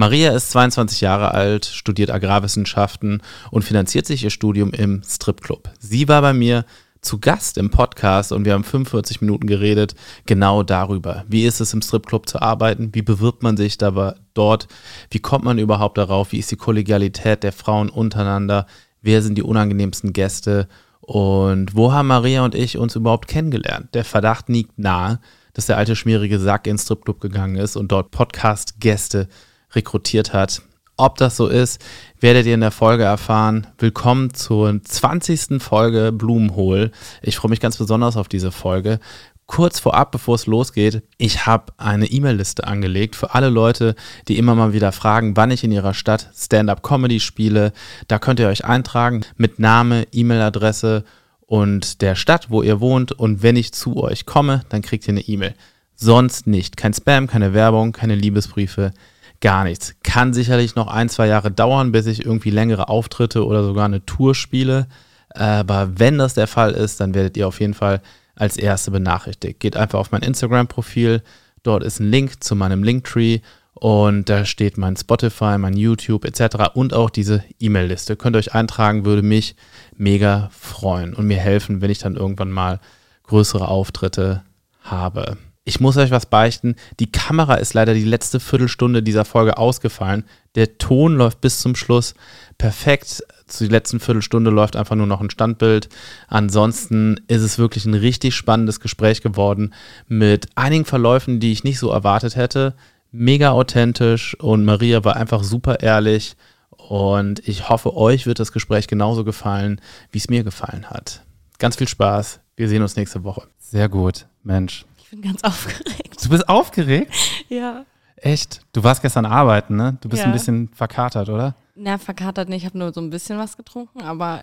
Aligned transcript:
Maria 0.00 0.32
ist 0.32 0.52
22 0.52 1.02
Jahre 1.02 1.34
alt, 1.34 1.66
studiert 1.66 2.10
Agrarwissenschaften 2.10 3.22
und 3.50 3.64
finanziert 3.66 4.06
sich 4.06 4.24
ihr 4.24 4.30
Studium 4.30 4.70
im 4.70 5.02
Stripclub. 5.06 5.68
Sie 5.78 6.08
war 6.08 6.22
bei 6.22 6.32
mir 6.32 6.64
zu 7.02 7.18
Gast 7.18 7.58
im 7.58 7.68
Podcast 7.68 8.32
und 8.32 8.46
wir 8.46 8.54
haben 8.54 8.64
45 8.64 9.20
Minuten 9.20 9.46
geredet 9.46 9.94
genau 10.24 10.62
darüber. 10.62 11.26
Wie 11.28 11.44
ist 11.44 11.60
es 11.60 11.74
im 11.74 11.82
Stripclub 11.82 12.30
zu 12.30 12.40
arbeiten? 12.40 12.94
Wie 12.94 13.02
bewirbt 13.02 13.42
man 13.42 13.58
sich 13.58 13.76
dabei 13.76 14.14
dort? 14.32 14.68
Wie 15.10 15.18
kommt 15.18 15.44
man 15.44 15.58
überhaupt 15.58 15.98
darauf? 15.98 16.32
Wie 16.32 16.38
ist 16.38 16.50
die 16.50 16.56
Kollegialität 16.56 17.42
der 17.42 17.52
Frauen 17.52 17.90
untereinander? 17.90 18.64
Wer 19.02 19.20
sind 19.20 19.36
die 19.36 19.42
unangenehmsten 19.42 20.14
Gäste? 20.14 20.66
Und 21.02 21.76
wo 21.76 21.92
haben 21.92 22.08
Maria 22.08 22.42
und 22.42 22.54
ich 22.54 22.78
uns 22.78 22.96
überhaupt 22.96 23.28
kennengelernt? 23.28 23.94
Der 23.94 24.06
Verdacht 24.06 24.48
liegt 24.48 24.78
nahe, 24.78 25.20
dass 25.52 25.66
der 25.66 25.76
alte 25.76 25.94
schmierige 25.94 26.38
Sack 26.38 26.66
ins 26.66 26.84
Stripclub 26.84 27.20
gegangen 27.20 27.56
ist 27.56 27.76
und 27.76 27.92
dort 27.92 28.10
Podcast-Gäste 28.12 29.28
rekrutiert 29.72 30.32
hat. 30.32 30.62
Ob 30.96 31.16
das 31.16 31.36
so 31.36 31.46
ist, 31.46 31.82
werdet 32.20 32.46
ihr 32.46 32.52
in 32.52 32.60
der 32.60 32.70
Folge 32.70 33.04
erfahren. 33.04 33.66
Willkommen 33.78 34.34
zur 34.34 34.82
20. 34.82 35.62
Folge 35.62 36.12
Blumenhohl. 36.12 36.90
Ich 37.22 37.36
freue 37.36 37.48
mich 37.48 37.60
ganz 37.60 37.78
besonders 37.78 38.18
auf 38.18 38.28
diese 38.28 38.52
Folge. 38.52 39.00
Kurz 39.46 39.80
vorab, 39.80 40.12
bevor 40.12 40.34
es 40.34 40.46
losgeht, 40.46 41.02
ich 41.16 41.46
habe 41.46 41.72
eine 41.78 42.06
E-Mail-Liste 42.06 42.66
angelegt 42.66 43.16
für 43.16 43.34
alle 43.34 43.48
Leute, 43.48 43.94
die 44.28 44.36
immer 44.36 44.54
mal 44.54 44.74
wieder 44.74 44.92
fragen, 44.92 45.36
wann 45.36 45.50
ich 45.50 45.64
in 45.64 45.72
ihrer 45.72 45.94
Stadt 45.94 46.30
Stand-up-Comedy 46.36 47.18
spiele. 47.18 47.72
Da 48.06 48.18
könnt 48.18 48.38
ihr 48.38 48.48
euch 48.48 48.66
eintragen 48.66 49.22
mit 49.36 49.58
Name, 49.58 50.06
E-Mail-Adresse 50.12 51.04
und 51.46 52.02
der 52.02 52.14
Stadt, 52.14 52.50
wo 52.50 52.62
ihr 52.62 52.78
wohnt. 52.78 53.10
Und 53.10 53.42
wenn 53.42 53.56
ich 53.56 53.72
zu 53.72 53.96
euch 53.96 54.26
komme, 54.26 54.60
dann 54.68 54.82
kriegt 54.82 55.08
ihr 55.08 55.14
eine 55.14 55.22
E-Mail. 55.22 55.54
Sonst 55.96 56.46
nicht. 56.46 56.76
Kein 56.76 56.94
Spam, 56.94 57.26
keine 57.26 57.54
Werbung, 57.54 57.92
keine 57.92 58.14
Liebesbriefe 58.14 58.92
gar 59.40 59.64
nichts. 59.64 59.94
Kann 60.02 60.32
sicherlich 60.32 60.74
noch 60.74 60.88
ein, 60.88 61.08
zwei 61.08 61.26
Jahre 61.26 61.50
dauern, 61.50 61.92
bis 61.92 62.06
ich 62.06 62.24
irgendwie 62.24 62.50
längere 62.50 62.88
Auftritte 62.88 63.44
oder 63.46 63.64
sogar 63.64 63.86
eine 63.86 64.04
Tour 64.04 64.34
spiele. 64.34 64.86
Aber 65.30 65.98
wenn 65.98 66.18
das 66.18 66.34
der 66.34 66.46
Fall 66.46 66.72
ist, 66.72 67.00
dann 67.00 67.14
werdet 67.14 67.36
ihr 67.36 67.46
auf 67.46 67.60
jeden 67.60 67.74
Fall 67.74 68.02
als 68.34 68.56
Erste 68.56 68.90
benachrichtigt. 68.90 69.60
Geht 69.60 69.76
einfach 69.76 69.98
auf 69.98 70.10
mein 70.10 70.22
Instagram-Profil. 70.22 71.22
Dort 71.62 71.84
ist 71.84 72.00
ein 72.00 72.10
Link 72.10 72.42
zu 72.42 72.56
meinem 72.56 72.82
Linktree 72.82 73.40
und 73.74 74.28
da 74.28 74.44
steht 74.44 74.78
mein 74.78 74.96
Spotify, 74.96 75.56
mein 75.58 75.76
YouTube 75.76 76.24
etc. 76.24 76.74
und 76.74 76.92
auch 76.94 77.10
diese 77.10 77.44
E-Mail-Liste. 77.58 78.16
Könnt 78.16 78.36
ihr 78.36 78.40
euch 78.40 78.54
eintragen, 78.54 79.04
würde 79.04 79.22
mich 79.22 79.56
mega 79.96 80.50
freuen 80.52 81.14
und 81.14 81.26
mir 81.26 81.38
helfen, 81.38 81.80
wenn 81.80 81.90
ich 81.90 81.98
dann 81.98 82.16
irgendwann 82.16 82.50
mal 82.50 82.80
größere 83.24 83.68
Auftritte 83.68 84.42
habe. 84.82 85.36
Ich 85.70 85.78
muss 85.78 85.96
euch 85.96 86.10
was 86.10 86.26
beichten. 86.26 86.74
Die 86.98 87.12
Kamera 87.12 87.54
ist 87.54 87.74
leider 87.74 87.94
die 87.94 88.02
letzte 88.02 88.40
Viertelstunde 88.40 89.04
dieser 89.04 89.24
Folge 89.24 89.56
ausgefallen. 89.56 90.24
Der 90.56 90.78
Ton 90.78 91.14
läuft 91.14 91.40
bis 91.40 91.60
zum 91.60 91.76
Schluss 91.76 92.14
perfekt. 92.58 93.22
Zu 93.46 93.62
der 93.62 93.70
letzten 93.70 94.00
Viertelstunde 94.00 94.50
läuft 94.50 94.74
einfach 94.74 94.96
nur 94.96 95.06
noch 95.06 95.20
ein 95.20 95.30
Standbild. 95.30 95.88
Ansonsten 96.26 97.20
ist 97.28 97.42
es 97.42 97.56
wirklich 97.56 97.86
ein 97.86 97.94
richtig 97.94 98.34
spannendes 98.34 98.80
Gespräch 98.80 99.22
geworden 99.22 99.72
mit 100.08 100.48
einigen 100.56 100.86
Verläufen, 100.86 101.38
die 101.38 101.52
ich 101.52 101.62
nicht 101.62 101.78
so 101.78 101.92
erwartet 101.92 102.34
hätte. 102.34 102.74
Mega 103.12 103.52
authentisch 103.52 104.36
und 104.40 104.64
Maria 104.64 105.04
war 105.04 105.14
einfach 105.14 105.44
super 105.44 105.78
ehrlich. 105.78 106.34
Und 106.78 107.46
ich 107.46 107.68
hoffe, 107.68 107.96
euch 107.96 108.26
wird 108.26 108.40
das 108.40 108.50
Gespräch 108.50 108.88
genauso 108.88 109.22
gefallen, 109.22 109.80
wie 110.10 110.18
es 110.18 110.28
mir 110.28 110.42
gefallen 110.42 110.90
hat. 110.90 111.22
Ganz 111.60 111.76
viel 111.76 111.86
Spaß. 111.86 112.40
Wir 112.56 112.68
sehen 112.68 112.82
uns 112.82 112.96
nächste 112.96 113.22
Woche. 113.22 113.42
Sehr 113.60 113.88
gut, 113.88 114.26
Mensch 114.42 114.84
bin 115.10 115.22
ganz 115.22 115.42
aufgeregt. 115.44 116.24
Du 116.24 116.28
bist 116.30 116.48
aufgeregt? 116.48 117.12
Ja. 117.48 117.84
Echt? 118.16 118.60
Du 118.72 118.82
warst 118.84 119.02
gestern 119.02 119.24
arbeiten, 119.26 119.76
ne? 119.76 119.96
Du 120.00 120.08
bist 120.08 120.20
Ja. 120.20 120.26
ein 120.26 120.32
bisschen 120.32 120.68
verkatert, 120.68 121.28
oder? 121.28 121.54
Na, 121.74 121.96
verkatert 121.98 122.48
nicht. 122.48 122.62
Ich 122.62 122.66
habe 122.66 122.78
nur 122.78 122.92
so 122.92 123.00
ein 123.00 123.10
bisschen 123.10 123.38
was 123.38 123.56
getrunken, 123.56 124.02
aber 124.02 124.42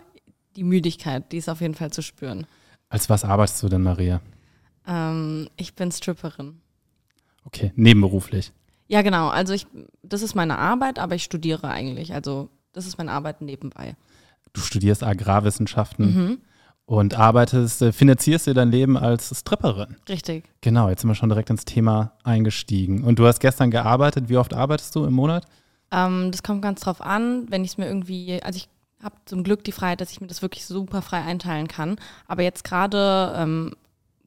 die 0.55 0.63
Müdigkeit, 0.63 1.31
die 1.31 1.37
ist 1.37 1.49
auf 1.49 1.61
jeden 1.61 1.75
Fall 1.75 1.91
zu 1.91 2.01
spüren. 2.01 2.47
Als 2.89 3.09
was 3.09 3.23
arbeitest 3.23 3.61
du 3.61 3.69
denn, 3.69 3.83
Maria? 3.83 4.21
Ähm, 4.87 5.49
ich 5.57 5.75
bin 5.75 5.91
Stripperin. 5.91 6.59
Okay, 7.45 7.71
nebenberuflich. 7.75 8.51
Ja, 8.87 9.01
genau. 9.03 9.27
Also 9.27 9.53
ich, 9.53 9.67
das 10.01 10.21
ist 10.21 10.33
meine 10.33 10.57
Arbeit, 10.57 10.97
aber 10.97 11.15
ich 11.15 11.23
studiere 11.23 11.67
eigentlich. 11.69 12.13
Also 12.13 12.49
das 12.73 12.87
ist 12.87 12.97
meine 12.97 13.11
Arbeit 13.11 13.41
nebenbei. 13.41 13.95
Du 14.53 14.61
studierst 14.61 15.03
Agrarwissenschaften 15.03 16.05
Mhm. 16.15 16.37
Und 16.87 17.15
arbeitest, 17.15 17.81
äh, 17.81 17.91
finanzierst 17.91 18.47
dir 18.47 18.53
dein 18.53 18.71
Leben 18.71 18.97
als 18.97 19.37
Stripperin. 19.37 19.97
Richtig. 20.07 20.45
Genau, 20.61 20.89
jetzt 20.89 21.01
sind 21.01 21.09
wir 21.09 21.15
schon 21.15 21.29
direkt 21.29 21.49
ins 21.49 21.65
Thema 21.65 22.13
eingestiegen. 22.23 23.03
Und 23.03 23.19
du 23.19 23.27
hast 23.27 23.39
gestern 23.39 23.71
gearbeitet. 23.71 24.29
Wie 24.29 24.37
oft 24.37 24.53
arbeitest 24.53 24.95
du 24.95 25.03
im 25.03 25.13
Monat? 25.13 25.45
Ähm, 25.91 26.31
das 26.31 26.43
kommt 26.43 26.61
ganz 26.61 26.79
drauf 26.79 27.01
an, 27.01 27.45
wenn 27.49 27.65
ich 27.65 27.71
es 27.71 27.77
mir 27.77 27.87
irgendwie, 27.87 28.41
also 28.41 28.55
ich 28.55 28.69
habe 29.03 29.15
zum 29.25 29.43
Glück 29.43 29.65
die 29.65 29.73
Freiheit, 29.73 29.99
dass 29.99 30.11
ich 30.11 30.21
mir 30.21 30.27
das 30.27 30.41
wirklich 30.41 30.65
super 30.65 31.01
frei 31.01 31.21
einteilen 31.23 31.67
kann. 31.67 31.97
Aber 32.25 32.41
jetzt 32.41 32.63
gerade 32.63 33.33
ähm, 33.35 33.73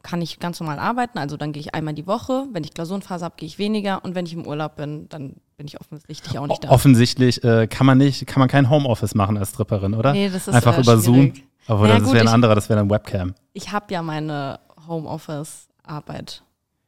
kann 0.03 0.20
ich 0.20 0.38
ganz 0.38 0.60
normal 0.60 0.78
arbeiten, 0.78 1.19
also 1.19 1.38
dann 1.38 1.53
gehe 1.53 1.60
ich 1.60 1.75
einmal 1.75 1.94
die 1.94 2.06
Woche. 2.06 2.44
Wenn 2.53 2.62
ich 2.62 2.75
Klausurenphase 2.75 3.25
habe, 3.25 3.37
gehe 3.38 3.47
ich 3.47 3.59
weniger. 3.59 4.04
Und 4.04 4.15
wenn 4.15 4.26
ich 4.26 4.34
im 4.34 4.47
Urlaub 4.47 4.76
bin, 4.76 5.09
dann 5.09 5.37
bin 5.56 5.66
ich 5.66 5.81
offensichtlich 5.81 6.38
auch 6.38 6.47
nicht 6.47 6.62
da. 6.62 6.69
Offensichtlich 6.69 7.43
äh, 7.43 7.66
kann 7.69 7.87
man 7.87 7.97
nicht, 7.97 8.26
kann 8.26 8.41
man 8.41 8.49
kein 8.50 8.69
Homeoffice 8.69 9.15
machen 9.15 9.38
als 9.38 9.50
Stripperin, 9.50 9.94
oder? 9.94 10.12
Nee, 10.12 10.28
das 10.28 10.47
ist, 10.47 10.54
Einfach 10.54 10.76
äh, 10.76 10.82
über 10.82 10.99
Zoom. 10.99 11.32
Aber 11.70 11.86
Naja, 11.86 12.00
das 12.00 12.08
wäre 12.12 12.20
ein 12.20 12.26
ich- 12.26 12.32
anderer, 12.32 12.54
das 12.56 12.69
wäre 12.69 12.81
eine 12.81 12.91
Webcam. 12.91 13.34
Ich 13.53 13.70
habe 13.72 13.92
ja 13.94 14.03
meine 14.03 14.58
Homeoffice-Arbeit, 14.88 16.42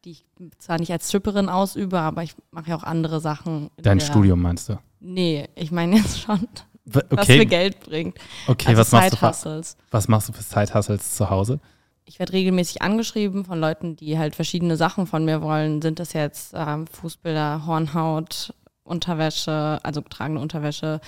die 0.04 0.10
ich 0.12 0.24
zwar 0.58 0.78
nicht 0.78 0.90
als 0.92 1.08
Stripperin 1.08 1.48
ausübe, 1.48 1.98
aber 2.00 2.22
ich 2.22 2.34
mache 2.50 2.70
ja 2.70 2.76
auch 2.76 2.82
andere 2.82 3.20
Sachen. 3.20 3.70
in 3.76 3.82
Dein 3.84 3.98
der- 3.98 4.06
Studium 4.06 4.42
meinst 4.42 4.68
du? 4.68 4.78
Nee, 5.00 5.48
ich 5.54 5.70
meine 5.70 5.96
jetzt 5.96 6.20
schon, 6.20 6.40
W- 6.84 7.00
was 7.10 7.28
mir 7.28 7.34
Okay, 7.36 7.46
Geld 7.46 7.80
bringt. 7.80 8.18
okay 8.48 8.68
also 8.68 8.80
was, 8.80 8.92
machst 8.92 9.12
du 9.12 9.16
für, 9.18 9.62
was 9.92 10.08
machst 10.08 10.28
du 10.28 10.32
für 10.32 10.42
Side-Hustles 10.42 11.14
zu 11.14 11.30
Hause? 11.30 11.60
Ich 12.04 12.18
werde 12.18 12.32
regelmäßig 12.32 12.82
angeschrieben 12.82 13.44
von 13.44 13.60
Leuten, 13.60 13.94
die 13.94 14.18
halt 14.18 14.34
verschiedene 14.34 14.76
Sachen 14.76 15.06
von 15.06 15.24
mir 15.24 15.40
wollen. 15.42 15.80
Sind 15.80 16.00
das 16.00 16.12
jetzt 16.12 16.52
ähm, 16.56 16.86
Fußbilder, 16.88 17.64
Hornhaut, 17.66 18.52
Unterwäsche, 18.82 19.78
also 19.84 20.02
getragene 20.02 20.40
Unterwäsche 20.40 21.00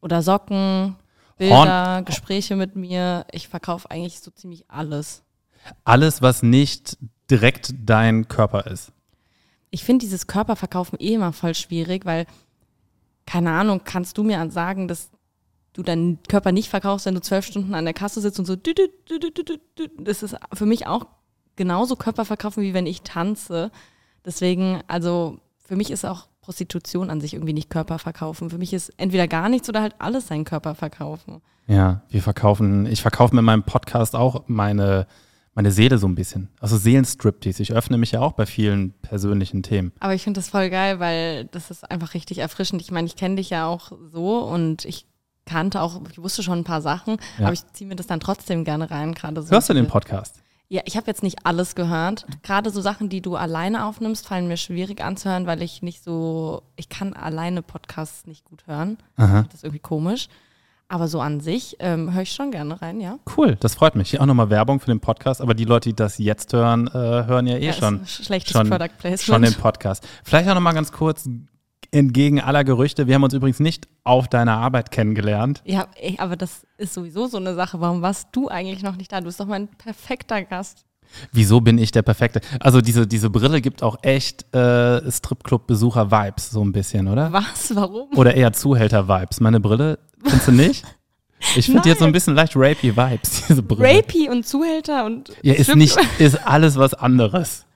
oder 0.00 0.22
Socken, 0.22 0.96
Bilder, 1.36 2.02
Gespräche 2.04 2.56
mit 2.56 2.76
mir. 2.76 3.26
Ich 3.32 3.48
verkaufe 3.48 3.90
eigentlich 3.90 4.20
so 4.20 4.30
ziemlich 4.30 4.64
alles. 4.68 5.22
Alles, 5.84 6.22
was 6.22 6.42
nicht 6.42 6.98
direkt 7.30 7.74
dein 7.84 8.28
Körper 8.28 8.66
ist. 8.66 8.92
Ich 9.70 9.84
finde 9.84 10.04
dieses 10.04 10.26
Körperverkaufen 10.26 11.00
eh 11.00 11.14
immer 11.14 11.32
voll 11.32 11.54
schwierig, 11.54 12.04
weil, 12.04 12.26
keine 13.26 13.50
Ahnung, 13.50 13.80
kannst 13.84 14.18
du 14.18 14.22
mir 14.22 14.50
sagen, 14.50 14.86
dass 14.86 15.10
du 15.72 15.82
deinen 15.82 16.22
Körper 16.22 16.52
nicht 16.52 16.68
verkaufst, 16.68 17.06
wenn 17.06 17.14
du 17.14 17.20
zwölf 17.20 17.44
Stunden 17.44 17.74
an 17.74 17.84
der 17.84 17.94
Kasse 17.94 18.20
sitzt 18.20 18.38
und 18.38 18.46
so. 18.46 18.56
Das 19.98 20.22
ist 20.22 20.36
für 20.52 20.66
mich 20.66 20.86
auch 20.86 21.06
genauso 21.56 21.96
Körperverkaufen, 21.96 22.62
wie 22.62 22.74
wenn 22.74 22.86
ich 22.86 23.02
tanze. 23.02 23.72
Deswegen, 24.24 24.82
also 24.86 25.40
für 25.58 25.76
mich 25.76 25.90
ist 25.90 26.04
auch 26.04 26.28
Prostitution 26.44 27.08
an 27.08 27.20
sich 27.22 27.32
irgendwie 27.34 27.54
nicht 27.54 27.70
Körperverkaufen. 27.70 28.50
Für 28.50 28.58
mich 28.58 28.74
ist 28.74 28.92
entweder 28.98 29.26
gar 29.26 29.48
nichts 29.48 29.66
oder 29.68 29.80
halt 29.80 29.94
alles 29.98 30.26
sein 30.26 30.44
Körperverkaufen. 30.44 31.40
Ja, 31.66 32.02
wir 32.10 32.20
verkaufen, 32.22 32.84
ich 32.84 33.00
verkaufe 33.00 33.34
mit 33.34 33.42
meinem 33.44 33.62
Podcast 33.62 34.14
auch 34.14 34.44
meine, 34.46 35.06
meine 35.54 35.70
Seele 35.72 35.96
so 35.96 36.06
ein 36.06 36.14
bisschen. 36.14 36.50
Also 36.60 36.76
Seelenstriptease. 36.76 37.62
Ich 37.62 37.72
öffne 37.72 37.96
mich 37.96 38.12
ja 38.12 38.20
auch 38.20 38.32
bei 38.32 38.44
vielen 38.44 38.92
persönlichen 39.00 39.62
Themen. 39.62 39.92
Aber 40.00 40.14
ich 40.14 40.22
finde 40.22 40.38
das 40.38 40.50
voll 40.50 40.68
geil, 40.68 41.00
weil 41.00 41.46
das 41.46 41.70
ist 41.70 41.90
einfach 41.90 42.12
richtig 42.12 42.38
erfrischend. 42.38 42.82
Ich 42.82 42.90
meine, 42.90 43.06
ich 43.06 43.16
kenne 43.16 43.36
dich 43.36 43.48
ja 43.48 43.66
auch 43.66 43.92
so 44.12 44.40
und 44.40 44.84
ich 44.84 45.06
kannte 45.46 45.80
auch, 45.80 46.00
ich 46.10 46.18
wusste 46.22 46.42
schon 46.42 46.58
ein 46.58 46.64
paar 46.64 46.82
Sachen, 46.82 47.16
Ja. 47.38 47.46
aber 47.46 47.54
ich 47.54 47.66
ziehe 47.72 47.88
mir 47.88 47.96
das 47.96 48.06
dann 48.06 48.20
trotzdem 48.20 48.64
gerne 48.64 48.90
rein, 48.90 49.14
gerade 49.14 49.42
so. 49.42 49.50
Hörst 49.50 49.70
du 49.70 49.74
den 49.74 49.86
Podcast? 49.86 50.42
Ja, 50.68 50.82
ich 50.86 50.96
habe 50.96 51.06
jetzt 51.06 51.22
nicht 51.22 51.44
alles 51.44 51.74
gehört. 51.74 52.26
Gerade 52.42 52.70
so 52.70 52.80
Sachen, 52.80 53.08
die 53.08 53.20
du 53.20 53.36
alleine 53.36 53.84
aufnimmst, 53.84 54.26
fallen 54.26 54.48
mir 54.48 54.56
schwierig 54.56 55.02
anzuhören, 55.02 55.46
weil 55.46 55.62
ich 55.62 55.82
nicht 55.82 56.02
so, 56.02 56.62
ich 56.76 56.88
kann 56.88 57.12
alleine 57.12 57.62
Podcasts 57.62 58.26
nicht 58.26 58.44
gut 58.44 58.66
hören. 58.66 58.98
Aha. 59.16 59.42
Das 59.42 59.56
ist 59.56 59.64
irgendwie 59.64 59.80
komisch. 59.80 60.28
Aber 60.88 61.08
so 61.08 61.20
an 61.20 61.40
sich 61.40 61.76
ähm, 61.80 62.12
höre 62.12 62.22
ich 62.22 62.32
schon 62.32 62.50
gerne 62.50 62.80
rein, 62.80 63.00
ja. 63.00 63.18
Cool, 63.36 63.56
das 63.58 63.74
freut 63.74 63.94
mich. 63.94 64.10
Hier 64.10 64.20
auch 64.20 64.26
nochmal 64.26 64.50
Werbung 64.50 64.80
für 64.80 64.86
den 64.86 65.00
Podcast, 65.00 65.40
aber 65.40 65.54
die 65.54 65.64
Leute, 65.64 65.88
die 65.88 65.96
das 65.96 66.18
jetzt 66.18 66.52
hören, 66.52 66.88
äh, 66.88 66.92
hören 66.92 67.46
ja 67.46 67.56
eh 67.56 67.66
ja 67.66 67.72
schon, 67.72 68.06
schlechtes 68.06 68.52
schon, 68.52 68.68
Product 68.68 68.90
Placement. 68.98 69.22
schon 69.22 69.42
den 69.42 69.54
Podcast. 69.54 70.06
Vielleicht 70.24 70.48
auch 70.48 70.54
nochmal 70.54 70.74
ganz 70.74 70.92
kurz 70.92 71.28
entgegen 71.94 72.40
aller 72.40 72.64
Gerüchte. 72.64 73.06
Wir 73.06 73.14
haben 73.14 73.22
uns 73.22 73.32
übrigens 73.34 73.60
nicht 73.60 73.88
auf 74.04 74.28
deiner 74.28 74.56
Arbeit 74.58 74.90
kennengelernt. 74.90 75.62
ja, 75.64 75.86
ey, 76.00 76.16
aber 76.18 76.36
das 76.36 76.66
ist 76.78 76.92
sowieso 76.94 77.26
so 77.26 77.36
eine 77.38 77.54
Sache. 77.54 77.80
Warum 77.80 78.02
warst 78.02 78.28
du 78.32 78.48
eigentlich 78.48 78.82
noch 78.82 78.96
nicht 78.96 79.12
da? 79.12 79.20
Du 79.20 79.26
bist 79.26 79.40
doch 79.40 79.46
mein 79.46 79.68
perfekter 79.68 80.42
Gast. 80.42 80.84
Wieso 81.32 81.60
bin 81.60 81.78
ich 81.78 81.92
der 81.92 82.02
Perfekte? 82.02 82.40
Also 82.60 82.80
diese, 82.80 83.06
diese 83.06 83.30
Brille 83.30 83.60
gibt 83.60 83.82
auch 83.82 83.96
echt 84.02 84.52
äh, 84.54 85.10
Stripclub-Besucher-Vibes, 85.10 86.50
so 86.50 86.64
ein 86.64 86.72
bisschen, 86.72 87.08
oder? 87.08 87.32
Was? 87.32 87.74
Warum? 87.74 88.08
Oder 88.16 88.34
eher 88.34 88.52
Zuhälter-Vibes. 88.52 89.40
Meine 89.40 89.60
Brille, 89.60 89.98
findest 90.22 90.48
du 90.48 90.52
nicht? 90.52 90.84
Ich 91.56 91.66
finde 91.66 91.88
jetzt 91.88 91.98
so 91.98 92.06
ein 92.06 92.12
bisschen 92.12 92.34
leicht 92.34 92.54
rapey-Vibes, 92.56 93.46
diese 93.48 93.62
Brille. 93.62 93.98
Rapey 93.98 94.28
und 94.30 94.46
Zuhälter 94.46 95.04
und. 95.04 95.30
Ja, 95.42 95.54
ist 95.54 95.74
nicht, 95.76 95.96
ist 96.18 96.46
alles 96.46 96.76
was 96.76 96.94
anderes. 96.94 97.66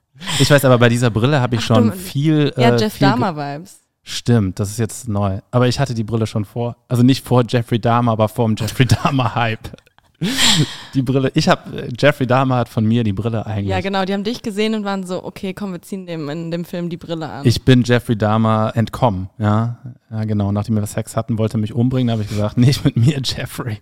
Ich 0.40 0.50
weiß, 0.50 0.64
aber 0.64 0.78
bei 0.78 0.88
dieser 0.88 1.10
Brille 1.10 1.40
habe 1.40 1.54
ich 1.56 1.60
Ach, 1.62 1.66
schon 1.66 1.90
du- 1.90 1.96
viel. 1.96 2.52
Ja, 2.56 2.70
äh, 2.74 2.80
Jeff 2.80 2.94
viel 2.94 3.06
ge- 3.06 3.18
Dahmer-Vibes. 3.20 3.80
Stimmt, 4.10 4.58
das 4.58 4.70
ist 4.70 4.78
jetzt 4.78 5.06
neu. 5.06 5.40
Aber 5.50 5.69
ich 5.69 5.78
hatte 5.78 5.93
die 5.93 6.02
Brille 6.02 6.26
schon 6.26 6.46
vor. 6.46 6.76
Also 6.88 7.02
nicht 7.02 7.26
vor 7.26 7.44
Jeffrey 7.46 7.78
Dahmer, 7.78 8.12
aber 8.12 8.31
vor 8.31 8.46
dem 8.46 8.56
Jeffrey 8.56 8.87
Dahmer-Hype. 9.05 9.76
die 10.94 11.02
Brille, 11.02 11.31
ich 11.34 11.46
habe, 11.46 11.88
Jeffrey 11.96 12.26
Dahmer 12.26 12.56
hat 12.56 12.70
von 12.70 12.87
mir 12.87 13.05
die 13.05 13.12
Brille 13.12 13.44
eigentlich. 13.44 13.69
Ja, 13.69 13.82
genau, 13.82 14.06
die 14.06 14.14
haben 14.14 14.25
dich 14.25 14.40
gesehen 14.40 14.75
und 14.75 14.84
waren 14.87 15.05
so, 15.05 15.22
okay, 15.22 15.52
komm, 15.52 15.72
wir 15.72 15.82
ziehen 15.82 16.06
dem 16.06 16.31
in 16.31 16.50
dem 16.50 16.64
Film 16.64 16.88
die 16.88 16.96
Brille 16.96 17.28
an. 17.28 17.46
Ich 17.46 17.66
bin 17.66 17.82
Jeffrey 17.82 18.16
Dahmer 18.16 18.72
entkommen, 18.75 19.28
ja. 19.38 19.76
Ja, 20.11 20.25
genau. 20.25 20.52
Nachdem 20.52 20.76
wir 20.76 20.87
Sex 20.87 21.14
hatten, 21.14 21.37
wollte 21.37 21.58
er 21.58 21.61
mich 21.61 21.75
umbringen, 21.75 22.11
habe 22.11 22.22
ich 22.22 22.31
gesagt, 22.31 22.56
nicht 22.56 22.87
mit 22.87 22.96
mir, 22.96 23.20
Jeffrey. 23.22 23.76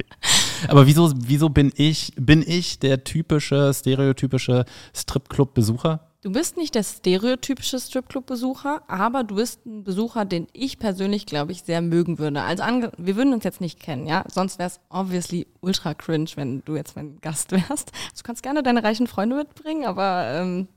Aber 0.67 0.88
wieso, 0.88 1.12
wieso 1.17 1.50
bin 1.50 1.72
ich, 1.76 2.12
bin 2.17 2.43
ich 2.44 2.81
der 2.81 3.05
typische, 3.05 3.72
stereotypische 3.72 4.64
Stripclub-Besucher? 4.93 6.00
Du 6.22 6.32
bist 6.32 6.56
nicht 6.56 6.74
der 6.74 6.82
stereotypische 6.82 7.78
Stripclub-Besucher, 7.78 8.82
aber 8.88 9.22
du 9.22 9.36
bist 9.36 9.64
ein 9.66 9.84
Besucher, 9.84 10.24
den 10.24 10.48
ich 10.52 10.78
persönlich, 10.78 11.26
glaube 11.26 11.52
ich, 11.52 11.62
sehr 11.62 11.82
mögen 11.82 12.18
würde. 12.18 12.42
Also 12.42 12.64
wir 12.96 13.16
würden 13.16 13.32
uns 13.32 13.44
jetzt 13.44 13.60
nicht 13.60 13.78
kennen, 13.78 14.06
ja. 14.06 14.24
Sonst 14.32 14.58
wäre 14.58 14.68
es 14.68 14.80
obviously 14.88 15.46
ultra 15.60 15.94
cringe, 15.94 16.30
wenn 16.36 16.62
du 16.64 16.74
jetzt 16.74 16.96
mein 16.96 17.20
Gast 17.20 17.52
wärst. 17.52 17.92
Du 18.16 18.22
kannst 18.24 18.42
gerne 18.42 18.62
deine 18.62 18.82
reichen 18.82 19.06
Freunde 19.06 19.36
mitbringen, 19.36 19.84
aber 19.84 20.40
ähm, 20.40 20.68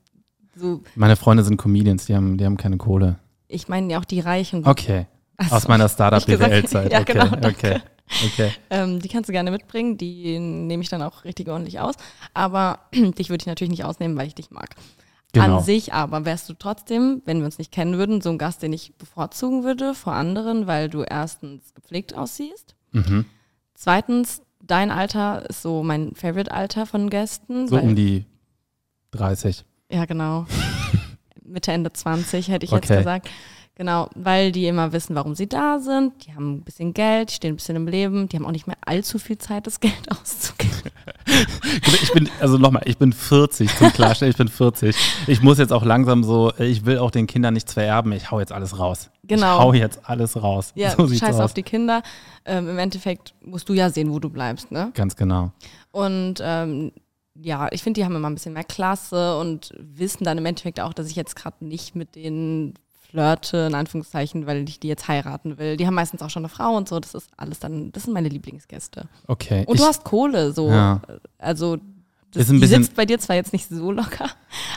so. 0.55 0.81
Meine 0.95 1.15
Freunde 1.15 1.43
sind 1.43 1.57
Comedians, 1.57 2.05
die 2.05 2.15
haben, 2.15 2.37
die 2.37 2.45
haben 2.45 2.57
keine 2.57 2.77
Kohle. 2.77 3.17
Ich 3.47 3.67
meine 3.67 3.91
ja 3.91 3.99
auch 3.99 4.05
die 4.05 4.19
Reichen. 4.19 4.67
Okay. 4.67 5.07
So. 5.41 5.55
Aus 5.55 5.67
meiner 5.67 5.87
Startup-BWL-Zeit. 5.87 6.91
Ja, 6.91 6.99
okay. 6.99 7.13
genau, 7.13 7.29
danke. 7.35 7.75
okay. 7.75 7.81
Okay. 8.25 8.51
Ähm, 8.69 8.99
die 8.99 9.07
kannst 9.07 9.29
du 9.29 9.33
gerne 9.33 9.51
mitbringen, 9.51 9.97
die 9.97 10.39
nehme 10.39 10.81
ich 10.81 10.89
dann 10.89 11.01
auch 11.01 11.23
richtig 11.23 11.47
ordentlich 11.47 11.79
aus. 11.79 11.95
Aber 12.33 12.79
dich 12.93 13.29
würde 13.29 13.43
ich 13.43 13.47
natürlich 13.47 13.71
nicht 13.71 13.85
ausnehmen, 13.85 14.17
weil 14.17 14.27
ich 14.27 14.35
dich 14.35 14.51
mag. 14.51 14.75
Genau. 15.33 15.57
An 15.57 15.63
sich 15.63 15.93
aber 15.93 16.25
wärst 16.25 16.49
du 16.49 16.53
trotzdem, 16.53 17.21
wenn 17.25 17.37
wir 17.39 17.45
uns 17.45 17.59
nicht 17.59 17.71
kennen 17.71 17.97
würden, 17.97 18.19
so 18.21 18.29
ein 18.31 18.39
Gast, 18.39 18.63
den 18.63 18.73
ich 18.73 18.95
bevorzugen 18.97 19.63
würde 19.63 19.93
vor 19.93 20.13
anderen, 20.13 20.65
weil 20.65 20.89
du 20.89 21.03
erstens 21.03 21.73
gepflegt 21.75 22.15
aussiehst. 22.15 22.75
Mhm. 22.91 23.25
Zweitens, 23.75 24.41
dein 24.61 24.89
Alter 24.89 25.47
ist 25.47 25.61
so 25.61 25.83
mein 25.83 26.15
Favorite-Alter 26.15 26.85
von 26.87 27.09
Gästen. 27.11 27.67
So 27.67 27.77
um 27.77 27.95
die 27.95 28.25
30. 29.11 29.65
Ja, 29.91 30.05
genau. 30.05 30.45
Mitte, 31.43 31.71
Ende 31.71 31.93
20 31.93 32.47
hätte 32.49 32.65
ich 32.65 32.71
Okay. 32.71 32.87
jetzt 32.87 32.97
gesagt. 32.97 33.29
Genau, 33.79 34.09
weil 34.13 34.51
die 34.51 34.67
immer 34.67 34.91
wissen, 34.91 35.15
warum 35.15 35.35
sie 35.35 35.47
da 35.47 35.79
sind. 35.79 36.25
Die 36.25 36.35
haben 36.35 36.55
ein 36.55 36.61
bisschen 36.63 36.93
Geld, 36.93 37.31
stehen 37.31 37.53
ein 37.53 37.55
bisschen 37.55 37.77
im 37.77 37.87
Leben. 37.87 38.27
Die 38.27 38.35
haben 38.35 38.45
auch 38.45 38.51
nicht 38.51 38.67
mehr 38.67 38.75
allzu 38.81 39.19
viel 39.19 39.37
Zeit, 39.37 39.67
das 39.67 39.79
Geld 39.79 39.93
auszugeben. 40.09 40.91
Ich 41.85 42.11
bin, 42.11 42.29
also 42.41 42.57
nochmal, 42.57 42.81
ich 42.87 42.97
bin 42.97 43.13
40 43.13 43.73
zum 43.77 43.93
Klarstellen, 43.93 44.31
ich 44.31 44.37
bin 44.37 44.49
40. 44.49 44.93
Ich 45.27 45.41
muss 45.41 45.59
jetzt 45.59 45.71
auch 45.71 45.85
langsam 45.85 46.25
so, 46.25 46.51
ich 46.57 46.85
will 46.85 46.97
auch 46.97 47.09
den 47.09 47.25
Kindern 47.25 47.53
nichts 47.53 47.71
vererben, 47.71 48.11
ich 48.11 48.29
hau 48.31 48.41
jetzt 48.41 48.51
alles 48.51 48.77
raus. 48.77 49.11
Genau. 49.23 49.55
Ich 49.55 49.63
hau 49.63 49.73
jetzt 49.73 50.01
alles 50.03 50.43
raus. 50.43 50.73
Ja, 50.75 50.91
so 50.91 51.07
scheiß 51.07 51.35
aus. 51.35 51.39
auf 51.39 51.53
die 51.53 51.63
Kinder. 51.63 52.03
Ähm, 52.43 52.67
Im 52.67 52.79
Endeffekt 52.79 53.33
musst 53.45 53.69
du 53.69 53.73
ja 53.73 53.89
sehen, 53.89 54.11
wo 54.11 54.19
du 54.19 54.29
bleibst, 54.29 54.73
ne? 54.73 54.91
Ganz 54.93 55.15
genau. 55.15 55.53
Und 55.91 56.41
ähm, 56.41 56.91
ja, 57.33 57.69
ich 57.71 57.81
finde, 57.81 58.01
die 58.01 58.05
haben 58.05 58.17
immer 58.17 58.29
ein 58.29 58.35
bisschen 58.35 58.51
mehr 58.51 58.65
Klasse 58.65 59.37
und 59.37 59.71
wissen 59.77 60.25
dann 60.25 60.37
im 60.37 60.45
Endeffekt 60.45 60.81
auch, 60.81 60.91
dass 60.93 61.09
ich 61.09 61.15
jetzt 61.15 61.37
gerade 61.37 61.63
nicht 61.63 61.95
mit 61.95 62.15
denen 62.15 62.73
flirte, 63.09 63.57
in 63.69 63.75
Anführungszeichen, 63.75 64.45
weil 64.47 64.67
ich 64.67 64.79
die 64.79 64.87
jetzt 64.87 65.07
heiraten 65.07 65.57
will. 65.57 65.77
Die 65.77 65.87
haben 65.87 65.95
meistens 65.95 66.21
auch 66.21 66.29
schon 66.29 66.41
eine 66.43 66.49
Frau 66.49 66.75
und 66.75 66.87
so. 66.87 66.99
Das 66.99 67.13
ist 67.13 67.29
alles 67.37 67.59
dann, 67.59 67.91
das 67.91 68.03
sind 68.03 68.13
meine 68.13 68.29
Lieblingsgäste. 68.29 69.05
Okay. 69.27 69.63
Und 69.67 69.75
ich, 69.75 69.81
du 69.81 69.87
hast 69.87 70.03
Kohle, 70.03 70.51
so. 70.51 70.69
Ja. 70.69 71.01
Also, 71.37 71.77
das, 72.31 72.43
Ist 72.43 72.49
ein 72.49 72.53
die 72.55 72.59
bisschen- 72.59 72.83
sitzt 72.83 72.95
bei 72.95 73.05
dir 73.05 73.17
zwar 73.17 73.35
jetzt 73.35 73.53
nicht 73.53 73.67
so 73.69 73.91
locker. 73.91 74.29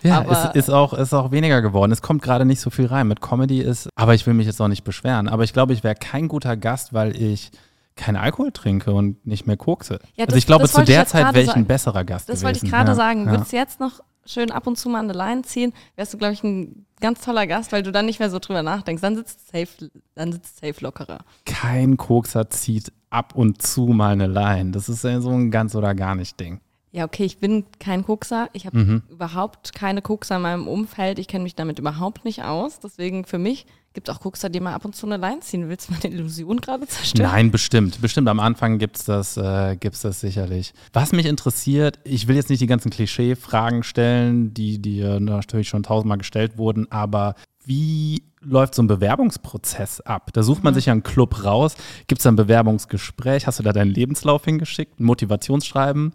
ja, 0.02 0.20
aber- 0.20 0.52
es 0.55 0.64
ist 0.67 0.70
auch, 0.70 0.94
ist 0.94 1.12
auch 1.12 1.31
weniger 1.32 1.61
geworden. 1.61 1.93
Es 1.93 2.00
kommt 2.00 2.23
gerade 2.23 2.46
nicht 2.46 2.61
so 2.61 2.70
viel 2.70 2.87
rein. 2.87 3.08
Mit 3.08 3.20
Comedy 3.20 3.61
ist, 3.61 3.90
aber 3.94 4.14
ich 4.14 4.26
will 4.26 4.32
mich 4.34 4.46
jetzt 4.46 4.61
auch 4.62 4.69
nicht 4.69 4.84
beschweren. 4.84 5.29
Aber 5.29 5.44
ich 5.44 5.52
glaube, 5.52 5.75
ich 5.75 5.84
wäre 5.84 5.94
kein 5.94 6.29
guter 6.29 6.56
Gast, 6.56 6.94
weil 6.94 7.14
ich 7.20 7.50
keinen 7.94 8.17
Alkohol 8.17 8.52
trinke 8.52 8.94
und 8.94 9.26
nicht 9.26 9.46
mehr 9.46 9.58
kokse. 9.58 9.99
Ja, 10.14 10.25
also 10.25 10.29
das- 10.31 10.37
ich 10.37 10.46
glaube, 10.46 10.67
zu 10.67 10.82
der 10.82 11.05
Zeit 11.06 11.34
wäre 11.34 11.44
ich 11.44 11.52
ein 11.55 11.67
besserer 11.67 12.05
Gast 12.05 12.26
Das 12.31 12.40
gewesen. 12.40 12.44
wollte 12.46 12.64
ich 12.64 12.73
gerade 12.73 12.90
ja, 12.93 12.94
sagen. 12.94 13.26
Ja. 13.26 13.32
Würdest 13.32 13.52
du 13.52 13.56
jetzt 13.56 13.81
noch 13.81 14.00
schön 14.27 14.51
ab 14.51 14.67
und 14.67 14.77
zu 14.77 14.89
mal 14.89 15.07
der 15.07 15.17
Line 15.17 15.43
ziehen, 15.43 15.73
wärst 15.97 16.15
du, 16.15 16.19
glaube 16.19 16.35
ich, 16.35 16.43
ein 16.43 16.87
ganz 17.01 17.21
toller 17.23 17.47
Gast, 17.47 17.73
weil 17.73 17.83
du 17.83 17.93
dann 17.93 18.07
nicht 18.07 18.21
mehr 18.21 18.31
so 18.31 18.39
drüber 18.39 18.63
nachdenkst. 18.63 19.03
Dann 19.03 19.17
sitzt 19.17 19.49
safe, 19.49 19.91
dann 20.15 20.33
sitzt 20.33 20.61
safe 20.61 20.77
lockerer. 20.81 21.19
Kein 21.45 21.97
Kokser 21.97 22.49
zieht 22.51 22.93
ab 23.11 23.35
und 23.35 23.63
zu 23.63 23.87
mal 23.87 24.13
eine 24.13 24.27
Line. 24.27 24.71
Das 24.71 24.89
ist 24.89 25.05
ja 25.05 25.21
so 25.21 25.31
ein 25.31 25.51
ganz 25.51 25.75
oder 25.75 25.95
gar 25.95 26.15
nicht 26.15 26.39
Ding. 26.41 26.61
Ja, 26.94 27.05
okay, 27.05 27.25
ich 27.25 27.39
bin 27.39 27.65
kein 27.79 28.05
Kokser. 28.05 28.49
Ich 28.53 28.67
habe 28.67 28.79
Mhm. 28.79 29.03
überhaupt 29.11 29.73
keine 29.73 30.03
Kokser 30.03 30.37
in 30.37 30.43
meinem 30.43 30.69
Umfeld. 30.69 31.19
Ich 31.19 31.27
kenne 31.27 31.43
mich 31.44 31.55
damit 31.55 31.79
überhaupt 31.79 32.27
nicht 32.27 32.44
aus. 32.44 32.81
Deswegen 32.81 33.25
für 33.25 33.39
mich 33.39 33.65
gibt 33.94 34.09
es 34.11 34.15
auch 34.15 34.21
Kokser, 34.21 34.50
die 34.50 34.61
mal 34.61 34.75
ab 34.75 34.85
und 34.85 34.94
zu 34.94 35.06
eine 35.06 35.17
Line 35.17 35.41
ziehen. 35.41 35.71
Willst 35.71 35.89
du 35.89 35.93
meine 35.94 36.15
Illusion 36.15 36.61
gerade 36.61 36.87
zerstören? 36.87 37.31
Nein, 37.31 37.50
bestimmt. 37.50 38.00
Bestimmt 38.03 38.29
am 38.29 38.41
Anfang 38.41 38.79
gibt's 38.79 39.05
das, 39.06 39.39
äh, 39.39 39.77
gibt's 39.77 40.03
das 40.03 40.21
sicherlich. 40.21 40.75
Was 40.93 41.12
mich 41.12 41.25
interessiert, 41.25 41.99
ich 42.05 42.29
will 42.29 42.37
jetzt 42.37 42.50
nicht 42.50 42.61
die 42.61 42.67
ganzen 42.67 42.91
Klischee-Fragen 42.91 43.83
stellen, 43.85 44.53
die, 44.53 45.00
äh, 45.00 45.19
natürlich 45.19 45.69
schon 45.71 45.83
tausendmal 45.83 46.19
gestellt 46.19 46.59
wurden, 46.59 46.91
aber 46.93 47.35
wie 47.65 48.23
läuft 48.43 48.75
so 48.75 48.83
ein 48.83 48.87
Bewerbungsprozess 48.87 50.00
ab? 50.03 50.31
Da 50.35 50.43
sucht 50.43 50.62
man 50.65 50.75
sich 50.75 50.87
ja 50.87 50.93
einen 50.93 51.03
Club 51.05 51.44
raus. 51.44 51.75
Gibt's 52.06 52.25
da 52.25 52.31
ein 52.33 52.37
Bewerbungsgespräch? 52.37 53.47
Hast 53.47 53.59
du 53.61 53.62
da 53.62 53.73
deinen 53.73 53.91
Lebenslauf 53.93 54.44
hingeschickt? 54.44 55.00
Ein 55.00 55.05
Motivationsschreiben? 55.05 56.12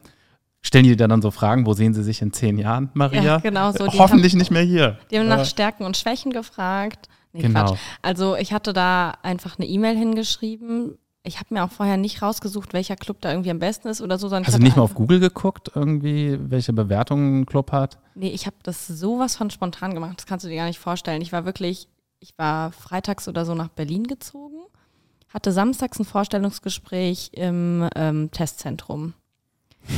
Stellen 0.68 0.84
die 0.84 0.96
dir 0.98 1.08
dann 1.08 1.22
so 1.22 1.32
Fragen, 1.32 1.66
wo 1.66 1.72
sehen 1.74 1.94
sie 1.94 2.04
sich 2.04 2.22
in 2.22 2.34
zehn 2.34 2.58
Jahren, 2.58 2.90
Maria? 2.94 3.22
Ja, 3.24 3.38
genau 3.38 3.72
so. 3.72 3.88
Hoffentlich 3.88 4.34
nicht 4.36 4.52
mehr 4.52 4.64
hier. 4.64 4.98
Die 5.10 5.18
haben 5.18 5.28
nach 5.30 5.40
Äh, 5.40 5.46
Stärken 5.46 5.84
und 5.86 5.96
Schwächen 5.96 6.32
gefragt. 6.34 7.08
Nee, 7.32 7.44
Genau. 7.44 7.68
Quatsch. 7.68 7.80
Also 8.02 8.36
ich 8.36 8.52
hatte 8.52 8.74
da 8.74 9.14
einfach 9.24 9.58
eine 9.58 9.66
E-Mail 9.68 9.96
hingeschrieben. 9.98 10.98
Ich 11.24 11.38
habe 11.40 11.54
mir 11.54 11.64
auch 11.64 11.72
vorher 11.72 11.96
nicht 11.96 12.22
rausgesucht, 12.22 12.74
welcher 12.74 12.96
Club 12.98 13.18
da 13.22 13.32
irgendwie 13.32 13.52
am 13.52 13.60
besten 13.60 13.88
ist 13.88 14.02
oder 14.02 14.18
so, 14.18 14.28
sondern 14.28 14.46
Hast 14.46 14.58
du 14.58 14.64
nicht 14.64 14.76
mal 14.76 14.84
auf 14.84 14.94
Google 14.94 15.20
geguckt, 15.22 15.72
irgendwie, 15.74 16.38
welche 16.40 16.74
Bewertungen 16.74 17.42
ein 17.42 17.46
Club 17.46 17.72
hat? 17.72 17.98
Nee, 18.16 18.30
ich 18.30 18.46
habe 18.46 18.56
das 18.64 18.88
sowas 18.88 19.36
von 19.38 19.50
spontan 19.50 19.94
gemacht, 19.94 20.16
das 20.18 20.26
kannst 20.26 20.46
du 20.46 20.50
dir 20.50 20.56
gar 20.58 20.68
nicht 20.68 20.80
vorstellen. 20.80 21.22
Ich 21.22 21.32
war 21.34 21.46
wirklich, 21.46 21.88
ich 22.20 22.32
war 22.38 22.72
freitags 22.72 23.28
oder 23.28 23.46
so 23.46 23.56
nach 23.56 23.68
Berlin 23.70 24.04
gezogen, 24.06 24.58
hatte 25.34 25.52
samstags 25.52 26.00
ein 26.00 26.06
Vorstellungsgespräch 26.06 27.32
im 27.34 27.88
ähm, 27.96 28.32
Testzentrum. 28.32 29.14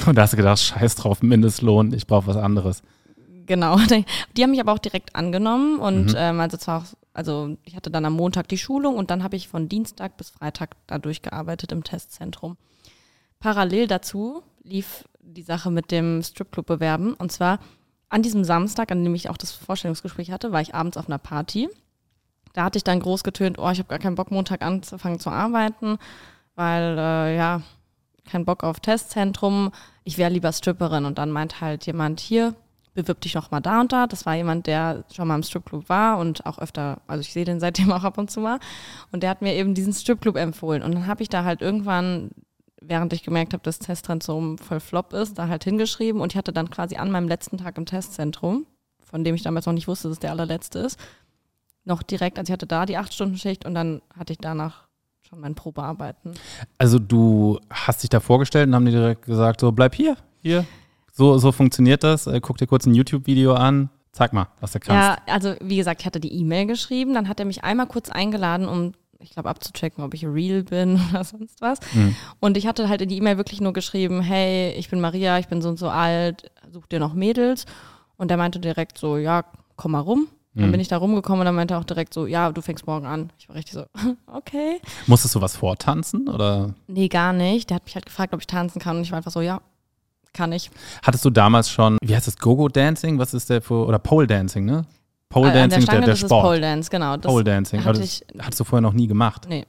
Und 0.06 0.16
da 0.16 0.24
hast 0.24 0.34
du 0.34 0.38
gedacht, 0.38 0.60
scheiß 0.60 0.96
drauf, 0.96 1.22
Mindestlohn, 1.22 1.94
ich 1.94 2.08
brauche 2.08 2.28
was 2.28 2.38
anderes. 2.38 2.82
Genau. 3.46 3.78
Die 4.38 4.44
haben 4.44 4.52
mich 4.52 4.60
aber 4.60 4.74
auch 4.74 4.80
direkt 4.80 5.16
angenommen 5.16 5.80
und 5.80 6.08
Mhm. 6.12 6.16
ähm, 6.18 6.40
also 6.40 6.58
zwar 6.58 6.82
auch, 6.82 6.86
also 7.14 7.58
ich 7.64 7.76
hatte 7.76 7.90
dann 7.90 8.06
am 8.06 8.14
Montag 8.14 8.48
die 8.48 8.58
Schulung 8.58 8.96
und 8.96 9.10
dann 9.10 9.24
habe 9.24 9.36
ich 9.36 9.48
von 9.48 9.68
Dienstag 9.68 10.18
bis 10.18 10.30
Freitag 10.30 10.76
da 10.88 11.00
durchgearbeitet 11.00 11.72
im 11.72 11.84
Testzentrum. 11.84 12.58
Parallel 13.40 13.88
dazu 13.88 14.44
lief 14.64 15.06
die 15.22 15.42
Sache 15.42 15.72
mit 15.72 15.92
dem 15.92 16.22
Stripclub 16.22 16.66
bewerben 16.66 17.14
und 17.16 17.32
zwar 17.32 17.60
an 18.10 18.22
diesem 18.22 18.44
Samstag, 18.44 18.92
an 18.92 19.04
dem 19.04 19.14
ich 19.16 19.30
auch 19.30 19.38
das 19.38 19.52
Vorstellungsgespräch 19.52 20.32
hatte, 20.32 20.52
war 20.52 20.62
ich 20.62 20.74
abends 20.76 20.98
auf 20.98 21.08
einer 21.08 21.20
Party. 21.20 21.70
Da 22.54 22.64
hatte 22.64 22.78
ich 22.78 22.84
dann 22.84 23.00
groß 23.00 23.24
getönt, 23.24 23.58
oh, 23.60 23.70
ich 23.70 23.78
habe 23.80 23.90
gar 23.90 24.00
keinen 24.00 24.16
Bock, 24.16 24.32
Montag 24.32 24.62
anzufangen 24.64 25.20
zu 25.20 25.30
arbeiten, 25.30 25.98
weil, 26.56 26.98
äh, 26.98 27.36
ja, 27.38 27.62
kein 28.30 28.46
Bock 28.46 28.64
auf 28.64 28.80
Testzentrum, 28.80 29.72
ich 30.04 30.18
wäre 30.18 30.32
lieber 30.32 30.52
Stripperin. 30.52 31.06
Und 31.06 31.18
dann 31.18 31.32
meint 31.32 31.62
halt 31.62 31.86
jemand, 31.86 32.20
hier, 32.20 32.56
bewirb 32.94 33.22
dich 33.22 33.36
noch 33.36 33.52
mal 33.52 33.60
da 33.60 33.82
und 33.82 33.92
da. 33.92 34.08
Das 34.08 34.26
war 34.26 34.36
jemand, 34.36 34.68
der 34.68 35.04
schon 35.14 35.28
mal 35.28 35.36
im 35.36 35.44
Stripclub 35.44 35.90
war 35.90 36.18
und 36.18 36.46
auch 36.46 36.60
öfter, 36.60 37.02
also 37.08 37.22
ich 37.22 37.34
sehe 37.34 37.46
den 37.46 37.60
seitdem 37.60 37.92
auch 37.94 38.04
ab 38.04 38.18
und 38.18 38.32
zu 38.32 38.40
mal. 38.40 38.60
Und 39.12 39.24
der 39.24 39.30
hat 39.30 39.42
mir 39.42 39.54
eben 39.56 39.74
diesen 39.74 39.94
Stripclub 39.94 40.36
empfohlen. 40.36 40.84
Und 40.84 40.94
dann 40.94 41.08
habe 41.08 41.22
ich 41.22 41.30
da 41.30 41.44
halt 41.44 41.62
irgendwann, 41.62 42.32
während 42.82 43.14
ich 43.14 43.24
gemerkt 43.24 43.54
habe, 43.54 43.64
dass 43.64 43.80
Testzentrum 43.80 44.58
voll 44.58 44.80
flop 44.80 45.14
ist, 45.14 45.38
da 45.38 45.48
halt 45.48 45.64
hingeschrieben. 45.64 46.22
Und 46.22 46.34
ich 46.34 46.38
hatte 46.38 46.54
dann 46.54 46.70
quasi 46.70 46.96
an 46.98 47.12
meinem 47.12 47.28
letzten 47.28 47.58
Tag 47.58 47.78
im 47.78 47.86
Testzentrum, 47.86 48.66
von 49.04 49.24
dem 49.24 49.36
ich 49.36 49.44
damals 49.44 49.66
noch 49.66 49.74
nicht 49.74 49.88
wusste, 49.88 50.08
dass 50.08 50.18
es 50.18 50.20
der 50.20 50.32
allerletzte 50.32 50.80
ist, 50.80 51.00
noch 51.86 52.04
direkt, 52.04 52.38
also 52.38 52.50
ich 52.50 52.54
hatte 52.54 52.68
da 52.68 52.86
die 52.86 52.98
8-Stunden-Schicht 52.98 53.66
und 53.66 53.74
dann 53.74 54.02
hatte 54.18 54.34
ich 54.34 54.40
danach 54.40 54.89
schon 55.30 55.42
mein 55.42 55.56
Probearbeiten. 55.56 56.34
Also 56.78 56.98
du 56.98 57.60
hast 57.70 58.02
dich 58.02 58.10
da 58.10 58.20
vorgestellt 58.20 58.68
und 58.68 58.76
haben 58.76 58.86
dir 58.86 58.92
direkt 58.92 59.26
gesagt, 59.26 59.62
so 59.62 59.72
bleib 59.72 59.94
hier, 59.94 60.18
hier. 60.42 60.66
So, 61.12 61.38
so 61.38 61.52
funktioniert 61.52 62.04
das. 62.04 62.28
Äh, 62.28 62.40
guck 62.42 62.58
dir 62.58 62.66
kurz 62.66 62.86
ein 62.86 62.96
YouTube-Video 62.96 63.54
an. 63.54 63.90
Zeig 64.12 64.34
mal, 64.34 64.48
was 64.60 64.72
du 64.72 64.80
kannst. 64.80 64.92
Ja, 64.92 65.18
also 65.32 65.56
wie 65.62 65.78
gesagt, 65.78 66.02
ich 66.02 66.08
hatte 66.08 66.20
die 66.20 66.34
E-Mail 66.34 66.66
geschrieben, 66.66 67.14
dann 67.14 67.28
hat 67.28 67.40
er 67.40 67.46
mich 67.46 67.64
einmal 67.64 67.86
kurz 67.86 68.10
eingeladen, 68.10 68.68
um, 68.68 68.94
ich 69.20 69.32
glaube, 69.32 69.50
abzuchecken, 69.50 70.04
ob 70.04 70.14
ich 70.14 70.26
real 70.26 70.64
bin 70.64 71.00
oder 71.10 71.24
sonst 71.24 71.62
was. 71.62 71.80
Mhm. 71.94 72.16
Und 72.40 72.58
ich 72.58 72.66
hatte 72.66 72.90
halt 72.90 73.02
in 73.02 73.10
die 73.10 73.18
E-Mail 73.18 73.38
wirklich 73.38 73.62
nur 73.62 73.74
geschrieben, 73.74 74.22
hey, 74.22 74.74
ich 74.74 74.90
bin 74.90 75.00
Maria, 75.00 75.38
ich 75.38 75.48
bin 75.48 75.62
so 75.62 75.70
und 75.70 75.78
so 75.78 75.90
alt, 75.90 76.50
such 76.72 76.88
dir 76.88 77.00
noch 77.00 77.14
Mädels. 77.14 77.66
Und 78.18 78.32
er 78.32 78.38
meinte 78.38 78.60
direkt 78.60 78.98
so, 78.98 79.18
ja, 79.18 79.46
komm 79.76 79.92
mal 79.92 80.00
rum. 80.00 80.28
Dann 80.56 80.68
Mhm. 80.68 80.72
bin 80.72 80.80
ich 80.82 80.88
da 80.88 80.98
rumgekommen 80.98 81.42
und 81.42 81.46
dann 81.46 81.56
meinte 81.56 81.76
er 81.76 81.80
auch 81.80 81.84
direkt 81.86 82.14
so, 82.14 82.26
ja, 82.26 82.52
du 82.52 82.62
fängst 82.62 82.88
morgen 82.88 83.06
an. 83.06 83.32
Ich 83.38 83.48
war 83.48 83.56
richtig 83.56 83.74
so, 83.76 83.86
okay. 84.34 84.80
Musstest 85.08 85.36
du 85.36 85.42
was 85.42 85.56
vortanzen 85.56 86.28
oder 86.28 86.74
Nee, 86.88 87.08
gar 87.08 87.34
nicht. 87.34 87.70
Der 87.70 87.76
hat 87.76 87.86
mich 87.86 87.96
halt 87.96 88.06
gefragt, 88.06 88.34
ob 88.34 88.40
ich 88.42 88.48
tanzen 88.48 88.80
kann 88.80 88.98
und 88.98 89.04
ich 89.04 89.12
war 89.12 89.18
einfach 89.18 89.32
so, 89.32 89.42
ja, 89.42 89.62
kann 90.34 90.52
ich. 90.52 90.70
hattest 91.04 91.24
du 91.26 91.30
damals 91.30 91.70
schon, 91.72 91.98
wie 92.04 92.16
heißt 92.16 92.28
das, 92.28 92.38
Go-Go-Dancing? 92.38 93.20
Was 93.20 93.34
ist 93.34 93.50
der 93.50 93.62
für, 93.62 93.86
oder 93.86 94.00
Pole-Dancing, 94.00 94.66
ne? 94.66 94.86
Pole 95.30 95.50
Äh, 95.52 95.68
der 95.68 95.80
der, 95.80 96.02
der 96.02 96.16
Sport. 96.16 96.44
Pole 96.44 96.60
Dance, 96.62 96.90
genau. 96.90 97.16
Das 97.18 97.32
Pole 97.32 97.44
Dancing. 97.44 97.80
Aber 97.82 97.90
hatte 97.90 98.02
ich, 98.02 98.24
hattest 98.40 98.60
du 98.60 98.64
vorher 98.64 98.82
noch 98.82 98.94
nie 98.94 99.06
gemacht. 99.08 99.46
nee. 99.48 99.66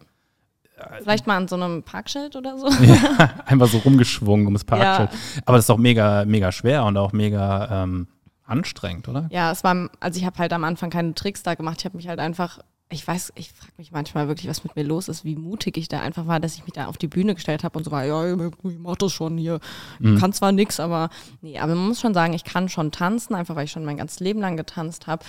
Vielleicht 1.03 1.27
mal 1.27 1.37
an 1.37 1.47
so 1.47 1.57
einem 1.57 1.83
Parkschild 1.83 2.35
oder 2.37 2.57
so. 2.57 2.67
Ja, 2.83 3.31
einfach 3.45 3.69
so 3.69 3.77
rumgeschwungen 3.79 4.47
ums 4.47 4.65
Parkschild. 4.65 5.11
Aber 5.45 5.59
das 5.59 5.65
ist 5.65 5.69
doch 5.69 5.77
mega, 5.77 6.25
mega 6.25 6.51
schwer 6.53 6.87
und 6.87 6.97
auch 6.97 7.13
mega 7.13 7.83
ähm, 7.85 8.09
anstrengend, 8.51 9.09
oder? 9.09 9.29
Ja, 9.31 9.51
es 9.51 9.65
war, 9.65 9.91
also 10.01 10.19
ich 10.19 10.27
habe 10.27 10.39
halt 10.39 10.53
am 10.53 10.65
Anfang 10.65 10.91
keine 10.91 11.15
Tricks 11.15 11.43
da 11.43 11.55
gemacht. 11.55 11.79
Ich 11.79 11.85
habe 11.85 11.97
mich 11.97 12.09
halt 12.09 12.19
einfach, 12.19 12.59
ich 12.91 13.07
weiß, 13.07 13.33
ich 13.37 13.53
frage 13.53 13.73
mich 13.79 13.93
manchmal 13.93 14.29
wirklich, 14.29 14.49
was 14.49 14.65
mit 14.65 14.75
mir 14.77 14.83
los 14.83 15.09
ist, 15.09 15.25
wie 15.25 15.37
mutig 15.37 15.77
ich 15.77 15.89
da 15.89 16.01
einfach 16.01 16.27
war, 16.27 16.41
dass 16.41 16.57
ich 16.57 16.65
mich 16.65 16.73
da 16.73 16.87
auf 16.87 16.99
die 16.99 17.07
Bühne 17.07 17.35
gestellt 17.35 17.63
habe 17.65 17.79
und 17.79 17.85
so 17.85 17.91
war, 17.91 18.05
ja, 18.05 18.35
ich 18.35 18.79
mach 18.79 18.97
das 18.97 19.13
schon 19.13 19.39
hier. 19.39 19.61
Mhm. 20.01 20.19
Kann 20.19 20.33
zwar 20.33 20.53
nix, 20.53 20.81
aber 20.81 21.11
nee, 21.41 21.59
aber 21.59 21.75
man 21.75 21.89
muss 21.89 22.01
schon 22.01 22.15
sagen, 22.15 22.33
ich 22.33 22.45
kann 22.45 22.69
schon 22.69 22.91
tanzen, 22.91 23.35
einfach 23.35 23.55
weil 23.55 23.65
ich 23.65 23.73
schon 23.73 23.85
mein 23.85 23.97
ganzes 23.97 24.21
Leben 24.21 24.41
lang 24.41 24.57
getanzt 24.57 25.07
habe. 25.07 25.25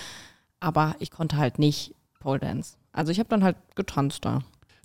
Aber 0.60 0.96
ich 0.98 1.10
konnte 1.10 1.36
halt 1.36 1.58
nicht 1.58 1.94
Pole 2.20 2.38
Dance. 2.38 2.76
Also 2.92 3.10
ich 3.10 3.18
habe 3.18 3.28
dann 3.28 3.42
halt 3.42 3.56
getanzt 3.74 4.24
da. 4.24 4.42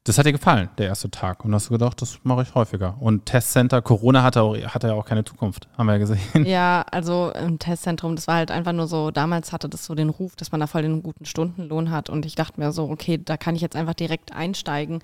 Das 0.08 0.18
hat 0.18 0.26
dir 0.26 0.32
gefallen, 0.32 0.70
der 0.78 0.88
erste 0.88 1.12
Tag. 1.12 1.44
Und 1.44 1.54
hast 1.54 1.68
du 1.68 1.74
gedacht, 1.74 2.02
das 2.02 2.20
mache 2.24 2.42
ich 2.44 2.56
häufiger. 2.56 2.96
Und 3.02 3.26
Testcenter, 3.26 3.82
Corona 3.82 4.24
hatte, 4.24 4.42
auch, 4.42 4.56
hatte 4.56 4.88
ja 4.88 4.94
auch 4.94 5.04
keine 5.04 5.26
Zukunft, 5.26 5.68
haben 5.78 5.88
wir 5.88 5.94
ja 5.94 5.98
gesehen. 5.98 6.46
Ja, 6.46 6.86
also 6.90 7.32
im 7.32 7.60
Testzentrum, 7.60 8.16
das 8.16 8.26
war 8.26 8.36
halt 8.36 8.50
einfach 8.50 8.72
nur 8.72 8.88
so, 8.88 9.12
damals 9.12 9.52
hatte 9.52 9.68
das 9.68 9.84
so 9.84 9.96
den 9.96 10.08
Ruf, 10.08 10.38
dass 10.38 10.54
man 10.54 10.62
da 10.62 10.68
voll 10.68 10.84
den 10.84 11.04
guten 11.04 11.26
Stundenlohn 11.26 11.92
hat. 11.92 12.10
Und 12.10 12.26
ich 12.26 12.36
dachte 12.36 12.58
mir 12.58 12.72
so, 12.72 12.90
okay, 12.90 13.22
da 13.22 13.36
kann 13.36 13.58
ich 13.58 13.62
jetzt 13.62 13.76
einfach 13.76 13.96
direkt 13.96 14.34
einsteigen. 14.34 15.00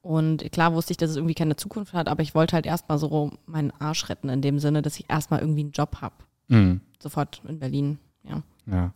Und 0.00 0.50
klar 0.52 0.72
wusste 0.72 0.94
ich, 0.94 0.96
dass 0.96 1.10
es 1.10 1.16
irgendwie 1.16 1.34
keine 1.34 1.56
Zukunft 1.56 1.92
hat, 1.92 2.08
aber 2.08 2.22
ich 2.22 2.34
wollte 2.34 2.54
halt 2.54 2.64
erstmal 2.64 2.96
so 2.96 3.32
meinen 3.44 3.74
Arsch 3.78 4.08
retten, 4.08 4.30
in 4.30 4.40
dem 4.40 4.58
Sinne, 4.58 4.80
dass 4.80 4.98
ich 4.98 5.04
erstmal 5.10 5.40
irgendwie 5.40 5.60
einen 5.60 5.72
Job 5.72 5.98
habe. 6.00 6.14
Mhm. 6.48 6.80
Sofort 6.98 7.42
in 7.46 7.58
Berlin. 7.58 7.98
Ja. 8.22 8.42
Ja. 8.64 8.94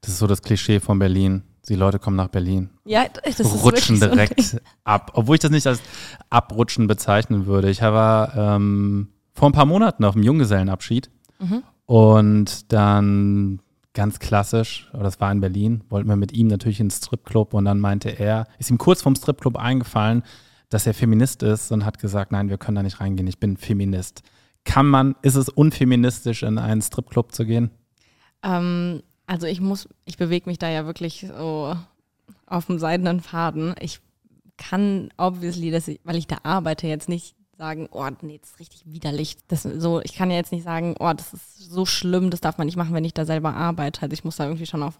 Das 0.00 0.12
ist 0.12 0.20
so 0.20 0.26
das 0.26 0.40
Klischee 0.40 0.80
von 0.80 0.98
Berlin. 0.98 1.42
Die 1.68 1.74
Leute 1.74 1.98
kommen 1.98 2.16
nach 2.16 2.28
Berlin, 2.28 2.70
Ja, 2.84 3.04
das 3.24 3.40
ist 3.40 3.52
rutschen 3.64 4.00
wirklich 4.00 4.48
so. 4.48 4.56
direkt 4.56 4.62
ab. 4.84 5.10
Obwohl 5.14 5.34
ich 5.36 5.40
das 5.40 5.50
nicht 5.50 5.66
als 5.66 5.80
Abrutschen 6.30 6.86
bezeichnen 6.86 7.46
würde. 7.46 7.70
Ich 7.70 7.82
war 7.82 8.36
ähm, 8.36 9.08
vor 9.32 9.48
ein 9.48 9.52
paar 9.52 9.66
Monaten 9.66 10.04
auf 10.04 10.14
dem 10.14 10.22
Junggesellenabschied 10.22 11.10
Mhm. 11.40 11.62
und 11.86 12.72
dann 12.72 13.60
ganz 13.92 14.18
klassisch, 14.18 14.90
das 14.92 15.20
war 15.20 15.30
in 15.32 15.40
Berlin, 15.40 15.82
wollten 15.88 16.08
wir 16.08 16.16
mit 16.16 16.32
ihm 16.32 16.46
natürlich 16.48 16.80
ins 16.80 16.98
Stripclub 16.98 17.52
und 17.54 17.64
dann 17.64 17.80
meinte 17.80 18.10
er, 18.10 18.46
ist 18.58 18.70
ihm 18.70 18.78
kurz 18.78 19.02
vom 19.02 19.14
Stripclub 19.16 19.56
eingefallen, 19.56 20.22
dass 20.68 20.86
er 20.86 20.94
Feminist 20.94 21.42
ist 21.42 21.72
und 21.72 21.84
hat 21.84 21.98
gesagt, 21.98 22.32
nein, 22.32 22.48
wir 22.48 22.58
können 22.58 22.76
da 22.76 22.82
nicht 22.82 23.00
reingehen, 23.00 23.26
ich 23.26 23.38
bin 23.40 23.56
Feminist. 23.56 24.22
Kann 24.64 24.86
man, 24.86 25.14
ist 25.22 25.34
es 25.36 25.48
unfeministisch, 25.48 26.42
in 26.42 26.58
einen 26.58 26.82
Stripclub 26.82 27.32
zu 27.32 27.44
gehen? 27.46 27.70
Ähm, 28.42 29.02
also 29.26 29.46
ich 29.46 29.60
muss, 29.60 29.88
ich 30.04 30.16
bewege 30.16 30.48
mich 30.48 30.58
da 30.58 30.70
ja 30.70 30.86
wirklich 30.86 31.26
so 31.36 31.76
auf 32.46 32.66
dem 32.66 32.78
seidenen 32.78 33.20
Faden. 33.20 33.74
Ich 33.80 34.00
kann 34.56 35.10
obviously, 35.16 35.70
dass 35.70 35.88
ich, 35.88 36.00
weil 36.04 36.16
ich 36.16 36.26
da 36.26 36.38
arbeite, 36.42 36.86
jetzt 36.86 37.08
nicht 37.08 37.36
sagen, 37.58 37.88
oh, 37.90 38.06
nee, 38.22 38.38
das 38.38 38.50
ist 38.50 38.60
richtig 38.60 38.82
widerlich. 38.86 39.36
Das, 39.48 39.62
so, 39.62 40.00
ich 40.02 40.14
kann 40.14 40.30
ja 40.30 40.36
jetzt 40.36 40.52
nicht 40.52 40.64
sagen, 40.64 40.94
oh, 40.98 41.12
das 41.12 41.32
ist 41.32 41.70
so 41.70 41.86
schlimm, 41.86 42.30
das 42.30 42.40
darf 42.40 42.58
man 42.58 42.66
nicht 42.66 42.76
machen, 42.76 42.94
wenn 42.94 43.04
ich 43.04 43.14
da 43.14 43.24
selber 43.24 43.54
arbeite. 43.54 44.02
Also 44.02 44.12
ich 44.12 44.24
muss 44.24 44.36
da 44.36 44.44
irgendwie 44.44 44.66
schon 44.66 44.82
auf, 44.82 44.98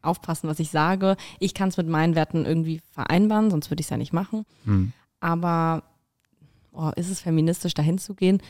aufpassen, 0.00 0.48
was 0.48 0.60
ich 0.60 0.70
sage. 0.70 1.16
Ich 1.40 1.54
kann 1.54 1.68
es 1.68 1.76
mit 1.76 1.88
meinen 1.88 2.14
Werten 2.14 2.44
irgendwie 2.44 2.80
vereinbaren, 2.92 3.50
sonst 3.50 3.70
würde 3.70 3.80
ich 3.80 3.86
es 3.86 3.90
ja 3.90 3.96
nicht 3.96 4.12
machen. 4.12 4.44
Hm. 4.64 4.92
Aber 5.20 5.82
oh, 6.72 6.90
ist 6.96 7.10
es 7.10 7.20
feministisch, 7.20 7.74
dahin 7.74 7.98
zu 7.98 8.14
gehen? 8.14 8.40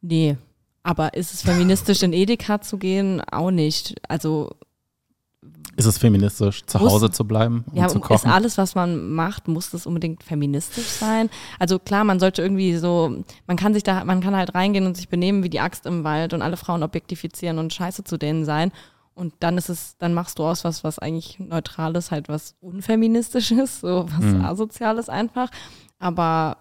Nee. 0.00 0.36
Aber 0.82 1.14
ist 1.14 1.32
es 1.32 1.42
feministisch, 1.42 2.02
in 2.02 2.12
Edeka 2.12 2.60
zu 2.60 2.76
gehen? 2.78 3.20
Auch 3.30 3.50
nicht. 3.52 3.94
Also 4.08 4.50
Ist 5.76 5.86
es 5.86 5.96
feministisch, 5.98 6.64
zu 6.66 6.78
Muss- 6.78 6.92
Hause 6.92 7.10
zu 7.10 7.24
bleiben 7.24 7.64
und 7.70 7.76
ja, 7.76 7.88
zu 7.88 7.98
ist 7.98 8.04
kochen? 8.04 8.30
alles, 8.30 8.58
was 8.58 8.74
man 8.74 9.10
macht, 9.12 9.46
muss 9.48 9.70
das 9.70 9.86
unbedingt 9.86 10.22
feministisch 10.24 10.86
sein? 10.86 11.30
Also 11.58 11.78
klar, 11.78 12.02
man 12.04 12.18
sollte 12.20 12.42
irgendwie 12.42 12.76
so, 12.76 13.22
man 13.46 13.56
kann 13.56 13.74
sich 13.74 13.82
da, 13.84 14.04
man 14.04 14.20
kann 14.20 14.34
halt 14.36 14.54
reingehen 14.54 14.86
und 14.86 14.96
sich 14.96 15.08
benehmen 15.08 15.42
wie 15.44 15.50
die 15.50 15.60
Axt 15.60 15.86
im 15.86 16.02
Wald 16.04 16.32
und 16.34 16.42
alle 16.42 16.56
Frauen 16.56 16.82
objektifizieren 16.82 17.58
und 17.58 17.72
scheiße 17.72 18.02
zu 18.04 18.18
denen 18.18 18.44
sein. 18.44 18.72
Und 19.14 19.34
dann 19.40 19.58
ist 19.58 19.68
es, 19.68 19.96
dann 19.98 20.14
machst 20.14 20.38
du 20.38 20.44
aus 20.44 20.64
was, 20.64 20.84
was 20.84 20.98
eigentlich 20.98 21.38
neutral 21.38 21.94
ist, 21.96 22.10
halt 22.10 22.28
was 22.28 22.54
unfeministisches, 22.60 23.80
so 23.80 24.06
was 24.08 24.24
Mhm. 24.24 24.44
asoziales 24.44 25.08
einfach. 25.08 25.48
Aber 25.98 26.56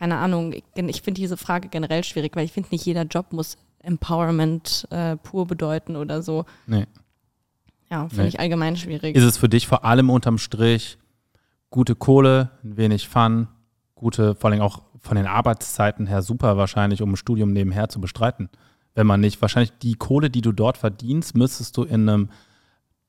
keine 0.00 0.16
Ahnung, 0.16 0.54
ich, 0.54 0.64
ich 0.74 1.02
finde 1.02 1.20
diese 1.20 1.36
Frage 1.36 1.68
generell 1.68 2.02
schwierig, 2.04 2.34
weil 2.34 2.46
ich 2.46 2.52
finde, 2.52 2.70
nicht 2.72 2.86
jeder 2.86 3.02
Job 3.02 3.34
muss 3.34 3.58
Empowerment 3.82 4.88
äh, 4.90 5.16
pur 5.18 5.46
bedeuten 5.46 5.94
oder 5.94 6.22
so. 6.22 6.46
Nee. 6.66 6.86
Ja, 7.90 8.08
finde 8.08 8.22
Nee. 8.22 8.28
ich 8.30 8.40
allgemein 8.40 8.76
schwierig. 8.78 9.14
Ist 9.14 9.24
es 9.24 9.36
für 9.36 9.50
dich 9.50 9.66
vor 9.66 9.84
allem 9.84 10.08
unterm 10.08 10.38
Strich 10.38 10.96
gute 11.68 11.94
Kohle, 11.94 12.50
ein 12.64 12.78
wenig 12.78 13.08
Fun, 13.10 13.48
gute, 13.94 14.34
vor 14.34 14.50
allem 14.50 14.62
auch 14.62 14.80
von 15.00 15.18
den 15.18 15.26
Arbeitszeiten 15.26 16.06
her 16.06 16.22
super 16.22 16.56
wahrscheinlich, 16.56 17.02
um 17.02 17.12
ein 17.12 17.16
Studium 17.16 17.52
nebenher 17.52 17.90
zu 17.90 18.00
bestreiten? 18.00 18.48
Wenn 18.94 19.06
man 19.06 19.20
nicht, 19.20 19.42
wahrscheinlich 19.42 19.72
die 19.82 19.96
Kohle, 19.96 20.30
die 20.30 20.40
du 20.40 20.52
dort 20.52 20.78
verdienst, 20.78 21.36
müsstest 21.36 21.76
du 21.76 21.82
in 21.84 22.08
einem 22.08 22.30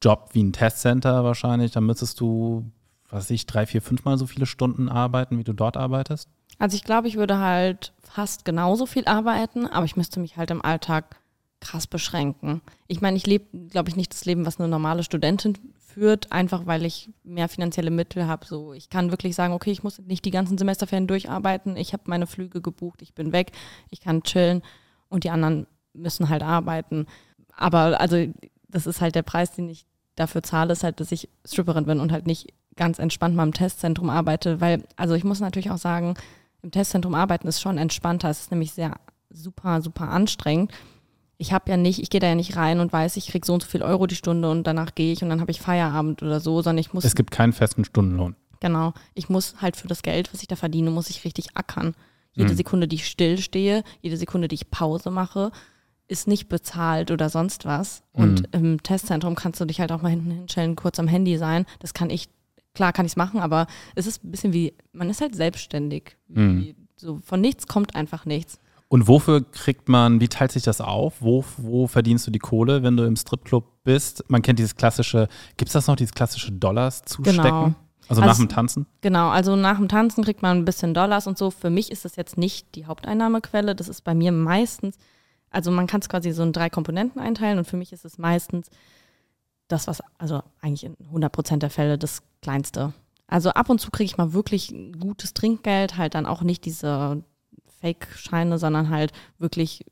Job 0.03 0.31
wie 0.33 0.43
ein 0.43 0.51
Testcenter 0.51 1.23
wahrscheinlich, 1.23 1.71
dann 1.71 1.85
müsstest 1.85 2.19
du, 2.19 2.69
was 3.09 3.23
weiß 3.25 3.29
ich, 3.31 3.45
drei, 3.45 3.65
vier, 3.65 3.81
fünfmal 3.81 4.17
so 4.17 4.27
viele 4.27 4.45
Stunden 4.45 4.89
arbeiten, 4.89 5.37
wie 5.37 5.45
du 5.45 5.53
dort 5.53 5.77
arbeitest? 5.77 6.27
Also 6.59 6.75
ich 6.75 6.83
glaube, 6.83 7.07
ich 7.07 7.15
würde 7.15 7.39
halt 7.39 7.93
fast 8.01 8.45
genauso 8.45 8.85
viel 8.85 9.05
arbeiten, 9.05 9.67
aber 9.67 9.85
ich 9.85 9.95
müsste 9.95 10.19
mich 10.19 10.37
halt 10.37 10.51
im 10.51 10.63
Alltag 10.63 11.15
krass 11.59 11.87
beschränken. 11.87 12.61
Ich 12.87 13.01
meine, 13.01 13.17
ich 13.17 13.27
lebe, 13.27 13.45
glaube 13.69 13.89
ich, 13.89 13.95
nicht 13.95 14.13
das 14.13 14.25
Leben, 14.25 14.45
was 14.45 14.59
eine 14.59 14.67
normale 14.67 15.03
Studentin 15.03 15.57
führt, 15.79 16.31
einfach 16.31 16.65
weil 16.65 16.85
ich 16.85 17.09
mehr 17.23 17.49
finanzielle 17.49 17.91
Mittel 17.91 18.27
habe. 18.27 18.45
So, 18.45 18.73
ich 18.73 18.89
kann 18.89 19.11
wirklich 19.11 19.35
sagen, 19.35 19.53
okay, 19.53 19.71
ich 19.71 19.83
muss 19.83 19.99
nicht 19.99 20.25
die 20.25 20.31
ganzen 20.31 20.57
Semesterferien 20.57 21.07
durcharbeiten, 21.07 21.77
ich 21.77 21.93
habe 21.93 22.03
meine 22.07 22.27
Flüge 22.27 22.61
gebucht, 22.61 23.01
ich 23.01 23.13
bin 23.13 23.31
weg, 23.31 23.51
ich 23.89 24.01
kann 24.01 24.23
chillen 24.23 24.61
und 25.09 25.23
die 25.23 25.29
anderen 25.29 25.67
müssen 25.93 26.29
halt 26.29 26.43
arbeiten. 26.43 27.05
Aber 27.55 27.99
also 27.99 28.25
das 28.67 28.87
ist 28.87 29.01
halt 29.01 29.15
der 29.15 29.23
Preis, 29.23 29.51
den 29.51 29.69
ich 29.69 29.85
dafür 30.15 30.43
zahle, 30.43 30.73
ist 30.73 30.83
halt, 30.83 30.99
dass 30.99 31.11
ich 31.11 31.29
Stripperin 31.45 31.85
bin 31.85 31.99
und 31.99 32.11
halt 32.11 32.25
nicht 32.25 32.53
ganz 32.75 32.99
entspannt 32.99 33.35
mal 33.35 33.43
im 33.43 33.53
Testzentrum 33.53 34.09
arbeite, 34.09 34.61
weil, 34.61 34.83
also 34.95 35.13
ich 35.13 35.23
muss 35.23 35.39
natürlich 35.41 35.71
auch 35.71 35.77
sagen, 35.77 36.15
im 36.63 36.71
Testzentrum 36.71 37.15
arbeiten 37.15 37.47
ist 37.47 37.61
schon 37.61 37.77
entspannter. 37.77 38.29
Es 38.29 38.41
ist 38.41 38.51
nämlich 38.51 38.71
sehr 38.73 38.95
super, 39.29 39.81
super 39.81 40.09
anstrengend. 40.09 40.71
Ich 41.37 41.53
habe 41.53 41.71
ja 41.71 41.77
nicht, 41.77 41.99
ich 42.01 42.09
gehe 42.09 42.19
da 42.19 42.27
ja 42.27 42.35
nicht 42.35 42.55
rein 42.55 42.79
und 42.79 42.93
weiß, 42.93 43.17
ich 43.17 43.27
krieg 43.27 43.45
so 43.45 43.53
und 43.53 43.63
so 43.63 43.69
viel 43.69 43.81
Euro 43.81 44.05
die 44.05 44.15
Stunde 44.15 44.49
und 44.51 44.65
danach 44.67 44.93
gehe 44.93 45.11
ich 45.11 45.23
und 45.23 45.29
dann 45.29 45.41
habe 45.41 45.49
ich 45.51 45.59
Feierabend 45.59 46.21
oder 46.21 46.39
so, 46.39 46.61
sondern 46.61 46.77
ich 46.79 46.93
muss, 46.93 47.03
Es 47.03 47.15
gibt 47.15 47.31
keinen 47.31 47.53
festen 47.53 47.83
Stundenlohn. 47.83 48.35
genau, 48.59 48.93
ich 49.15 49.27
muss 49.29 49.55
halt 49.59 49.75
für 49.75 49.87
das 49.87 50.03
Geld, 50.03 50.31
was 50.33 50.41
ich 50.41 50.47
da 50.47 50.55
verdiene, 50.55 50.91
muss 50.91 51.09
ich 51.09 51.23
richtig 51.25 51.57
ackern. 51.57 51.95
Jede 52.33 52.51
Mhm. 52.51 52.57
Sekunde, 52.57 52.87
die 52.87 52.97
ich 52.97 53.07
stillstehe, 53.07 53.83
jede 54.01 54.17
Sekunde, 54.17 54.47
die 54.47 54.55
ich 54.55 54.69
Pause 54.69 55.09
mache, 55.09 55.51
ist 56.07 56.27
nicht 56.27 56.47
bezahlt 56.47 57.09
oder 57.09 57.29
sonst 57.29 57.65
was. 57.65 58.03
Und 58.13 58.47
im 58.53 58.83
Testzentrum 58.83 59.33
kannst 59.35 59.59
du 59.61 59.65
dich 59.65 59.79
halt 59.79 59.91
auch 59.91 60.01
mal 60.01 60.09
hinten 60.09 60.29
hinstellen, 60.31 60.75
kurz 60.75 60.99
am 60.99 61.07
Handy 61.07 61.37
sein. 61.37 61.65
Das 61.79 61.93
kann 61.95 62.09
ich, 62.11 62.29
klar 62.73 62.93
kann 62.93 63.05
ich 63.05 63.13
es 63.13 63.15
machen, 63.17 63.39
aber 63.39 63.67
es 63.95 64.07
ist 64.07 64.23
ein 64.23 64.31
bisschen 64.31 64.53
wie, 64.53 64.73
man 64.93 65.09
ist 65.09 65.21
halt 65.21 65.35
selbstständig. 65.35 66.17
Mhm. 66.27 66.75
So 66.95 67.19
von 67.23 67.41
nichts 67.41 67.67
kommt 67.67 67.95
einfach 67.95 68.25
nichts. 68.25 68.59
Und 68.87 69.07
wofür 69.07 69.41
kriegt 69.49 69.87
man, 69.87 70.19
wie 70.19 70.27
teilt 70.27 70.51
sich 70.51 70.63
das 70.63 70.81
auf? 70.81 71.15
Wo, 71.21 71.45
wo 71.57 71.87
verdienst 71.87 72.27
du 72.27 72.31
die 72.31 72.39
Kohle, 72.39 72.83
wenn 72.83 72.97
du 72.97 73.05
im 73.05 73.15
Stripclub 73.15 73.83
bist? 73.85 74.23
Man 74.27 74.41
kennt 74.41 74.59
dieses 74.59 74.75
klassische, 74.75 75.29
gibt 75.55 75.69
es 75.69 75.73
das 75.73 75.87
noch, 75.87 75.95
dieses 75.95 76.13
klassische 76.13 76.51
Dollars 76.51 77.03
zustecken? 77.03 77.41
Genau. 77.41 77.73
Also, 78.09 78.21
Also 78.21 78.21
nach 78.21 78.37
dem 78.37 78.49
Tanzen? 78.49 78.87
Genau, 78.99 79.29
also 79.29 79.55
nach 79.55 79.77
dem 79.77 79.87
Tanzen 79.87 80.25
kriegt 80.25 80.41
man 80.41 80.57
ein 80.57 80.65
bisschen 80.65 80.93
Dollars 80.93 81.27
und 81.27 81.37
so. 81.37 81.51
Für 81.51 81.69
mich 81.69 81.89
ist 81.91 82.03
das 82.03 82.17
jetzt 82.17 82.37
nicht 82.37 82.75
die 82.75 82.85
Haupteinnahmequelle. 82.85 83.73
Das 83.75 83.87
ist 83.87 84.03
bei 84.03 84.13
mir 84.13 84.33
meistens, 84.33 84.97
also 85.49 85.71
man 85.71 85.87
kann 85.87 86.01
es 86.01 86.09
quasi 86.09 86.31
so 86.31 86.43
in 86.43 86.51
drei 86.51 86.69
Komponenten 86.69 87.21
einteilen 87.21 87.57
und 87.59 87.65
für 87.65 87.77
mich 87.77 87.93
ist 87.93 88.03
es 88.03 88.17
meistens 88.17 88.69
das, 89.71 89.87
was, 89.87 90.01
also 90.17 90.41
eigentlich 90.61 90.83
in 90.83 90.95
100 91.07 91.31
Prozent 91.31 91.63
der 91.63 91.69
Fälle 91.69 91.97
das 91.97 92.21
Kleinste. 92.41 92.93
Also 93.27 93.51
ab 93.51 93.69
und 93.69 93.79
zu 93.79 93.91
kriege 93.91 94.05
ich 94.05 94.17
mal 94.17 94.33
wirklich 94.33 94.73
gutes 94.99 95.33
Trinkgeld, 95.33 95.97
halt 95.97 96.15
dann 96.15 96.25
auch 96.25 96.41
nicht 96.41 96.65
diese 96.65 97.23
Fake-Scheine, 97.79 98.57
sondern 98.59 98.89
halt 98.89 99.11
wirklich 99.37 99.85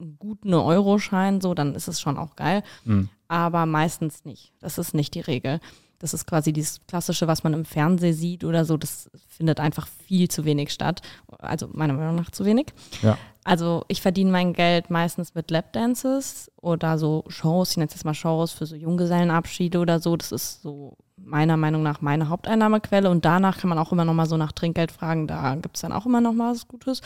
einen 0.00 0.18
guten 0.18 0.52
Euro-Schein, 0.54 1.40
so, 1.40 1.54
dann 1.54 1.74
ist 1.74 1.88
es 1.88 2.00
schon 2.00 2.18
auch 2.18 2.36
geil 2.36 2.62
Mhm. 2.84 3.08
aber 3.28 3.64
meistens 3.66 4.24
nicht. 4.24 4.52
Das 4.60 4.76
ist 4.78 4.92
nicht 4.94 5.14
die 5.14 5.20
Regel. 5.20 5.60
Das 5.98 6.12
ist 6.12 6.26
quasi 6.26 6.52
dieses 6.52 6.80
Klassische, 6.86 7.26
was 7.28 7.44
man 7.44 7.54
im 7.54 7.64
Fernsehen 7.64 8.12
sieht 8.14 8.44
oder 8.44 8.64
so. 8.64 8.76
Das 8.76 9.08
findet 9.28 9.60
einfach 9.60 9.86
viel 9.86 10.28
zu 10.28 10.44
wenig 10.44 10.72
statt. 10.72 11.00
Also 11.38 11.68
meiner 11.72 11.94
Meinung 11.94 12.16
nach 12.16 12.30
zu 12.30 12.44
wenig. 12.44 12.66
Ja. 13.02 13.16
Also 13.44 13.84
ich 13.88 14.00
verdiene 14.00 14.30
mein 14.30 14.54
Geld 14.54 14.88
meistens 14.90 15.34
mit 15.34 15.50
Lapdances 15.50 16.50
oder 16.60 16.96
so 16.98 17.24
Shows, 17.28 17.72
ich 17.72 17.76
nenne 17.76 17.88
es 17.88 17.94
jetzt 17.94 18.04
mal 18.04 18.14
Shows 18.14 18.52
für 18.52 18.64
so 18.66 18.74
Junggesellenabschiede 18.74 19.78
oder 19.78 20.00
so. 20.00 20.16
Das 20.16 20.32
ist 20.32 20.62
so 20.62 20.96
meiner 21.16 21.56
Meinung 21.56 21.82
nach 21.82 22.00
meine 22.00 22.28
Haupteinnahmequelle. 22.30 23.10
Und 23.10 23.24
danach 23.24 23.58
kann 23.58 23.68
man 23.68 23.78
auch 23.78 23.92
immer 23.92 24.04
noch 24.04 24.14
mal 24.14 24.26
so 24.26 24.36
nach 24.36 24.52
Trinkgeld 24.52 24.90
fragen. 24.92 25.26
Da 25.26 25.54
gibt 25.56 25.76
es 25.76 25.82
dann 25.82 25.92
auch 25.92 26.06
immer 26.06 26.20
noch 26.22 26.32
mal 26.32 26.52
was 26.52 26.66
Gutes. 26.68 27.02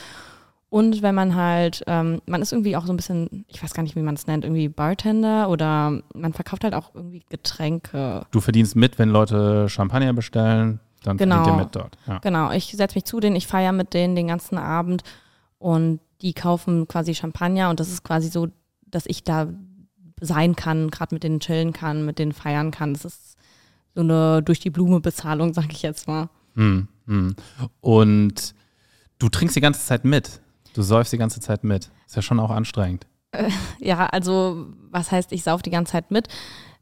Und 0.71 1.01
wenn 1.03 1.15
man 1.15 1.35
halt, 1.35 1.83
ähm, 1.87 2.21
man 2.27 2.43
ist 2.43 2.53
irgendwie 2.53 2.77
auch 2.77 2.85
so 2.85 2.93
ein 2.93 2.97
bisschen, 2.97 3.45
ich 3.49 3.63
weiß 3.63 3.73
gar 3.75 3.83
nicht, 3.83 3.97
wie 3.97 4.03
man 4.03 4.15
es 4.15 4.27
nennt, 4.27 4.45
irgendwie 4.45 4.69
Bartender 4.69 5.49
oder 5.49 6.03
man 6.15 6.35
verkauft 6.35 6.63
halt 6.63 6.75
auch 6.75 6.95
irgendwie 6.95 7.25
Getränke. 7.31 8.27
Du 8.31 8.41
verdienst 8.41 8.77
mit, 8.77 8.99
wenn 8.99 9.09
Leute 9.09 9.69
Champagner 9.71 10.13
bestellen, 10.13 10.79
dann 11.05 11.17
Genau. 11.17 11.37
verdient 11.37 11.57
ihr 11.57 11.65
mit 11.65 11.75
dort. 11.77 11.97
Ja. 12.07 12.19
Genau, 12.19 12.51
ich 12.53 12.67
setze 12.77 12.97
mich 12.97 13.05
zu 13.05 13.19
denen, 13.19 13.35
ich 13.35 13.47
feiere 13.47 13.73
mit 13.73 13.95
denen 13.95 14.15
den 14.15 14.29
ganzen 14.29 14.59
Abend 14.59 15.03
und 15.59 16.01
die 16.23 16.35
kaufen 16.35 16.89
quasi 16.89 17.15
Champagner 17.15 17.71
und 17.71 17.81
das 17.81 17.89
ist 17.89 18.03
quasi 18.03 18.29
so, 18.29 18.49
dass 18.87 19.07
ich 19.07 19.25
da 19.25 19.49
sein 20.21 20.57
kann, 20.57 20.91
gerade 20.91 21.15
mit 21.15 21.23
denen 21.23 21.41
chillen 21.41 21.73
kann, 21.73 22.05
mit 22.05 22.19
denen 22.19 22.33
feiern 22.33 22.71
kann. 22.71 22.93
Das 22.93 23.05
ist 23.05 23.37
so 23.95 24.01
eine 24.01 24.43
durch 24.43 24.61
die 24.61 24.71
Blume 24.71 25.01
Bezahlung, 25.01 25.55
sag 25.55 25.73
ich 25.73 25.83
jetzt 25.83 26.09
mal. 26.09 26.29
Hm, 26.55 26.89
hm. 27.07 27.37
Und 27.81 28.55
du 29.19 29.29
trinkst 29.29 29.57
die 29.57 29.61
ganze 29.61 29.85
Zeit 29.85 30.05
mit. 30.05 30.41
Du 30.75 30.83
säufst 30.83 31.13
die 31.13 31.19
ganze 31.19 31.41
Zeit 31.41 31.65
mit. 31.65 31.91
Ist 32.07 32.17
ja 32.17 32.23
schon 32.23 32.41
auch 32.41 32.51
anstrengend. 32.51 33.07
Ja, 33.79 34.07
also 34.07 34.67
was 34.91 35.13
heißt, 35.13 35.33
ich 35.33 35.43
sauf 35.43 35.63
die 35.63 35.71
ganze 35.71 35.93
Zeit 35.93 36.11
mit? 36.11 36.29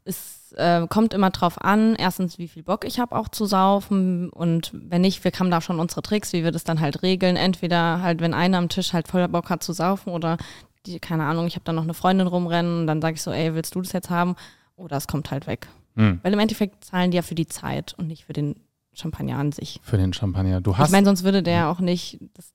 Es 0.07 0.53
äh, 0.53 0.87
kommt 0.87 1.13
immer 1.13 1.29
drauf 1.29 1.61
an, 1.61 1.95
erstens, 1.95 2.37
wie 2.37 2.47
viel 2.47 2.63
Bock 2.63 2.85
ich 2.85 2.99
habe 2.99 3.15
auch 3.15 3.27
zu 3.27 3.45
saufen 3.45 4.29
und 4.29 4.71
wenn 4.73 5.01
nicht, 5.01 5.23
wir 5.23 5.31
haben 5.31 5.51
da 5.51 5.61
schon 5.61 5.79
unsere 5.79 6.01
Tricks, 6.01 6.33
wie 6.33 6.43
wir 6.43 6.51
das 6.51 6.63
dann 6.63 6.79
halt 6.79 7.03
regeln. 7.03 7.35
Entweder 7.35 8.01
halt, 8.01 8.21
wenn 8.21 8.33
einer 8.33 8.57
am 8.57 8.69
Tisch 8.69 8.93
halt 8.93 9.07
voller 9.07 9.27
Bock 9.27 9.49
hat 9.49 9.63
zu 9.63 9.73
saufen 9.73 10.11
oder 10.11 10.37
die, 10.85 10.99
keine 10.99 11.25
Ahnung, 11.25 11.47
ich 11.47 11.55
habe 11.55 11.65
da 11.65 11.73
noch 11.73 11.83
eine 11.83 11.93
Freundin 11.93 12.27
rumrennen 12.27 12.81
und 12.81 12.87
dann 12.87 13.01
sage 13.01 13.15
ich 13.15 13.21
so, 13.21 13.31
ey, 13.31 13.53
willst 13.53 13.75
du 13.75 13.81
das 13.81 13.91
jetzt 13.91 14.09
haben? 14.09 14.35
Oder 14.75 14.97
es 14.97 15.07
kommt 15.07 15.31
halt 15.31 15.47
weg. 15.47 15.67
Hm. 15.95 16.19
Weil 16.23 16.33
im 16.33 16.39
Endeffekt 16.39 16.85
zahlen 16.85 17.11
die 17.11 17.17
ja 17.17 17.23
für 17.23 17.35
die 17.35 17.47
Zeit 17.47 17.95
und 17.97 18.07
nicht 18.07 18.25
für 18.25 18.33
den 18.33 18.55
Champagner 18.93 19.37
an 19.37 19.51
sich. 19.51 19.79
Für 19.83 19.97
den 19.97 20.13
Champagner. 20.13 20.61
Du 20.61 20.77
hast. 20.77 20.87
Ich 20.87 20.91
meine, 20.91 21.05
sonst 21.05 21.23
würde 21.23 21.43
der 21.43 21.69
auch 21.69 21.79
nicht 21.79 22.19
das 22.33 22.53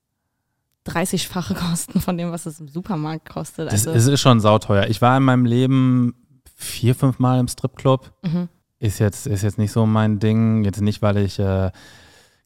30-fache 0.87 1.53
kosten 1.69 2.01
von 2.01 2.17
dem, 2.17 2.31
was 2.31 2.45
es 2.45 2.59
im 2.59 2.67
Supermarkt 2.67 3.29
kostet. 3.29 3.71
das, 3.71 3.87
Also, 3.87 3.91
es 3.91 4.07
ist 4.07 4.21
schon 4.21 4.39
sauteuer. 4.39 4.87
Ich 4.87 5.01
war 5.01 5.17
in 5.17 5.23
meinem 5.23 5.45
Leben 5.45 6.15
vier, 6.63 6.95
fünf 6.95 7.19
Mal 7.19 7.39
im 7.39 7.47
Stripclub. 7.47 8.11
mhm. 8.23 8.49
Ist 8.79 8.99
jetzt, 8.99 9.27
ist 9.27 9.43
jetzt 9.43 9.57
nicht 9.57 9.71
so 9.71 9.85
mein 9.85 10.19
Ding. 10.19 10.65
Jetzt 10.65 10.81
nicht, 10.81 11.01
weil 11.01 11.15
ich 11.15 11.39
äh, 11.39 11.71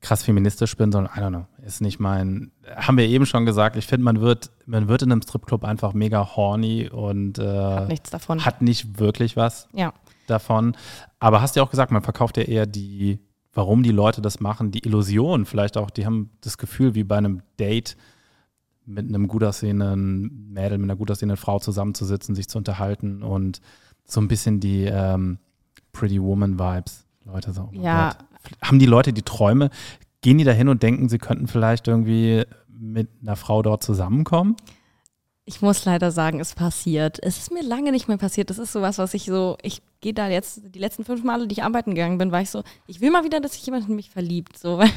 krass 0.02 0.24
feministisch 0.24 0.78
bin, 0.78 0.92
sondern 0.92 1.12
I 1.16 1.20
don't 1.20 1.30
know. 1.30 1.46
Ist 1.66 1.82
nicht 1.82 2.00
mein. 2.00 2.52
Haben 2.76 2.98
wir 2.98 3.06
eben 3.06 3.26
schon 3.26 3.46
gesagt. 3.46 3.76
Ich 3.76 3.88
finde, 3.88 4.04
man 4.04 4.22
wird, 4.22 4.52
man 4.66 4.88
wird 4.88 5.02
in 5.02 5.12
einem 5.12 5.22
Stripclub 5.22 5.64
einfach 5.64 5.94
mega 5.94 6.36
horny 6.36 6.90
und 6.90 7.40
äh, 7.40 7.44
hat 7.44 7.88
nichts 7.88 8.10
davon. 8.12 8.46
hat 8.46 8.62
nicht 8.62 9.00
wirklich 9.00 9.36
was 9.36 9.68
ja. 9.74 9.94
davon. 10.28 10.76
Aber 11.20 11.42
hast 11.42 11.56
ja 11.56 11.64
auch 11.64 11.72
gesagt, 11.72 11.92
man 11.92 12.04
verkauft 12.04 12.38
ja 12.38 12.44
eher 12.44 12.68
die, 12.68 13.20
warum 13.54 13.82
die 13.82 13.92
Leute 13.92 14.22
das 14.22 14.40
machen, 14.40 14.70
die 14.70 14.86
Illusion 14.86 15.46
vielleicht 15.46 15.76
auch. 15.76 15.90
Die 15.90 16.06
haben 16.06 16.30
das 16.42 16.60
Gefühl, 16.60 16.94
wie 16.94 17.04
bei 17.04 17.18
einem 17.18 17.42
Date 17.60 17.98
mit 18.86 19.08
einem 19.08 19.28
gut 19.28 19.44
aussehenden 19.44 20.52
Mädel, 20.54 20.78
mit 20.78 20.86
einer 20.86 20.96
gut 20.96 21.12
aussehenden 21.12 21.38
Frau 21.38 21.60
zusammenzusitzen, 21.60 22.36
sich 22.36 22.48
zu 22.48 22.58
unterhalten 22.58 23.24
und 23.24 23.60
so 24.08 24.22
ein 24.22 24.28
bisschen 24.28 24.60
die 24.60 24.86
ähm, 24.86 25.38
Pretty 25.92 26.22
Woman 26.22 26.58
Vibes. 26.60 27.06
Leute 27.26 27.54
so, 27.54 27.70
oh 27.72 27.76
Ja. 27.76 28.10
Gott. 28.10 28.18
Haben 28.62 28.80
die 28.80 28.86
Leute 28.86 29.12
die 29.12 29.24
Träume? 29.24 29.70
Gehen 30.22 30.38
die 30.38 30.44
da 30.46 30.52
hin 30.52 30.70
und 30.70 30.82
denken, 30.82 31.10
sie 31.10 31.18
könnten 31.18 31.48
vielleicht 31.48 31.88
irgendwie 31.88 32.46
mit 32.70 33.10
einer 33.22 33.36
Frau 33.36 33.62
dort 33.62 33.84
zusammenkommen? 33.84 34.56
Ich 35.44 35.62
muss 35.62 35.86
leider 35.86 36.12
sagen, 36.12 36.40
es 36.40 36.56
passiert. 36.56 37.20
Es 37.24 37.38
ist 37.38 37.52
mir 37.52 37.64
lange 37.64 37.92
nicht 37.92 38.08
mehr 38.08 38.18
passiert. 38.18 38.50
Das 38.50 38.58
ist 38.58 38.74
sowas, 38.74 38.98
was 38.98 39.14
ich 39.14 39.26
so, 39.26 39.58
ich 39.62 39.82
gehe 40.02 40.14
da 40.14 40.28
jetzt, 40.28 40.62
die 40.76 40.80
letzten 40.80 41.06
fünf 41.06 41.24
Male, 41.24 41.48
die 41.48 41.54
ich 41.54 41.64
arbeiten 41.64 41.96
gegangen 41.96 42.18
bin, 42.18 42.32
war 42.32 42.42
ich 42.42 42.50
so, 42.50 42.64
ich 42.86 43.00
will 43.02 43.12
mal 43.12 43.24
wieder, 43.24 43.40
dass 43.40 43.54
sich 43.54 43.66
jemand 43.66 43.88
in 43.88 43.96
mich 43.96 44.10
verliebt. 44.10 44.58
So, 44.58 44.78
weil 44.78 44.90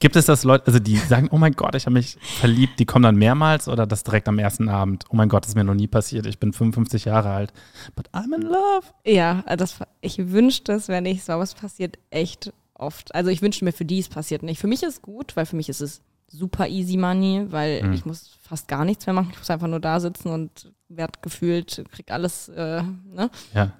Gibt 0.00 0.16
es 0.16 0.26
das 0.26 0.44
Leute, 0.44 0.66
also 0.66 0.78
die 0.78 0.96
sagen, 0.96 1.28
oh 1.30 1.38
mein 1.38 1.52
Gott, 1.52 1.74
ich 1.74 1.86
habe 1.86 1.94
mich 1.94 2.16
verliebt, 2.20 2.78
die 2.78 2.84
kommen 2.86 3.02
dann 3.02 3.16
mehrmals 3.16 3.68
oder 3.68 3.86
das 3.86 4.02
direkt 4.04 4.28
am 4.28 4.38
ersten 4.38 4.68
Abend? 4.68 5.04
Oh 5.10 5.16
mein 5.16 5.28
Gott, 5.28 5.44
das 5.44 5.50
ist 5.50 5.54
mir 5.54 5.64
noch 5.64 5.74
nie 5.74 5.86
passiert. 5.88 6.26
Ich 6.26 6.38
bin 6.38 6.52
55 6.52 7.04
Jahre 7.06 7.30
alt. 7.30 7.52
But 7.96 8.08
I'm 8.12 8.34
in 8.34 8.42
love. 8.42 8.86
Ja, 9.04 9.42
das, 9.56 9.78
ich 10.00 10.30
wünschte 10.32 10.72
es 10.72 10.88
wäre 10.88 11.02
nicht 11.02 11.24
so, 11.24 11.32
aber 11.32 11.42
es 11.42 11.54
passiert 11.54 11.98
echt 12.10 12.52
oft. 12.74 13.14
Also 13.14 13.30
ich 13.30 13.42
wünschte 13.42 13.64
mir 13.64 13.72
für 13.72 13.84
die, 13.84 13.98
es 13.98 14.08
passiert 14.08 14.42
nicht. 14.42 14.60
Für 14.60 14.68
mich 14.68 14.82
ist 14.82 14.88
es 14.94 15.02
gut, 15.02 15.36
weil 15.36 15.46
für 15.46 15.56
mich 15.56 15.68
ist 15.68 15.80
es 15.80 16.00
super 16.30 16.68
easy 16.68 16.96
money, 16.96 17.46
weil 17.50 17.82
Mhm. 17.82 17.92
ich 17.94 18.04
muss 18.04 18.36
fast 18.42 18.68
gar 18.68 18.84
nichts 18.84 19.06
mehr 19.06 19.14
machen. 19.14 19.30
Ich 19.32 19.38
muss 19.38 19.50
einfach 19.50 19.66
nur 19.68 19.80
da 19.80 19.98
sitzen 20.00 20.28
und 20.28 20.72
werd 20.88 21.22
gefühlt, 21.22 21.84
krieg 21.90 22.10
alles, 22.10 22.48
äh, 22.48 22.82
ne? 22.82 23.30
Ja. 23.54 23.72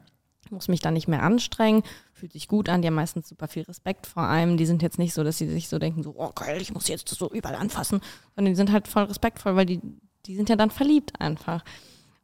Ich 0.45 0.51
muss 0.51 0.69
mich 0.69 0.81
da 0.81 0.91
nicht 0.91 1.09
mehr 1.09 1.23
anstrengen, 1.23 1.83
fühlt 2.19 2.33
sich 2.33 2.49
gut 2.49 2.69
an, 2.69 2.83
die 2.83 2.89
haben 2.89 2.95
meistens 2.95 3.29
super 3.29 3.49
viel 3.49 3.63
Respekt 3.63 4.07
vor 4.07 4.25
allem. 4.25 4.57
Die 4.57 4.67
sind 4.67 4.83
jetzt 4.83 4.99
nicht 4.99 5.15
so, 5.15 5.25
dass 5.25 5.39
sie 5.39 5.49
sich 5.49 5.69
so 5.69 5.79
denken, 5.79 6.03
so, 6.03 6.15
oh 6.17 6.31
geil, 6.35 6.61
ich 6.61 6.73
muss 6.73 6.89
jetzt 6.89 7.09
so 7.09 7.31
überall 7.31 7.55
anfassen, 7.55 8.01
sondern 8.35 8.53
die 8.53 8.57
sind 8.57 8.73
halt 8.73 8.89
voll 8.89 9.05
respektvoll, 9.05 9.57
weil 9.57 9.67
die, 9.67 9.81
die 10.27 10.37
sind 10.37 10.49
ja 10.49 10.57
dann 10.57 10.71
verliebt 10.71 11.21
einfach. 11.21 11.65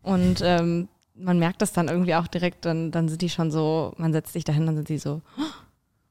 Und 0.03 0.41
ähm, 0.43 0.89
man 1.15 1.39
merkt 1.39 1.63
das 1.63 1.73
dann 1.73 1.89
irgendwie 1.89 2.15
auch 2.15 2.27
direkt, 2.27 2.65
dann, 2.65 2.91
dann 2.91 3.09
sind 3.09 3.23
die 3.23 3.31
schon 3.31 3.51
so, 3.51 3.95
man 3.97 4.13
setzt 4.13 4.33
sich 4.33 4.45
dahin, 4.45 4.67
dann 4.67 4.77
sind 4.77 4.89
die 4.89 4.99
so, 4.99 5.23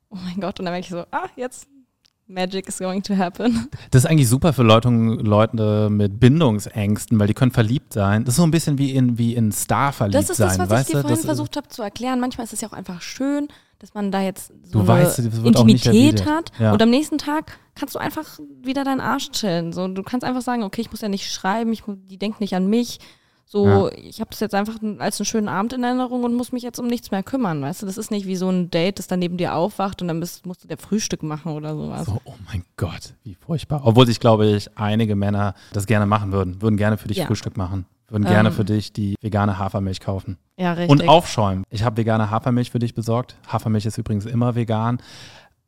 oh 0.09 0.17
mein 0.23 0.39
Gott, 0.39 0.59
und 0.59 0.65
dann 0.65 0.73
merke 0.73 0.85
ich 0.85 0.89
so, 0.89 1.05
ah, 1.11 1.29
jetzt 1.35 1.67
Magic 2.27 2.67
is 2.67 2.77
going 2.79 3.03
to 3.03 3.15
happen. 3.17 3.69
Das 3.91 4.03
ist 4.03 4.09
eigentlich 4.09 4.29
super 4.29 4.53
für 4.53 4.63
Leute, 4.63 4.89
Leute 4.89 5.89
mit 5.89 6.19
Bindungsängsten, 6.19 7.19
weil 7.19 7.27
die 7.27 7.33
können 7.33 7.51
verliebt 7.51 7.93
sein. 7.93 8.23
Das 8.25 8.33
ist 8.33 8.37
so 8.37 8.43
ein 8.43 8.51
bisschen 8.51 8.77
wie 8.77 8.91
in, 8.91 9.17
wie 9.17 9.35
in 9.35 9.51
Star 9.51 9.91
verliebt 9.93 10.15
Das 10.23 10.29
ist 10.29 10.37
sein, 10.37 10.57
das, 10.57 10.69
was 10.69 10.81
ich 10.81 10.87
dir 10.87 11.01
vorhin 11.01 11.17
Das- 11.17 11.25
versucht 11.25 11.57
habe 11.57 11.67
zu 11.67 11.81
erklären. 11.81 12.19
Manchmal 12.19 12.45
ist 12.45 12.53
es 12.53 12.61
ja 12.61 12.67
auch 12.69 12.73
einfach 12.73 13.01
schön, 13.01 13.47
dass 13.79 13.93
man 13.93 14.11
da 14.11 14.21
jetzt 14.21 14.53
so 14.63 14.71
Du 14.71 14.79
eine 14.79 14.87
weißt, 14.87 15.19
Intimität 15.19 16.25
hat. 16.25 16.51
Ja. 16.59 16.71
Und 16.73 16.81
am 16.81 16.89
nächsten 16.89 17.17
Tag 17.17 17.59
kannst 17.75 17.95
du 17.95 17.99
einfach 17.99 18.39
wieder 18.61 18.83
deinen 18.85 19.01
Arsch 19.01 19.31
chillen. 19.31 19.73
So, 19.73 19.87
du 19.87 20.03
kannst 20.03 20.23
einfach 20.23 20.41
sagen, 20.41 20.63
okay, 20.63 20.81
ich 20.81 20.91
muss 20.91 21.01
ja 21.01 21.09
nicht 21.09 21.29
schreiben, 21.31 21.73
ich, 21.73 21.83
die 21.87 22.17
denkt 22.17 22.39
nicht 22.39 22.55
an 22.55 22.67
mich. 22.67 22.99
So, 23.53 23.91
ich 23.95 24.19
habe 24.19 24.31
das 24.31 24.39
jetzt 24.39 24.55
einfach 24.55 24.79
als 24.97 25.19
einen 25.19 25.25
schönen 25.25 25.47
Abend 25.47 25.73
in 25.73 25.83
Erinnerung 25.83 26.23
und 26.23 26.33
muss 26.33 26.51
mich 26.51 26.63
jetzt 26.63 26.79
um 26.79 26.87
nichts 26.87 27.11
mehr 27.11 27.21
kümmern, 27.21 27.61
weißt 27.61 27.83
du? 27.83 27.85
Das 27.85 27.99
ist 27.99 28.09
nicht 28.09 28.25
wie 28.25 28.35
so 28.35 28.49
ein 28.49 28.71
Date, 28.71 28.97
das 28.97 29.05
dann 29.05 29.19
neben 29.19 29.37
dir 29.37 29.53
aufwacht 29.53 30.01
und 30.01 30.07
dann 30.07 30.19
bist, 30.19 30.47
musst 30.47 30.63
du 30.63 30.67
der 30.67 30.79
Frühstück 30.79 31.21
machen 31.21 31.51
oder 31.51 31.75
sowas. 31.75 32.07
So, 32.07 32.19
oh 32.25 32.33
mein 32.47 32.63
Gott, 32.77 33.13
wie 33.23 33.35
furchtbar. 33.35 33.81
Obwohl 33.85 34.07
sich, 34.07 34.19
glaube 34.19 34.47
ich, 34.47 34.75
einige 34.75 35.15
Männer 35.15 35.53
das 35.71 35.85
gerne 35.85 36.07
machen 36.07 36.31
würden. 36.31 36.63
Würden 36.63 36.77
gerne 36.77 36.97
für 36.97 37.07
dich 37.07 37.17
Ja. 37.17 37.27
Frühstück 37.27 37.55
machen. 37.55 37.85
Würden 38.09 38.25
gerne 38.25 38.49
Ähm. 38.49 38.55
für 38.55 38.65
dich 38.65 38.91
die 38.91 39.15
vegane 39.21 39.59
Hafermilch 39.59 39.99
kaufen. 39.99 40.37
Ja, 40.57 40.73
richtig. 40.73 40.89
Und 40.89 41.07
aufschäumen. 41.07 41.63
Ich 41.69 41.83
habe 41.83 41.97
vegane 41.97 42.31
Hafermilch 42.31 42.71
für 42.71 42.79
dich 42.79 42.93
besorgt. 42.95 43.35
Hafermilch 43.47 43.85
ist 43.85 43.97
übrigens 43.99 44.25
immer 44.25 44.55
vegan. 44.55 44.97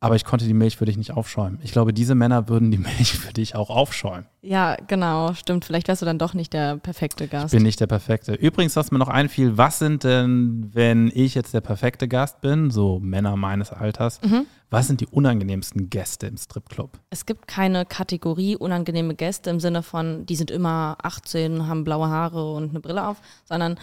Aber 0.05 0.15
ich 0.15 0.23
konnte 0.23 0.45
die 0.45 0.53
Milch 0.53 0.77
für 0.77 0.85
dich 0.85 0.97
nicht 0.97 1.13
aufschäumen. 1.13 1.57
Ich 1.63 1.71
glaube, 1.71 1.91
diese 1.91 2.13
Männer 2.13 2.47
würden 2.47 2.69
die 2.69 2.77
Milch 2.99 3.13
für 3.17 3.33
dich 3.33 3.55
auch 3.55 3.71
aufschäumen. 3.71 4.27
Ja, 4.43 4.75
genau, 4.87 5.33
stimmt. 5.33 5.65
Vielleicht 5.65 5.87
wärst 5.87 6.03
du 6.03 6.05
dann 6.05 6.19
doch 6.19 6.35
nicht 6.35 6.53
der 6.53 6.77
perfekte 6.77 7.27
Gast. 7.27 7.51
bin 7.51 7.63
nicht 7.63 7.79
der 7.79 7.87
Perfekte. 7.87 8.35
Übrigens, 8.35 8.75
was 8.75 8.91
mir 8.91 8.99
noch 8.99 9.07
einfiel, 9.07 9.57
was 9.57 9.79
sind 9.79 10.03
denn, 10.03 10.69
wenn 10.73 11.11
ich 11.11 11.33
jetzt 11.33 11.55
der 11.55 11.61
perfekte 11.61 12.07
Gast 12.07 12.39
bin, 12.41 12.69
so 12.69 12.99
Männer 12.99 13.35
meines 13.35 13.71
Alters, 13.71 14.21
Mhm. 14.21 14.45
was 14.69 14.85
sind 14.85 15.01
die 15.01 15.07
unangenehmsten 15.07 15.89
Gäste 15.89 16.27
im 16.27 16.37
Stripclub? 16.37 16.99
Es 17.09 17.25
gibt 17.25 17.47
keine 17.47 17.83
Kategorie 17.87 18.55
unangenehme 18.55 19.15
Gäste 19.15 19.49
im 19.49 19.59
Sinne 19.59 19.81
von, 19.81 20.27
die 20.27 20.35
sind 20.35 20.51
immer 20.51 20.97
18, 21.01 21.65
haben 21.67 21.83
blaue 21.83 22.09
Haare 22.09 22.53
und 22.53 22.69
eine 22.69 22.79
Brille 22.79 23.07
auf, 23.07 23.19
sondern 23.45 23.79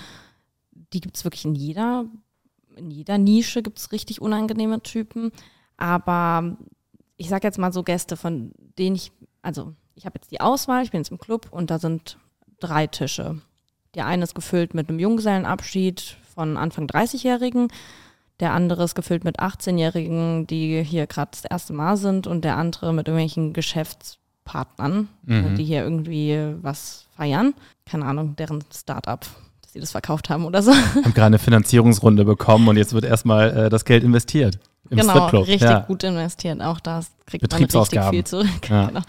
die 0.92 1.00
gibt 1.00 1.16
es 1.16 1.24
wirklich 1.24 1.44
in 1.44 1.56
jeder, 1.56 2.04
in 2.76 2.92
jeder 2.92 3.18
Nische 3.18 3.60
gibt 3.62 3.78
es 3.80 3.90
richtig 3.90 4.20
unangenehme 4.22 4.80
Typen. 4.82 5.32
Aber 5.82 6.56
ich 7.16 7.28
sage 7.28 7.46
jetzt 7.46 7.58
mal 7.58 7.72
so 7.72 7.82
Gäste, 7.82 8.16
von 8.16 8.52
denen 8.78 8.94
ich, 8.94 9.10
also 9.42 9.74
ich 9.96 10.06
habe 10.06 10.14
jetzt 10.20 10.30
die 10.30 10.40
Auswahl, 10.40 10.84
ich 10.84 10.92
bin 10.92 11.00
jetzt 11.00 11.10
im 11.10 11.18
Club 11.18 11.48
und 11.50 11.70
da 11.70 11.80
sind 11.80 12.18
drei 12.60 12.86
Tische. 12.86 13.40
Der 13.96 14.06
eine 14.06 14.22
ist 14.22 14.36
gefüllt 14.36 14.74
mit 14.74 14.88
einem 14.88 15.00
Junggesellenabschied 15.00 16.16
von 16.34 16.56
Anfang 16.56 16.86
30-Jährigen. 16.86 17.66
Der 18.38 18.52
andere 18.52 18.84
ist 18.84 18.94
gefüllt 18.94 19.24
mit 19.24 19.40
18-Jährigen, 19.40 20.46
die 20.46 20.82
hier 20.84 21.06
gerade 21.08 21.32
das 21.32 21.44
erste 21.44 21.72
Mal 21.72 21.96
sind 21.96 22.26
und 22.28 22.44
der 22.44 22.56
andere 22.56 22.92
mit 22.94 23.08
irgendwelchen 23.08 23.52
Geschäftspartnern, 23.52 25.08
Mhm. 25.24 25.54
die 25.56 25.64
hier 25.64 25.82
irgendwie 25.82 26.54
was 26.62 27.06
feiern. 27.16 27.54
Keine 27.86 28.04
Ahnung, 28.06 28.36
deren 28.36 28.62
Start-up, 28.72 29.26
dass 29.62 29.72
sie 29.72 29.80
das 29.80 29.90
verkauft 29.90 30.30
haben 30.30 30.44
oder 30.44 30.62
so. 30.62 30.70
Ich 30.70 30.96
habe 31.04 31.10
gerade 31.12 31.26
eine 31.26 31.38
Finanzierungsrunde 31.40 32.24
bekommen 32.24 32.68
und 32.68 32.76
jetzt 32.76 32.94
wird 32.94 33.04
erstmal 33.04 33.50
äh, 33.66 33.68
das 33.68 33.84
Geld 33.84 34.04
investiert. 34.04 34.58
Im 34.90 34.98
genau, 34.98 35.26
richtig 35.28 35.62
ja. 35.62 35.80
gut 35.80 36.02
investiert. 36.04 36.60
Auch 36.60 36.80
da 36.80 37.02
kriegt 37.26 37.50
man 37.50 37.62
richtig 37.62 38.04
viel 38.10 38.24
zurück. 38.24 38.48
Ja. 38.68 38.86
Genau. 38.86 39.00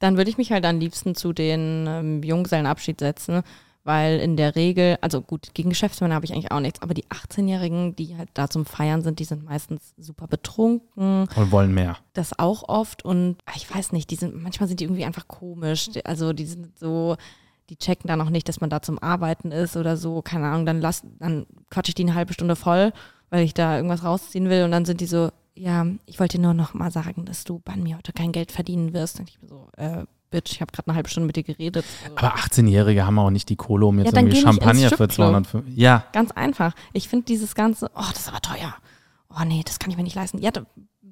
Dann 0.00 0.16
würde 0.16 0.28
ich 0.28 0.38
mich 0.38 0.52
halt 0.52 0.66
am 0.66 0.78
liebsten 0.78 1.14
zu 1.14 1.32
den 1.32 1.86
ähm, 1.88 2.22
Junggesellenabschied 2.22 2.98
setzen, 3.00 3.42
weil 3.84 4.18
in 4.18 4.36
der 4.36 4.56
Regel, 4.56 4.98
also 5.00 5.20
gut, 5.20 5.54
gegen 5.54 5.70
Geschäftsmänner 5.70 6.14
habe 6.14 6.24
ich 6.24 6.32
eigentlich 6.32 6.50
auch 6.50 6.60
nichts, 6.60 6.82
aber 6.82 6.94
die 6.94 7.06
18-Jährigen, 7.06 7.94
die 7.96 8.16
halt 8.16 8.30
da 8.34 8.48
zum 8.48 8.66
Feiern 8.66 9.02
sind, 9.02 9.18
die 9.18 9.24
sind 9.24 9.44
meistens 9.44 9.94
super 9.98 10.26
betrunken, 10.26 11.28
Und 11.34 11.52
wollen 11.52 11.72
mehr. 11.72 11.98
das 12.14 12.38
auch 12.38 12.68
oft 12.68 13.04
und 13.04 13.36
ah, 13.46 13.52
ich 13.56 13.72
weiß 13.72 13.92
nicht, 13.92 14.10
die 14.10 14.16
sind, 14.16 14.42
manchmal 14.42 14.68
sind 14.68 14.80
die 14.80 14.84
irgendwie 14.84 15.04
einfach 15.04 15.28
komisch, 15.28 15.90
also 16.04 16.32
die 16.32 16.46
sind 16.46 16.78
so, 16.78 17.16
die 17.70 17.76
checken 17.76 18.08
da 18.08 18.16
noch 18.16 18.30
nicht, 18.30 18.48
dass 18.48 18.60
man 18.60 18.70
da 18.70 18.82
zum 18.82 18.98
Arbeiten 18.98 19.52
ist 19.52 19.76
oder 19.76 19.96
so, 19.96 20.22
keine 20.22 20.48
Ahnung, 20.48 20.66
dann 20.66 20.80
lass, 20.80 21.02
dann 21.18 21.46
quatsche 21.70 21.90
ich 21.90 21.94
die 21.94 22.02
eine 22.02 22.14
halbe 22.14 22.32
Stunde 22.32 22.56
voll, 22.56 22.92
weil 23.30 23.44
ich 23.44 23.54
da 23.54 23.76
irgendwas 23.76 24.04
rausziehen 24.04 24.48
will 24.48 24.64
und 24.64 24.70
dann 24.70 24.84
sind 24.84 25.00
die 25.00 25.06
so, 25.06 25.30
ja, 25.54 25.86
ich 26.06 26.18
wollte 26.20 26.38
dir 26.38 26.42
nur 26.42 26.54
noch 26.54 26.74
mal 26.74 26.90
sagen, 26.90 27.24
dass 27.24 27.44
du 27.44 27.60
bei 27.64 27.76
mir 27.76 27.96
heute 27.96 28.12
kein 28.12 28.32
Geld 28.32 28.50
verdienen 28.52 28.92
wirst. 28.92 29.20
Und 29.20 29.28
ich 29.28 29.38
bin 29.38 29.48
so, 29.48 29.68
äh, 29.76 30.04
Bitch, 30.30 30.50
ich 30.52 30.60
habe 30.60 30.72
gerade 30.72 30.88
eine 30.88 30.96
halbe 30.96 31.08
Stunde 31.08 31.28
mit 31.28 31.36
dir 31.36 31.44
geredet. 31.44 31.84
Aber 32.16 32.34
18-Jährige 32.34 33.06
haben 33.06 33.18
auch 33.20 33.30
nicht 33.30 33.48
die 33.48 33.56
Kohle, 33.56 33.86
um 33.86 33.98
jetzt 34.00 34.12
Ja, 34.12 34.18
irgendwie 34.18 34.40
Champagner 34.40 34.88
für 34.88 34.94
Stripclub. 34.96 35.12
250. 35.12 35.76
Ja, 35.76 36.04
Ganz 36.12 36.32
einfach. 36.32 36.74
Ich 36.92 37.08
finde 37.08 37.26
dieses 37.26 37.54
ganze, 37.54 37.88
oh, 37.94 38.02
das 38.10 38.20
ist 38.20 38.28
aber 38.28 38.40
teuer. 38.40 38.74
Oh 39.30 39.44
nee, 39.44 39.62
das 39.64 39.78
kann 39.78 39.90
ich 39.90 39.96
mir 39.96 40.02
nicht 40.02 40.16
leisten. 40.16 40.38
Ja, 40.38 40.50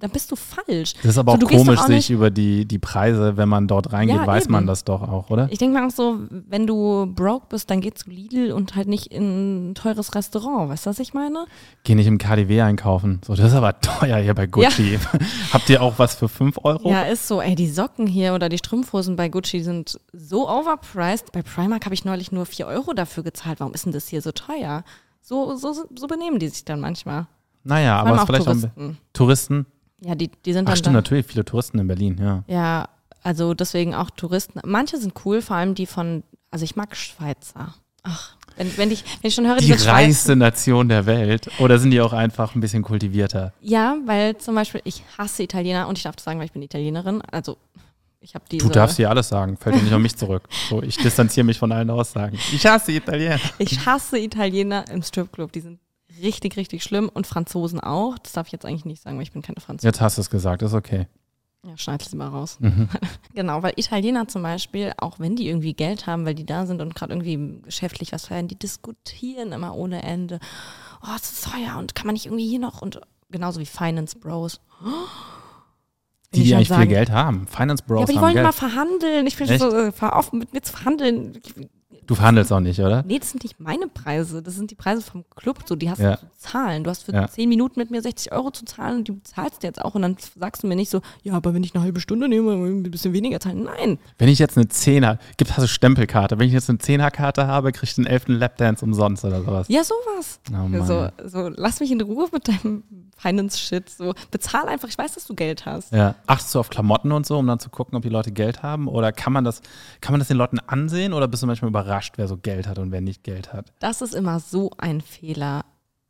da, 0.03 0.07
da 0.09 0.13
bist 0.13 0.31
du 0.31 0.37
falsch. 0.37 0.95
das 0.95 1.05
ist 1.13 1.19
aber 1.19 1.39
So, 1.41 1.47
auch 1.47 1.51
komisch, 1.51 1.79
auch 1.81 1.87
sich 1.87 1.97
nicht- 1.97 2.11
über 2.11 2.31
die, 2.31 2.65
die 2.67 2.79
Preise, 2.79 3.37
wenn 3.37 3.49
man 3.49 3.69
dort 3.69 3.93
reingeht, 3.93 4.17
Ja, 4.17 4.27
weiß 4.27 4.49
man 4.49 4.63
eben. 4.63 4.67
das 4.67 4.85
doch 4.85 5.03
auch, 5.03 5.31
oder? 5.31 5.49
Ich 5.51 5.59
denke 5.59 5.79
mir 5.79 5.87
auch 5.87 5.91
so, 5.91 6.19
wenn 6.49 6.67
du 6.67 7.07
broke 7.15 7.47
bist, 7.51 7.71
dann 7.71 7.81
geh 7.81 7.93
zu 7.93 8.11
Lidl 8.11 8.53
und 8.53 8.75
halt 8.77 8.89
nicht 8.89 9.07
in 9.09 9.71
ein 9.71 9.75
teures 9.75 10.15
Restaurant. 10.15 10.69
Weißt 10.71 10.87
du, 10.87 10.91
was 10.91 10.99
ich 10.99 11.15
meine? 11.15 11.47
Geh 11.85 11.95
nicht 11.95 12.07
im 12.07 12.19
KDW 12.19 12.63
einkaufen. 12.63 13.21
So, 13.27 13.35
das 13.35 13.47
ist 13.49 13.55
aber 13.55 13.81
teuer 13.81 14.19
hier 14.19 14.35
bei 14.35 14.47
Gucci. 14.47 14.99
Habt 15.53 15.69
ihr 15.71 15.83
auch 15.83 15.99
was 15.99 16.15
für 16.15 16.29
5 16.29 16.59
Euro? 16.65 16.91
Ja, 16.91 17.03
ist 17.03 17.29
so. 17.29 17.41
Ey, 17.41 17.55
die 17.55 17.69
Socken 17.71 18.07
hier 18.07 18.35
oder 18.35 18.49
die 18.49 18.59
Strumpfhosen 18.59 19.17
bei 19.17 19.29
Gucci 19.29 19.61
sind 19.63 19.99
so 20.13 20.49
overpriced. 20.49 21.33
Bei 21.33 21.43
Primark 21.43 21.85
habe 21.85 21.95
ich 21.95 22.05
neulich 22.05 22.33
nur 22.33 22.47
4 22.47 22.67
Euro 22.67 22.93
dafür 22.93 23.23
gezahlt. 23.23 23.61
Warum 23.61 23.75
ist 23.75 23.85
denn 23.85 23.93
das 23.93 24.09
hier 24.09 24.23
so 24.23 24.33
teuer? 24.33 24.85
So, 25.21 25.55
so, 25.57 25.73
so 25.73 26.07
benehmen 26.09 26.39
die 26.39 26.49
sich 26.49 26.65
dann 26.65 26.81
manchmal. 26.81 27.27
Naja, 27.65 28.01
Vor 28.05 28.09
aber 28.17 28.27
vielleicht 28.27 28.45
Touristen. 28.45 28.71
auch 28.99 29.13
Touristen. 29.13 29.67
Ja, 30.05 30.15
die, 30.15 30.31
die 30.45 30.53
sind 30.53 30.65
Ach 30.67 30.71
dann 30.73 30.77
stimmt, 30.77 30.95
da. 30.95 30.99
natürlich, 30.99 31.27
viele 31.27 31.45
Touristen 31.45 31.79
in 31.79 31.87
Berlin, 31.87 32.19
ja. 32.21 32.43
Ja, 32.49 32.89
also 33.23 33.55
deswegen 33.55 33.95
auch 33.95 34.11
Touristen. 34.11 34.61
Manche 34.65 34.99
sind 34.99 35.15
cool, 35.25 35.41
vor 35.43 35.57
allem 35.57 35.75
die 35.75 35.87
von, 35.87 36.25
also 36.51 36.65
ich 36.65 36.75
mag 36.75 36.97
Schweizer. 36.97 37.75
Ach, 38.03 38.37
wenn, 38.57 38.77
wenn, 38.77 38.91
ich, 38.91 39.05
wenn 39.23 39.29
ich 39.29 39.35
schon 39.35 39.47
höre, 39.47 39.57
Die 39.59 39.67
Schweizer- 39.69 39.93
reichste 39.93 40.35
Nation 40.37 40.89
der 40.89 41.07
Welt. 41.07 41.49
Oder 41.61 41.79
sind 41.79 41.93
die 41.93 42.01
auch 42.01 42.13
einfach 42.13 42.55
ein 42.57 42.61
bisschen 42.61 42.83
kultivierter? 42.83 43.53
Ja, 43.61 43.97
weil 44.05 44.37
zum 44.39 44.57
Beispiel 44.57 44.81
ich 44.85 45.05
hasse 45.17 45.45
Italiener 45.45 45.87
und 45.87 45.97
ich 45.99 46.03
darf 46.05 46.17
das 46.17 46.25
sagen, 46.25 46.39
weil 46.41 46.47
ich 46.47 46.53
bin 46.53 46.63
Italienerin. 46.63 47.23
Also 47.31 47.57
ich 48.21 48.35
habe 48.35 48.45
diese. 48.51 48.67
Du 48.67 48.73
darfst 48.73 48.97
hier 48.97 49.09
alles 49.09 49.29
sagen, 49.29 49.57
fällt 49.57 49.77
ja 49.77 49.83
nicht 49.83 49.95
auf 49.95 50.01
mich 50.01 50.17
zurück. 50.17 50.49
So, 50.69 50.83
ich 50.83 50.97
distanziere 50.97 51.45
mich 51.45 51.59
von 51.61 51.71
allen 51.71 51.91
Aussagen. 51.91 52.37
Ich 52.53 52.67
hasse 52.67 52.91
Italiener. 52.93 53.39
Ich 53.59 53.87
hasse 53.87 54.19
Italiener 54.19 54.85
im 54.91 55.03
Stripclub. 55.03 55.53
Die 55.53 55.61
sind 55.61 55.79
richtig, 56.23 56.57
richtig 56.57 56.83
schlimm 56.83 57.11
und 57.13 57.27
Franzosen 57.27 57.81
auch. 57.81 58.19
Das 58.19 58.33
darf 58.33 58.47
ich 58.47 58.53
jetzt 58.53 58.65
eigentlich 58.65 58.85
nicht 58.85 59.03
sagen, 59.03 59.17
weil 59.17 59.25
ich 59.25 59.33
bin 59.33 59.43
keine 59.43 59.61
Französin. 59.61 59.89
Jetzt 59.89 60.01
hast 60.01 60.17
du 60.19 60.23
es 60.23 60.31
gesagt, 60.31 60.63
ist 60.63 60.75
okay. 60.75 61.07
Ja, 61.65 61.77
schneid 61.77 62.03
es 62.03 62.13
mal 62.15 62.29
raus. 62.29 62.57
Mhm. 62.61 62.89
genau, 63.35 63.63
weil 63.63 63.75
Italiener 63.77 64.27
zum 64.27 64.43
Beispiel, 64.43 64.93
auch 64.97 65.21
wenn 65.21 65.37
die 65.37 65.49
irgendwie 65.49 65.75
Geld 65.75 66.07
haben, 66.07 66.27
weil 66.27 66.35
die 66.35 66.47
da 66.47 66.67
sind 66.67 66.83
und 66.83 66.95
gerade 66.95 67.13
irgendwie 67.13 67.61
geschäftlich 67.63 68.13
was 68.13 68.27
feiern, 68.27 68.49
die 68.49 68.59
diskutieren 68.59 69.53
immer 69.53 69.77
ohne 69.77 70.03
Ende. 70.03 70.41
Oh, 71.03 71.15
es 71.17 71.31
ist 71.31 71.45
teuer 71.45 71.79
und 71.79 71.95
kann 71.95 72.07
man 72.07 72.15
nicht 72.15 72.27
irgendwie 72.27 72.49
hier 72.49 72.59
noch 72.59 72.83
und 72.83 73.01
genauso 73.31 73.61
wie 73.61 73.67
Finance 73.67 74.19
Bros. 74.19 74.61
Die, 76.35 76.41
ich 76.41 76.45
die 76.45 76.49
schon 76.49 76.57
eigentlich 76.57 76.69
viel 76.69 76.77
sagen. 76.77 76.89
Geld 76.89 77.11
haben. 77.11 77.47
Finance 77.47 77.85
Bros 77.87 78.01
Ja, 78.01 78.05
aber 78.05 78.13
die 78.13 78.21
wollen 78.21 78.35
Geld. 78.35 78.47
mal 78.47 78.53
verhandeln. 78.53 79.27
Ich 79.27 79.37
bin 79.37 79.49
Echt? 79.49 79.61
so, 79.61 79.71
äh, 79.71 79.93
auf, 80.01 80.33
mit 80.33 80.53
mir 80.53 80.63
zu 80.63 80.73
verhandeln. 80.73 81.41
Du 82.07 82.15
verhandelst 82.15 82.53
auch 82.53 82.61
nicht, 82.61 82.81
oder? 82.81 83.03
Nee, 83.07 83.19
das 83.19 83.31
sind 83.31 83.43
nicht 83.45 83.61
meine 83.61 83.87
Preise. 83.87 84.43
Das 84.43 84.55
sind 84.57 84.71
die 84.71 84.75
Preise 84.75 85.03
vom 85.03 85.25
Club. 85.37 85.59
So, 85.67 85.77
die 85.77 85.89
hast 85.91 86.01
Ja. 86.01 86.17
du 86.17 86.21
zu 86.21 86.27
zahlen. 86.39 86.85
Du 86.85 86.91
hast 86.91 87.05
für 87.05 87.13
Ja. 87.13 87.29
10 87.29 87.49
Minuten 87.49 87.79
mit 87.79 87.91
mir 87.91 88.03
60 88.03 88.33
Euro 88.33 88.51
zu 88.51 88.65
zahlen 88.65 88.99
und 88.99 89.09
die 89.09 89.13
bezahlst 89.13 89.63
du 89.63 89.67
jetzt 89.67 89.81
auch. 89.81 89.95
Und 89.95 90.03
dann 90.03 90.17
sagst 90.39 90.63
du 90.63 90.67
mir 90.67 90.75
nicht 90.77 90.91
so, 90.91 91.01
ja, 91.23 91.35
aber 91.35 91.55
wenn 91.55 91.63
ich 91.63 91.75
eine 91.75 91.85
halbe 91.85 92.01
Stunde 92.01 92.29
nehme, 92.29 92.53
ein 92.55 92.83
bisschen 92.83 93.13
weniger 93.13 93.39
zahlen. 93.41 93.63
Nein. 93.65 93.99
Wenn 94.19 94.29
ich 94.29 94.39
jetzt 94.39 94.57
eine 94.57 94.69
Zehner, 94.69 95.19
gibt 95.37 95.53
hast 95.53 95.63
du 95.63 95.69
Stempelkarte. 95.69 96.39
Wenn 96.39 96.47
ich 96.49 96.53
jetzt 96.53 96.69
eine 96.69 96.79
Zehnerkarte 96.79 97.47
habe, 97.47 97.73
krieg 97.73 97.89
ich 97.89 97.95
den 97.95 98.07
elften 98.07 98.35
Lapdance 98.35 98.85
umsonst 98.85 99.25
oder 99.25 99.43
sowas. 99.43 99.67
Ja, 99.69 99.83
sowas. 99.85 100.41
Oh 100.53 100.85
so, 100.85 101.09
so, 101.25 101.49
lass 101.55 101.81
mich 101.81 101.93
in 101.93 102.01
Ruhe 102.01 102.29
mit 102.33 102.49
deinem 102.49 102.83
Finance-Shit. 103.17 103.89
So, 103.89 104.15
bezahl 104.31 104.67
einfach. 104.69 104.89
Ich 104.89 104.99
weiß, 104.99 105.15
dass 105.15 105.27
du 105.27 105.35
Geld 105.35 105.65
hast. 105.67 105.93
Ja. 105.93 106.17
Achtest 106.27 106.55
du 106.55 106.59
auf 106.59 106.71
Klamotten 106.71 107.13
und 107.13 107.25
so, 107.27 107.39
um 107.39 107.47
dann 107.47 107.61
zu 107.61 107.71
gucken, 107.71 107.95
ob 107.97 108.03
die 108.03 108.09
Leute 108.09 108.33
Geld 108.33 108.63
haben? 108.63 108.89
Oder 108.89 109.13
kann 109.13 109.33
man 109.33 109.45
das, 109.45 109.63
kann 110.01 110.13
man 110.13 110.19
das 110.19 110.29
den 110.29 110.37
Leuten 110.37 110.59
ansehen 110.59 111.13
oder 111.13 111.29
bist 111.29 111.43
du 111.43 111.47
manchmal 111.47 111.69
überrascht, 111.69 111.92
wer 112.17 112.29
so 112.29 112.37
Geld 112.37 112.67
hat 112.67 112.79
und 112.79 112.91
wer 112.91 113.01
nicht 113.01 113.25
Geld 113.25 113.53
hat? 113.53 113.73
Das 113.79 114.03
ist 114.03 114.15
immer 114.15 114.41
so 114.41 114.71
ein 114.79 115.01
Fehler, 115.01 115.65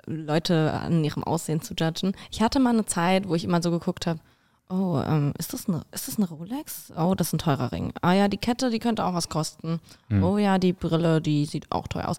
Leute 0.07 0.73
an 0.73 1.05
ihrem 1.05 1.25
Aussehen 1.25 1.61
zu 1.61 1.75
judgen. 1.75 2.13
Ich 2.31 2.43
hatte 2.43 2.61
mal 2.61 2.71
eine 2.71 2.87
Zeit, 2.87 3.29
wo 3.29 3.35
ich 3.35 3.45
immer 3.45 3.63
so 3.63 3.71
geguckt 3.71 4.07
habe, 4.07 4.21
oh, 4.69 5.01
ähm, 5.07 5.33
ist, 5.39 5.53
das 5.53 5.69
eine, 5.69 5.83
ist 5.93 6.09
das 6.09 6.17
eine 6.17 6.29
Rolex? 6.29 6.93
Oh, 6.97 7.15
das 7.15 7.29
ist 7.29 7.35
ein 7.35 7.39
teurer 7.39 7.73
Ring. 7.73 7.93
Ah 8.01 8.13
ja, 8.13 8.29
die 8.29 8.39
Kette, 8.39 8.71
die 8.71 8.79
könnte 8.79 9.05
auch 9.05 9.15
was 9.15 9.29
kosten. 9.29 9.81
Oh 10.23 10.39
ja, 10.39 10.59
die 10.59 10.73
Brille, 10.73 11.21
die 11.21 11.45
sieht 11.45 11.71
auch 11.71 11.89
teuer 11.89 12.09
aus. 12.09 12.19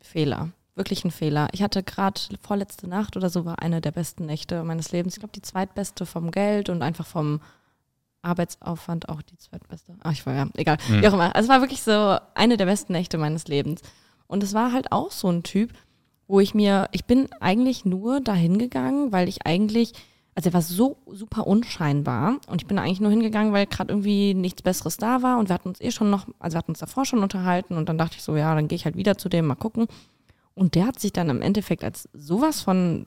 Fehler. 0.00 0.50
Wirklich 0.74 1.04
ein 1.04 1.10
Fehler. 1.10 1.48
Ich 1.52 1.62
hatte 1.62 1.82
gerade 1.82 2.20
vorletzte 2.40 2.88
Nacht 2.88 3.16
oder 3.16 3.30
so 3.30 3.44
war 3.44 3.60
eine 3.60 3.80
der 3.80 3.90
besten 3.90 4.26
Nächte 4.26 4.62
meines 4.62 4.92
Lebens. 4.92 5.14
Ich 5.14 5.20
glaube, 5.20 5.32
die 5.34 5.42
zweitbeste 5.42 6.06
vom 6.06 6.30
Geld 6.30 6.68
und 6.68 6.82
einfach 6.82 7.06
vom 7.06 7.40
Arbeitsaufwand 8.28 9.08
auch 9.08 9.22
die 9.22 9.36
zweitbeste. 9.38 9.94
Ach, 10.02 10.12
ich 10.12 10.24
war 10.26 10.34
ja, 10.34 10.46
egal. 10.54 10.76
Wie 10.88 11.08
auch 11.08 11.14
immer. 11.14 11.34
Also 11.34 11.46
es 11.46 11.48
war 11.48 11.60
wirklich 11.60 11.82
so 11.82 12.18
eine 12.34 12.56
der 12.56 12.66
besten 12.66 12.92
Nächte 12.92 13.18
meines 13.18 13.48
Lebens. 13.48 13.82
Und 14.26 14.42
es 14.42 14.54
war 14.54 14.72
halt 14.72 14.92
auch 14.92 15.10
so 15.10 15.28
ein 15.28 15.42
Typ, 15.42 15.72
wo 16.28 16.40
ich 16.40 16.54
mir, 16.54 16.88
ich 16.92 17.06
bin 17.06 17.28
eigentlich 17.40 17.84
nur 17.84 18.20
dahin 18.20 18.58
gegangen, 18.58 19.10
weil 19.10 19.28
ich 19.28 19.46
eigentlich, 19.46 19.94
also 20.34 20.50
er 20.50 20.52
war 20.52 20.62
so 20.62 20.98
super 21.06 21.46
unscheinbar 21.46 22.38
und 22.46 22.60
ich 22.60 22.68
bin 22.68 22.78
eigentlich 22.78 23.00
nur 23.00 23.10
hingegangen, 23.10 23.52
weil 23.52 23.66
gerade 23.66 23.90
irgendwie 23.90 24.34
nichts 24.34 24.62
Besseres 24.62 24.98
da 24.98 25.22
war 25.22 25.38
und 25.38 25.48
wir 25.48 25.54
hatten 25.54 25.68
uns 25.68 25.80
eh 25.80 25.90
schon 25.90 26.10
noch, 26.10 26.26
also 26.38 26.54
wir 26.54 26.58
hatten 26.58 26.72
uns 26.72 26.80
davor 26.80 27.06
schon 27.06 27.22
unterhalten 27.22 27.76
und 27.76 27.88
dann 27.88 27.98
dachte 27.98 28.16
ich 28.18 28.22
so, 28.22 28.36
ja, 28.36 28.54
dann 28.54 28.68
gehe 28.68 28.76
ich 28.76 28.84
halt 28.84 28.96
wieder 28.96 29.16
zu 29.16 29.30
dem, 29.30 29.46
mal 29.46 29.54
gucken. 29.54 29.86
Und 30.54 30.74
der 30.74 30.86
hat 30.86 31.00
sich 31.00 31.12
dann 31.12 31.30
im 31.30 31.40
Endeffekt 31.40 31.82
als 31.82 32.08
sowas 32.12 32.60
von 32.60 33.06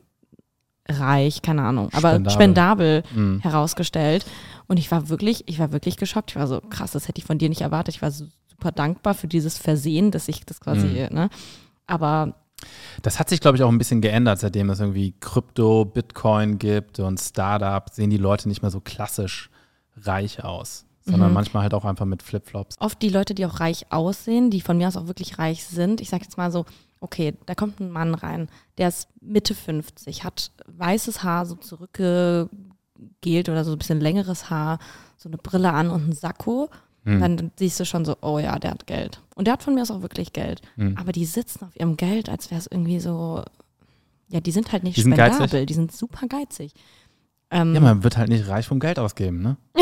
reich, 0.90 1.42
keine 1.42 1.62
Ahnung, 1.64 1.90
aber 1.94 2.10
Spendabel. 2.12 2.32
spendabel, 2.34 3.04
Mhm. 3.14 3.40
herausgestellt. 3.42 4.26
Und 4.68 4.78
ich 4.78 4.90
war 4.92 5.10
wirklich, 5.10 5.48
ich 5.48 5.60
war 5.60 5.72
wirklich 5.72 5.98
geschockt. 5.98 6.32
Ich 6.32 6.36
war 6.38 6.48
so, 6.48 6.62
krass, 6.62 6.92
das 6.92 7.08
hätte 7.08 7.20
ich 7.20 7.26
von 7.26 7.38
dir 7.38 7.50
nicht 7.50 7.62
erwartet. 7.62 7.96
Ich 7.96 8.02
war 8.02 8.12
super 8.12 8.72
dankbar 8.74 9.14
für 9.14 9.28
dieses 9.28 9.58
Versehen, 9.58 10.12
dass 10.12 10.28
ich 10.28 10.46
das 10.46 10.60
quasi, 10.60 10.88
Mhm. 11.10 11.16
ne? 11.16 11.30
Aber 11.88 12.36
Das 13.02 13.20
hat 13.20 13.28
sich, 13.30 13.40
glaube 13.42 13.58
ich, 13.58 13.64
auch 13.64 13.70
ein 13.72 13.80
bisschen 13.80 14.02
geändert, 14.02 14.38
seitdem 14.40 14.70
es 14.70 14.80
irgendwie 14.80 15.16
Krypto, 15.20 15.84
Bitcoin 15.84 16.60
gibt 16.60 17.00
und 17.00 17.20
Startup, 17.20 17.90
sehen 17.92 18.12
die 18.12 18.18
Leute 18.18 18.48
nicht 18.48 18.62
mehr 18.62 18.70
so 18.70 18.80
klassisch 18.82 19.50
reich 19.98 20.44
aus, 20.44 20.86
sondern 21.04 21.30
Mhm. 21.30 21.34
manchmal 21.34 21.64
halt 21.64 21.74
auch 21.74 21.86
einfach 21.86 22.06
mit 22.06 22.22
Flipflops. 22.22 22.76
oft 22.80 23.02
die 23.02 23.10
Leute, 23.10 23.34
die 23.34 23.48
auch 23.48 23.60
reich 23.60 23.88
aussehen, 23.92 24.52
die 24.52 24.62
von 24.62 24.78
mir 24.78 24.88
aus 24.88 24.96
auch 24.96 25.08
wirklich 25.08 25.40
reich 25.40 25.66
sind, 25.66 26.02
ich 26.02 26.10
sage 26.10 26.24
jetzt 26.24 26.38
mal 26.38 26.52
so, 26.52 26.66
okay, 27.02 27.34
da 27.46 27.56
kommt 27.56 27.80
ein 27.82 27.92
Mann 27.92 28.14
rein, 28.16 28.48
der 28.78 28.88
ist 28.88 29.10
Mitte 29.20 29.54
50, 29.56 30.24
hat 30.24 30.52
weißes 30.68 31.24
Haar 31.24 31.46
so 31.46 31.56
zurückgegelt 31.56 33.50
oder 33.50 33.66
so 33.66 33.74
ein 33.74 33.78
bisschen 33.78 34.00
längeres 34.00 34.50
Haar, 34.50 34.80
so 35.18 35.28
eine 35.30 35.38
Brille 35.38 35.74
an 35.74 35.90
und 35.90 36.10
ein 36.10 36.14
Sakko. 36.14 36.70
Hm. 37.04 37.20
Dann 37.20 37.52
siehst 37.58 37.80
du 37.80 37.86
schon 37.86 38.06
so, 38.06 38.16
oh 38.22 38.38
ja, 38.38 38.60
der 38.60 38.72
hat 38.72 38.86
Geld. 38.86 39.22
Und 39.36 39.46
der 39.48 39.54
hat 39.54 39.64
von 39.64 39.74
mir 39.74 39.82
aus 39.82 39.90
auch 39.90 40.04
wirklich 40.04 40.34
Geld. 40.34 40.62
Hm. 40.76 40.96
Aber 40.98 41.12
die 41.12 41.26
sitzen 41.26 41.66
auf 41.66 41.76
ihrem 41.76 41.98
Geld, 41.98 42.30
als 42.30 42.52
wäre 42.52 42.60
es 42.60 42.68
irgendwie 42.68 43.00
so, 43.00 43.44
ja, 44.30 44.40
die 44.40 44.52
sind 44.52 44.72
halt 44.72 44.84
nicht 44.84 44.98
Die 44.98 45.02
sind 45.02 45.14
spendabel, 45.14 45.48
geizig? 45.48 45.68
die 45.68 45.74
sind 45.74 45.92
super 45.92 46.28
geizig. 46.28 46.74
Ähm, 47.50 47.74
Ja, 47.74 47.82
man 47.82 48.04
wird 48.04 48.18
halt 48.18 48.30
nicht 48.30 48.48
reich 48.48 48.68
vom 48.68 48.80
Geld 48.80 49.00
ausgeben, 49.00 49.42
ne? 49.42 49.58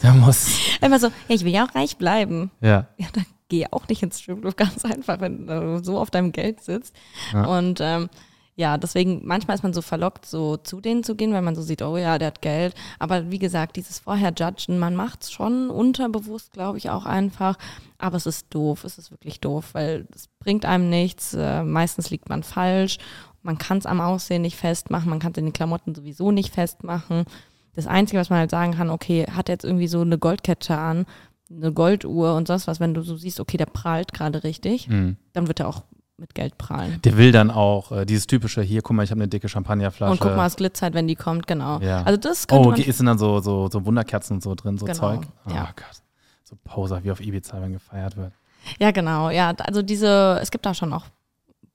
Da 0.00 0.12
muss, 0.12 0.48
immer 0.82 0.98
so, 0.98 1.06
ja, 1.06 1.34
ich 1.34 1.44
will 1.44 1.52
ja 1.52 1.64
auch 1.66 1.74
reich 1.74 1.96
bleiben. 1.96 2.50
ja. 2.60 2.86
Ja, 2.98 3.06
dann 3.14 3.24
geh 3.48 3.66
auch 3.70 3.88
nicht 3.88 4.02
ins 4.02 4.20
Stripclub, 4.20 4.56
ganz 4.56 4.84
einfach, 4.84 5.20
wenn 5.20 5.46
du 5.46 5.82
so 5.82 5.98
auf 5.98 6.10
deinem 6.10 6.32
Geld 6.32 6.62
sitzt. 6.62 6.94
Ja. 7.32 7.44
Und 7.44 7.80
ähm, 7.80 8.08
ja, 8.58 8.78
deswegen, 8.78 9.20
manchmal 9.22 9.54
ist 9.54 9.62
man 9.62 9.74
so 9.74 9.82
verlockt, 9.82 10.24
so 10.24 10.56
zu 10.56 10.80
denen 10.80 11.04
zu 11.04 11.14
gehen, 11.14 11.34
weil 11.34 11.42
man 11.42 11.54
so 11.54 11.60
sieht, 11.60 11.82
oh 11.82 11.98
ja, 11.98 12.16
der 12.16 12.28
hat 12.28 12.40
Geld. 12.40 12.74
Aber 12.98 13.30
wie 13.30 13.38
gesagt, 13.38 13.76
dieses 13.76 13.98
Vorher-Judgen, 13.98 14.78
man 14.78 14.96
macht 14.96 15.24
es 15.24 15.30
schon 15.30 15.68
unterbewusst, 15.68 16.54
glaube 16.54 16.78
ich, 16.78 16.88
auch 16.88 17.04
einfach. 17.04 17.58
Aber 17.98 18.16
es 18.16 18.24
ist 18.24 18.46
doof, 18.48 18.84
es 18.84 18.96
ist 18.96 19.10
wirklich 19.10 19.40
doof, 19.40 19.74
weil 19.74 20.06
es 20.14 20.28
bringt 20.38 20.64
einem 20.64 20.88
nichts. 20.88 21.34
Äh, 21.34 21.64
meistens 21.64 22.08
liegt 22.08 22.30
man 22.30 22.42
falsch. 22.42 22.96
Man 23.42 23.58
kann 23.58 23.76
es 23.76 23.86
am 23.86 24.00
Aussehen 24.00 24.42
nicht 24.42 24.56
festmachen, 24.56 25.10
man 25.10 25.20
kann 25.20 25.32
es 25.32 25.38
in 25.38 25.44
den 25.44 25.52
Klamotten 25.52 25.94
sowieso 25.94 26.32
nicht 26.32 26.54
festmachen. 26.54 27.26
Das 27.76 27.86
Einzige, 27.86 28.18
was 28.18 28.30
man 28.30 28.38
halt 28.38 28.50
sagen 28.50 28.72
kann, 28.72 28.88
okay, 28.88 29.26
hat 29.30 29.50
er 29.50 29.54
jetzt 29.54 29.64
irgendwie 29.64 29.86
so 29.86 30.00
eine 30.00 30.18
Goldkette 30.18 30.76
an, 30.76 31.04
eine 31.50 31.72
Golduhr 31.72 32.34
und 32.34 32.48
sonst 32.48 32.66
was, 32.66 32.80
wenn 32.80 32.94
du 32.94 33.02
so 33.02 33.16
siehst, 33.16 33.40
okay, 33.40 33.56
der 33.56 33.66
prahlt 33.66 34.12
gerade 34.12 34.42
richtig, 34.44 34.88
Hm. 34.88 35.16
dann 35.32 35.46
wird 35.48 35.60
er 35.60 35.68
auch 35.68 35.82
mit 36.18 36.34
Geld 36.34 36.56
prahlen. 36.56 37.00
Der 37.02 37.18
will 37.18 37.30
dann 37.30 37.50
auch 37.50 37.92
äh, 37.92 38.06
dieses 38.06 38.26
typische, 38.26 38.62
hier, 38.62 38.80
guck 38.80 38.96
mal, 38.96 39.02
ich 39.02 39.10
habe 39.10 39.20
eine 39.20 39.28
dicke 39.28 39.48
Champagnerflasche. 39.50 40.10
Und 40.12 40.20
guck 40.20 40.34
mal, 40.34 40.46
es 40.46 40.56
glitzert, 40.56 40.94
wenn 40.94 41.06
die 41.06 41.14
kommt, 41.14 41.46
genau. 41.46 41.78
Ja. 41.80 42.02
Also 42.04 42.16
das 42.18 42.46
Oh, 42.50 42.72
ist 42.72 42.98
denn 42.98 43.06
dann 43.06 43.18
so, 43.18 43.40
so, 43.40 43.68
so 43.68 43.84
Wunderkerzen 43.84 44.36
und 44.36 44.42
so 44.42 44.54
drin, 44.54 44.78
so 44.78 44.86
Genau, 44.86 44.98
Zeug? 44.98 45.20
Oh 45.46 45.50
ja. 45.50 45.64
Gott. 45.76 46.02
So 46.44 46.56
Poser, 46.64 47.04
wie 47.04 47.10
auf 47.10 47.20
Ibiza, 47.20 47.60
wenn 47.60 47.72
gefeiert 47.74 48.16
wird. 48.16 48.32
ja 48.78 48.92
genau, 48.92 49.28
ja, 49.30 49.52
also 49.58 49.82
diese, 49.82 50.38
es 50.40 50.50
gibt 50.50 50.64
da 50.64 50.72
schon 50.74 50.92
auch 50.92 51.04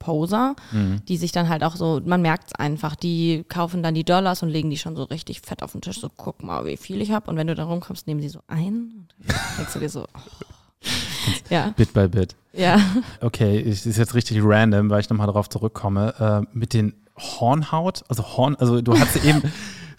Poser, 0.02 0.54
Mhm. 0.72 1.00
die 1.08 1.16
sich 1.16 1.32
dann 1.32 1.48
halt 1.48 1.62
auch 1.64 1.76
so, 1.76 2.00
man 2.04 2.20
merkt 2.22 2.48
es 2.48 2.54
einfach, 2.58 2.94
die 2.96 3.44
kaufen 3.48 3.82
dann 3.82 3.94
die 3.94 4.04
Dollars 4.04 4.42
und 4.42 4.48
legen 4.48 4.68
die 4.70 4.76
schon 4.78 4.96
so 4.96 5.04
richtig 5.04 5.40
fett 5.40 5.62
auf 5.62 5.72
den 5.72 5.80
Tisch, 5.80 6.00
so 6.00 6.08
guck 6.16 6.42
mal, 6.42 6.64
wie 6.66 6.76
viel 6.76 7.00
ich 7.00 7.12
habe 7.12 7.30
und 7.30 7.36
wenn 7.36 7.46
du 7.46 7.54
dann 7.54 7.68
rumkommst, 7.68 8.06
nehmen 8.06 8.20
sie 8.20 8.28
so 8.28 8.40
ein 8.48 8.66
und 8.96 9.14
dann 9.28 9.36
denkst 9.58 9.72
du 9.74 9.78
dir 9.78 9.88
so, 9.88 10.02
oh. 10.02 10.46
ja, 11.50 11.72
Bit 11.76 11.92
by 11.94 12.08
Bit. 12.08 12.34
ja, 12.52 12.78
Okay, 13.20 13.60
es 13.60 13.86
ist 13.86 13.96
jetzt 13.96 14.14
richtig 14.14 14.40
random, 14.42 14.90
weil 14.90 15.00
ich 15.00 15.08
nochmal 15.10 15.26
darauf 15.28 15.48
zurückkomme. 15.48 16.44
Äh, 16.52 16.58
mit 16.58 16.72
den 16.74 16.94
Hornhaut, 17.16 18.02
also 18.08 18.24
Horn, 18.36 18.56
also 18.56 18.80
du 18.80 18.98
hast 18.98 19.24
eben, 19.24 19.42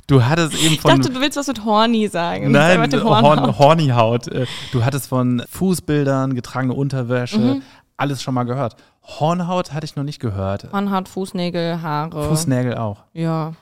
Du 0.05 0.21
hattest 0.25 0.53
eben 0.61 0.73
Ich 0.73 0.81
von. 0.81 0.99
dachte, 0.99 1.13
du 1.13 1.21
willst 1.21 1.37
was 1.37 1.47
mit 1.47 1.63
Horny 1.63 2.09
sagen. 2.09 2.51
Nein, 2.51 2.77
mal 2.77 2.91
Horn, 3.05 3.23
Hornhaut. 3.23 3.57
Hornyhaut. 3.57 4.27
Äh, 4.27 4.45
Du 4.73 4.83
hattest 4.83 5.07
von 5.07 5.41
Fußbildern, 5.49 6.35
getragene 6.35 6.73
Unterwäsche, 6.73 7.37
Mhm. 7.39 7.61
alles 7.95 8.21
schon 8.21 8.33
mal 8.33 8.43
gehört. 8.43 8.75
Hornhaut 9.03 9.73
hatte 9.73 9.85
ich 9.85 9.95
noch 9.95 10.03
nicht 10.03 10.19
gehört. 10.19 10.71
Hornhaut, 10.71 11.09
Fußnägel, 11.09 11.81
Haare. 11.81 12.29
Fußnägel 12.29 12.75
auch. 12.75 13.03
Ja, 13.13 13.53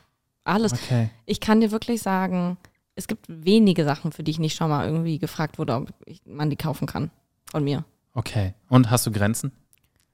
alles. 0.44 0.74
Okay. 0.74 1.10
Ich 1.26 1.40
kann 1.40 1.62
dir 1.62 1.72
wirklich 1.72 2.02
sagen, 2.02 2.58
es 2.96 3.08
gibt 3.08 3.26
wenige 3.28 3.84
Sachen, 3.84 4.12
für 4.12 4.24
die 4.24 4.32
ich 4.32 4.40
nicht 4.40 4.56
schon 4.56 4.70
mal 4.70 4.86
irgendwie 4.86 5.18
gefragt 5.18 5.58
wurde, 5.58 5.74
ob 5.74 5.90
ich, 6.06 6.22
man 6.26 6.50
die 6.50 6.56
kaufen 6.56 6.86
kann 6.86 7.10
von 7.50 7.64
mir. 7.64 7.84
Okay. 8.14 8.54
Und 8.70 8.92
hast 8.92 9.08
du 9.08 9.12
Grenzen? 9.12 9.52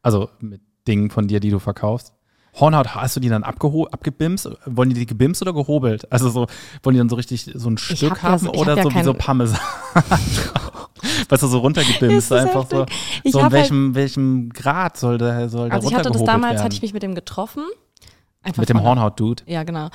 Also 0.02 0.30
mit 0.40 0.62
Dingen 0.88 1.10
von 1.10 1.28
dir, 1.28 1.40
die 1.40 1.50
du 1.50 1.60
verkaufst? 1.60 2.14
Hornhaut, 2.60 2.96
hast 2.96 3.16
du 3.16 3.20
die 3.20 3.30
dann 3.30 3.44
abgebimst? 3.44 4.50
Wollen 4.66 4.90
die 4.90 4.96
die 4.96 5.06
gebimst 5.06 5.42
oder 5.42 5.54
gehobelt? 5.54 6.12
Also 6.12 6.30
so, 6.30 6.48
wollen 6.82 6.94
die 6.94 7.00
dann 7.00 7.10
so 7.10 7.16
richtig 7.16 7.52
so 7.54 7.70
ein 7.70 7.78
Stück 7.78 8.12
hab 8.12 8.24
ja 8.24 8.30
haben 8.30 8.50
ich 8.52 8.60
oder 8.60 8.72
hab 8.72 8.78
ja 8.78 8.84
so 8.84 8.96
wie 8.96 9.04
so 9.04 9.14
Parmesan? 9.14 9.60
weißt 11.30 11.44
du, 11.44 11.48
so 11.48 11.62
das 11.70 12.32
einfach 12.32 12.70
so. 12.70 12.86
Ich 13.24 13.32
so 13.32 13.40
in 13.40 13.44
halt- 13.46 13.54
welchem, 13.54 13.96
welchem 13.96 14.50
Grad 14.50 14.98
soll 14.98 15.18
der, 15.18 15.50
soll 15.50 15.70
der 15.70 15.76
Also 15.76 15.90
ich 15.90 15.96
hatte 15.96 16.12
das 16.12 16.24
damals, 16.24 16.54
werden? 16.56 16.64
hatte 16.64 16.76
ich 16.76 16.82
mich 16.82 16.94
mit 16.94 17.04
dem 17.04 17.16
getroffen. 17.16 17.64
Einfach 18.44 18.62
mit 18.62 18.70
dem 18.70 18.82
Hornhaut-Dude? 18.82 19.44
Ja, 19.46 19.64
genau. 19.64 19.90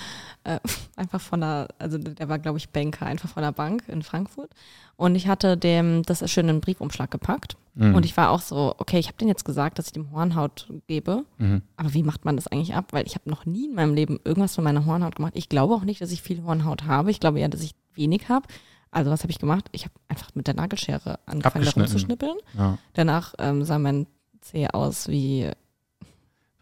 Äh, 0.45 0.59
einfach 0.97 1.21
von 1.21 1.41
der, 1.41 1.69
also 1.79 1.97
der 1.97 2.29
war, 2.29 2.39
glaube 2.39 2.59
ich, 2.59 2.69
Banker, 2.69 3.07
einfach 3.07 3.31
von 3.31 3.43
der 3.43 3.53
Bank 3.53 3.85
in 3.89 4.03
Frankfurt. 4.03 4.51
Und 4.97 5.15
ich 5.15 5.27
hatte 5.27 5.57
dem 5.57 6.03
das 6.03 6.29
schön 6.31 6.45
in 6.45 6.51
einen 6.51 6.61
Briefumschlag 6.61 7.11
gepackt. 7.11 7.57
Mhm. 7.75 7.95
Und 7.95 8.05
ich 8.05 8.15
war 8.17 8.31
auch 8.31 8.41
so, 8.41 8.75
okay, 8.77 8.99
ich 8.99 9.07
habe 9.07 9.17
den 9.17 9.29
jetzt 9.29 9.45
gesagt, 9.45 9.79
dass 9.79 9.87
ich 9.87 9.93
dem 9.93 10.11
Hornhaut 10.13 10.69
gebe. 10.87 11.25
Mhm. 11.39 11.63
Aber 11.77 11.95
wie 11.95 12.03
macht 12.03 12.25
man 12.25 12.37
das 12.37 12.47
eigentlich 12.47 12.75
ab? 12.75 12.89
Weil 12.93 13.07
ich 13.07 13.15
habe 13.15 13.31
noch 13.31 13.47
nie 13.47 13.67
in 13.67 13.75
meinem 13.75 13.95
Leben 13.95 14.21
irgendwas 14.25 14.55
von 14.55 14.65
meiner 14.65 14.85
Hornhaut 14.85 15.17
gemacht. 15.17 15.33
Ich 15.35 15.49
glaube 15.49 15.75
auch 15.75 15.85
nicht, 15.85 16.01
dass 16.01 16.13
ich 16.13 16.21
viel 16.21 16.43
Hornhaut 16.45 16.85
habe. 16.85 17.11
Ich 17.11 17.21
glaube 17.21 17.41
eher, 17.41 17.49
dass 17.49 17.63
ich 17.63 17.75
wenig 17.95 18.29
habe. 18.29 18.47
Also 18.93 19.11
was 19.11 19.23
habe 19.23 19.33
ich 19.33 19.39
gemacht? 19.39 19.69
Ich 19.73 19.85
habe 19.85 19.95
einfach 20.07 20.29
mit 20.35 20.47
der 20.47 20.55
Nagelschere 20.55 21.19
angefangen, 21.27 21.41
da 21.43 21.49
Abgeschnitten. 21.49 21.81
rumzuschnippeln. 21.81 22.37
Ja. 22.57 22.79
Danach 22.93 23.35
ähm, 23.39 23.65
sah 23.65 23.79
mein 23.79 24.07
Zeh 24.41 24.69
aus 24.69 25.09
wie 25.09 25.51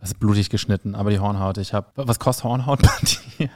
Das 0.00 0.10
ist 0.10 0.18
blutig 0.20 0.48
geschnitten, 0.48 0.94
aber 0.94 1.10
die 1.10 1.18
Hornhaut, 1.18 1.58
ich 1.58 1.74
habe. 1.74 1.88
Was 1.96 2.18
kostet 2.18 2.44
Hornhaut 2.44 2.80
bei 2.82 2.88
dir? 3.38 3.50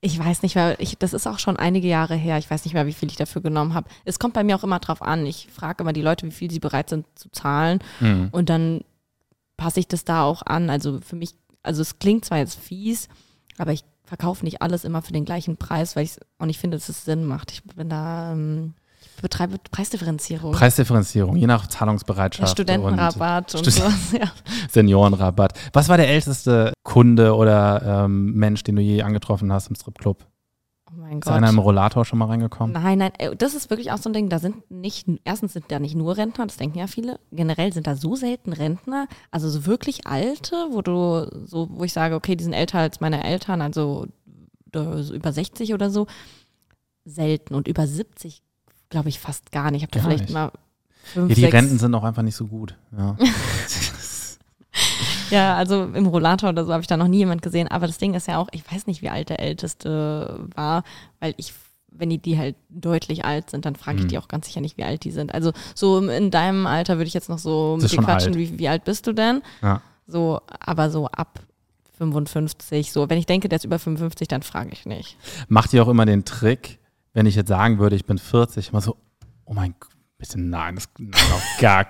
Ich 0.00 0.16
weiß 0.18 0.42
nicht 0.42 0.54
mehr, 0.54 0.78
ich, 0.80 0.96
das 0.98 1.12
ist 1.12 1.26
auch 1.26 1.38
schon 1.40 1.56
einige 1.56 1.88
Jahre 1.88 2.14
her. 2.14 2.38
Ich 2.38 2.48
weiß 2.48 2.64
nicht 2.64 2.74
mehr, 2.74 2.86
wie 2.86 2.92
viel 2.92 3.08
ich 3.08 3.16
dafür 3.16 3.42
genommen 3.42 3.74
habe. 3.74 3.88
Es 4.04 4.18
kommt 4.20 4.34
bei 4.34 4.44
mir 4.44 4.54
auch 4.56 4.62
immer 4.62 4.78
drauf 4.78 5.02
an. 5.02 5.26
Ich 5.26 5.48
frage 5.50 5.82
immer 5.82 5.92
die 5.92 6.02
Leute, 6.02 6.24
wie 6.26 6.30
viel 6.30 6.50
sie 6.50 6.60
bereit 6.60 6.88
sind 6.88 7.06
zu 7.16 7.28
zahlen. 7.30 7.80
Mhm. 7.98 8.28
Und 8.30 8.48
dann 8.48 8.82
passe 9.56 9.80
ich 9.80 9.88
das 9.88 10.04
da 10.04 10.22
auch 10.22 10.42
an. 10.42 10.70
Also 10.70 11.00
für 11.00 11.16
mich, 11.16 11.34
also 11.64 11.82
es 11.82 11.98
klingt 11.98 12.24
zwar 12.24 12.38
jetzt 12.38 12.60
fies, 12.60 13.08
aber 13.58 13.72
ich 13.72 13.82
verkaufe 14.08 14.44
nicht 14.44 14.62
alles 14.62 14.84
immer 14.84 15.02
für 15.02 15.12
den 15.12 15.24
gleichen 15.24 15.56
Preis, 15.56 15.94
weil 15.96 16.04
ich 16.04 16.16
auch 16.38 16.46
nicht 16.46 16.58
finde, 16.58 16.76
dass 16.76 16.88
es 16.88 17.04
Sinn 17.04 17.24
macht. 17.24 17.52
Ich 17.52 17.62
bin 17.62 17.88
da, 17.88 18.32
ähm, 18.32 18.74
betreibe 19.20 19.58
Preisdifferenzierung. 19.70 20.52
Preisdifferenzierung, 20.52 21.36
je 21.36 21.46
nach 21.46 21.64
ja, 21.64 21.68
Zahlungsbereitschaft. 21.68 22.52
Studentenrabatt 22.52 23.54
und, 23.54 23.60
Studen- 23.66 23.70
sowas. 23.72 24.12
Ja. 24.12 24.20
Und 24.62 24.70
Seniorenrabatt. 24.72 25.52
Was 25.72 25.88
war 25.88 25.96
der 25.96 26.08
älteste 26.08 26.72
Kunde 26.82 27.34
oder 27.34 28.04
ähm, 28.04 28.32
Mensch, 28.34 28.62
den 28.64 28.76
du 28.76 28.82
je 28.82 29.02
angetroffen 29.02 29.52
hast 29.52 29.68
im 29.68 29.74
Stripclub? 29.76 30.24
Oh 30.90 30.94
mein 30.96 31.18
Ist 31.18 31.28
einer 31.28 31.48
Gott. 31.48 31.54
im 31.54 31.58
Rollator 31.58 32.04
schon 32.04 32.18
mal 32.18 32.26
reingekommen? 32.26 32.72
Nein, 32.72 32.98
nein, 32.98 33.12
äh, 33.18 33.36
das 33.36 33.54
ist 33.54 33.68
wirklich 33.68 33.92
auch 33.92 33.98
so 33.98 34.08
ein 34.08 34.12
Ding, 34.14 34.28
da 34.28 34.38
sind 34.38 34.70
nicht, 34.70 35.06
erstens 35.24 35.52
sind 35.52 35.66
da 35.68 35.78
nicht 35.78 35.94
nur 35.94 36.16
Rentner, 36.16 36.46
das 36.46 36.56
denken 36.56 36.78
ja 36.78 36.86
viele. 36.86 37.20
Generell 37.30 37.72
sind 37.72 37.86
da 37.86 37.94
so 37.96 38.16
selten 38.16 38.52
Rentner, 38.52 39.06
also 39.30 39.50
so 39.50 39.66
wirklich 39.66 40.06
alte, 40.06 40.56
wo 40.70 40.80
du, 40.80 41.28
so, 41.46 41.68
wo 41.70 41.84
ich 41.84 41.92
sage, 41.92 42.14
okay, 42.14 42.36
die 42.36 42.44
sind 42.44 42.54
älter 42.54 42.78
als 42.78 43.00
meine 43.00 43.22
Eltern, 43.22 43.60
also 43.60 44.06
so 44.72 45.14
über 45.14 45.32
60 45.32 45.74
oder 45.74 45.90
so. 45.90 46.06
Selten 47.04 47.54
und 47.54 47.68
über 47.68 47.86
70, 47.86 48.42
glaube 48.90 49.08
ich, 49.08 49.18
fast 49.18 49.50
gar 49.52 49.70
nicht. 49.70 49.82
Ich 49.82 49.88
habe 49.88 49.92
da 49.98 50.00
vielleicht 50.04 50.24
nicht. 50.24 50.34
mal 50.34 50.52
fünf, 51.04 51.30
Ja, 51.30 51.34
die 51.34 51.40
sechs, 51.40 51.54
Renten 51.54 51.78
sind 51.78 51.94
auch 51.94 52.04
einfach 52.04 52.22
nicht 52.22 52.36
so 52.36 52.46
gut. 52.46 52.76
Ja. 52.96 53.16
Ja, 55.30 55.56
also 55.56 55.84
im 55.84 56.06
Rollator 56.06 56.50
oder 56.50 56.64
so 56.64 56.72
habe 56.72 56.80
ich 56.82 56.86
da 56.86 56.96
noch 56.96 57.08
nie 57.08 57.18
jemand 57.18 57.42
gesehen. 57.42 57.68
Aber 57.68 57.86
das 57.86 57.98
Ding 57.98 58.14
ist 58.14 58.26
ja 58.28 58.38
auch, 58.38 58.48
ich 58.52 58.70
weiß 58.70 58.86
nicht, 58.86 59.02
wie 59.02 59.10
alt 59.10 59.28
der 59.28 59.40
Älteste 59.40 60.46
war, 60.54 60.82
weil 61.20 61.34
ich, 61.36 61.52
wenn 61.90 62.10
die, 62.10 62.18
die 62.18 62.38
halt 62.38 62.56
deutlich 62.68 63.24
alt 63.24 63.50
sind, 63.50 63.64
dann 63.64 63.76
frage 63.76 63.98
ich 63.98 64.04
Mhm. 64.04 64.08
die 64.08 64.18
auch 64.18 64.28
ganz 64.28 64.46
sicher 64.46 64.60
nicht, 64.60 64.76
wie 64.76 64.84
alt 64.84 65.04
die 65.04 65.10
sind. 65.10 65.34
Also 65.34 65.52
so 65.74 65.98
in 66.08 66.30
deinem 66.30 66.66
Alter 66.66 66.96
würde 66.98 67.08
ich 67.08 67.14
jetzt 67.14 67.28
noch 67.28 67.38
so 67.38 67.76
Das 67.80 67.84
mit 67.92 68.00
dir 68.00 68.04
quatschen, 68.04 68.32
alt. 68.34 68.38
wie, 68.38 68.58
wie 68.58 68.68
alt 68.68 68.84
bist 68.84 69.06
du 69.06 69.12
denn? 69.12 69.42
Ja. 69.62 69.80
So, 70.06 70.40
aber 70.60 70.90
so 70.90 71.06
ab 71.08 71.40
55, 71.98 72.92
so, 72.92 73.08
wenn 73.10 73.18
ich 73.18 73.26
denke, 73.26 73.48
der 73.48 73.56
ist 73.56 73.64
über 73.64 73.78
55, 73.78 74.28
dann 74.28 74.42
frage 74.42 74.70
ich 74.72 74.86
nicht. 74.86 75.16
Macht 75.48 75.72
ihr 75.72 75.82
auch 75.82 75.88
immer 75.88 76.06
den 76.06 76.24
Trick, 76.24 76.78
wenn 77.12 77.26
ich 77.26 77.34
jetzt 77.34 77.48
sagen 77.48 77.78
würde, 77.78 77.96
ich 77.96 78.04
bin 78.06 78.18
40, 78.18 78.70
immer 78.70 78.80
so, 78.80 78.96
oh 79.44 79.52
mein 79.54 79.74
Gott, 79.80 79.90
bitte 80.16 80.40
nein, 80.40 80.76
das 80.76 80.88
nein, 80.98 81.12
auf 81.32 81.42
gar 81.60 81.84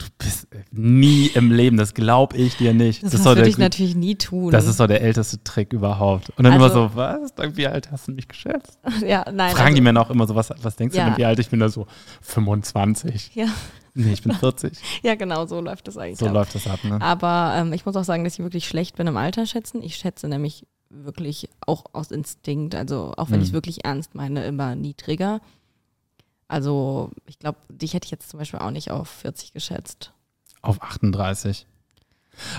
Du 0.00 0.06
bist 0.18 0.48
nie 0.72 1.26
im 1.34 1.52
Leben, 1.52 1.76
das 1.76 1.92
glaube 1.94 2.36
ich 2.36 2.56
dir 2.56 2.72
nicht. 2.72 3.02
Das, 3.02 3.12
das 3.12 3.24
würde 3.24 3.46
ich 3.46 3.58
natürlich 3.58 3.94
nie 3.94 4.14
tun. 4.14 4.50
das 4.50 4.66
ist 4.66 4.80
doch 4.80 4.86
der 4.86 5.02
älteste 5.02 5.42
Trick 5.44 5.72
überhaupt. 5.74 6.30
Und 6.30 6.44
dann 6.44 6.54
Also- 6.54 6.84
immer 6.84 6.88
so, 6.90 6.96
was? 6.96 7.56
Wie 7.56 7.66
alt 7.66 7.90
hast 7.92 8.08
du 8.08 8.12
mich 8.12 8.26
geschätzt? 8.26 8.78
ja, 9.06 9.24
nein. 9.30 9.50
Fragen 9.52 9.66
also, 9.66 9.74
die 9.76 9.80
mir 9.82 9.92
noch 9.92 10.08
immer 10.10 10.26
so, 10.26 10.34
was, 10.34 10.50
was 10.62 10.76
denkst 10.76 10.96
Ja. 10.96 11.04
du 11.04 11.10
denn, 11.10 11.18
wie 11.18 11.24
alt 11.26 11.38
ich 11.38 11.50
bin? 11.50 11.60
Da 11.60 11.68
so, 11.68 11.86
25. 12.22 13.32
Ja, 13.34 13.46
Nee, 13.92 14.12
ich 14.12 14.22
bin 14.22 14.32
40. 14.32 14.78
ja, 15.02 15.16
genau, 15.16 15.46
so 15.46 15.60
läuft 15.60 15.88
das 15.88 15.98
eigentlich. 15.98 16.18
So 16.20 16.26
ab. 16.28 16.32
läuft 16.34 16.54
das 16.54 16.66
ab, 16.68 16.78
ne? 16.84 17.00
Aber 17.02 17.54
ähm, 17.56 17.72
ich 17.72 17.84
muss 17.84 17.96
auch 17.96 18.04
sagen, 18.04 18.22
dass 18.24 18.34
ich 18.34 18.38
wirklich 18.38 18.68
schlecht 18.68 18.96
bin 18.96 19.06
im 19.08 19.16
Alter 19.16 19.46
schätzen. 19.46 19.82
Ich 19.82 19.96
schätze 19.96 20.28
nämlich 20.28 20.64
wirklich 20.90 21.48
auch 21.66 21.84
aus 21.92 22.10
Instinkt, 22.12 22.74
also 22.74 23.12
auch 23.16 23.30
wenn 23.30 23.38
Mhm. 23.38 23.42
ich 23.42 23.48
es 23.48 23.52
wirklich 23.52 23.84
ernst 23.84 24.14
meine, 24.14 24.44
immer 24.44 24.76
niedriger. 24.76 25.40
Also 26.50 27.12
ich 27.26 27.38
glaube, 27.38 27.58
dich 27.68 27.94
hätte 27.94 28.06
ich 28.06 28.10
jetzt 28.10 28.28
zum 28.28 28.40
Beispiel 28.40 28.58
auch 28.58 28.72
nicht 28.72 28.90
auf 28.90 29.08
40 29.08 29.52
geschätzt. 29.52 30.12
Auf 30.62 30.82
38. 30.82 31.64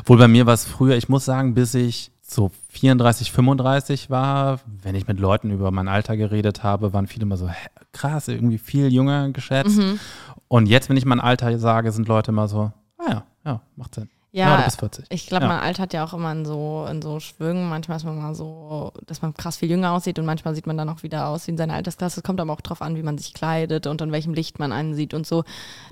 Wohl 0.06 0.18
bei 0.18 0.30
mir 0.30 0.46
war 0.46 0.54
es 0.54 0.66
früher, 0.66 0.96
ich 0.96 1.10
muss 1.10 1.26
sagen, 1.26 1.54
bis 1.56 1.74
ich 1.74 2.12
so 2.22 2.52
34, 2.70 3.34
35 3.34 4.10
war, 4.10 4.62
wenn 4.82 4.96
ich 4.96 5.08
mit 5.08 5.20
Leuten 5.20 5.52
über 5.52 5.72
mein 5.72 5.90
Alter 5.90 6.16
geredet 6.16 6.64
habe, 6.64 6.94
waren 6.94 7.08
viele 7.08 7.24
immer 7.24 7.36
so, 7.36 7.50
hä, 7.50 7.68
krass, 7.92 8.30
irgendwie 8.30 8.60
viel 8.60 8.88
jünger 8.88 9.30
geschätzt. 9.32 9.78
Mhm. 9.78 10.00
Und 10.48 10.68
jetzt, 10.68 10.88
wenn 10.88 10.96
ich 10.96 11.06
mein 11.06 11.20
Alter 11.20 11.60
sage, 11.60 11.92
sind 11.92 12.08
Leute 12.08 12.32
immer 12.32 12.48
so, 12.48 12.72
ah 12.98 13.10
ja, 13.10 13.24
ja, 13.44 13.62
macht 13.76 13.96
Sinn. 13.96 14.10
Ja, 14.34 14.50
Ja, 14.50 14.58
du 14.60 14.64
bist 14.64 14.80
40. 14.80 15.06
ich 15.10 15.28
glaube, 15.28 15.44
Ja. 15.44 15.50
man 15.50 15.60
altert 15.60 15.92
ja 15.94 16.06
auch 16.06 16.14
immer 16.14 16.32
in 16.32 16.46
so, 16.46 16.88
in 16.90 17.02
so 17.02 17.20
Schwüngen. 17.20 17.68
Manchmal 17.70 17.98
ist 17.98 18.06
man 18.06 18.18
mal 18.18 18.34
so, 18.34 18.94
dass 19.06 19.22
man 19.22 19.34
krass 19.34 19.58
viel 19.58 19.70
jünger 19.70 19.92
aussieht 19.92 20.18
und 20.20 20.26
manchmal 20.26 20.56
sieht 20.56 20.68
man 20.68 20.78
dann 20.78 20.88
auch 20.88 21.04
wieder 21.04 21.28
aus 21.28 21.48
wie 21.48 21.52
in 21.52 21.58
seiner 21.58 21.74
Altersklasse. 21.74 22.22
Es 22.22 22.24
kommt 22.24 22.40
aber 22.40 22.54
auch 22.54 22.62
drauf 22.62 22.82
an, 22.82 22.96
wie 22.96 23.04
man 23.04 23.18
sich 23.18 23.34
kleidet 23.34 23.88
und 23.88 24.00
in 24.02 24.12
welchem 24.14 24.34
Licht 24.34 24.58
man 24.58 24.72
einen 24.72 24.94
sieht 24.96 25.14
und 25.14 25.28
so. 25.28 25.44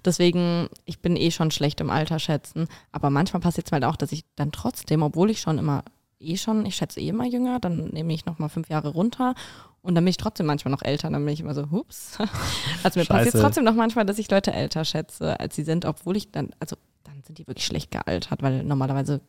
Deswegen, 0.05 0.69
ich 0.85 1.01
bin 1.01 1.17
eh 1.17 1.31
schon 1.31 1.51
schlecht 1.51 1.81
im 1.81 1.89
Alter 1.89 2.17
schätzen. 2.19 2.67
Aber 2.93 3.09
manchmal 3.09 3.41
passiert 3.41 3.67
es 3.67 3.73
halt 3.73 3.83
auch, 3.83 3.97
dass 3.97 4.11
ich 4.13 4.23
dann 4.37 4.51
trotzdem, 4.53 5.03
obwohl 5.03 5.29
ich 5.29 5.41
schon 5.41 5.57
immer 5.57 5.83
eh 6.21 6.37
schon, 6.37 6.65
ich 6.65 6.75
schätze 6.77 7.01
eh 7.01 7.09
immer 7.09 7.25
jünger, 7.25 7.59
dann 7.59 7.89
nehme 7.89 8.13
ich 8.13 8.25
nochmal 8.25 8.49
fünf 8.49 8.69
Jahre 8.69 8.89
runter 8.89 9.35
und 9.81 9.95
dann 9.95 10.03
bin 10.03 10.11
ich 10.11 10.17
trotzdem 10.17 10.45
manchmal 10.45 10.71
noch 10.71 10.81
älter. 10.81 11.09
Dann 11.09 11.25
bin 11.25 11.33
ich 11.33 11.41
immer 11.41 11.53
so, 11.53 11.71
hups. 11.71 12.17
Also 12.83 12.99
mir 12.99 13.05
passiert 13.05 13.35
es 13.35 13.41
trotzdem 13.41 13.65
noch 13.65 13.73
manchmal, 13.75 14.05
dass 14.05 14.17
ich 14.17 14.31
Leute 14.31 14.53
älter 14.53 14.85
schätze, 14.85 15.39
als 15.41 15.55
sie 15.57 15.63
sind, 15.63 15.83
obwohl 15.83 16.15
ich 16.15 16.31
dann, 16.31 16.51
also 16.61 16.75
dann 16.75 16.88
sind 17.29 17.37
die 17.37 17.45
wirklich 17.47 17.65
schlecht 17.67 17.91
gealtert, 17.91 18.41
weil 18.41 18.63
normalerweise 18.63 19.21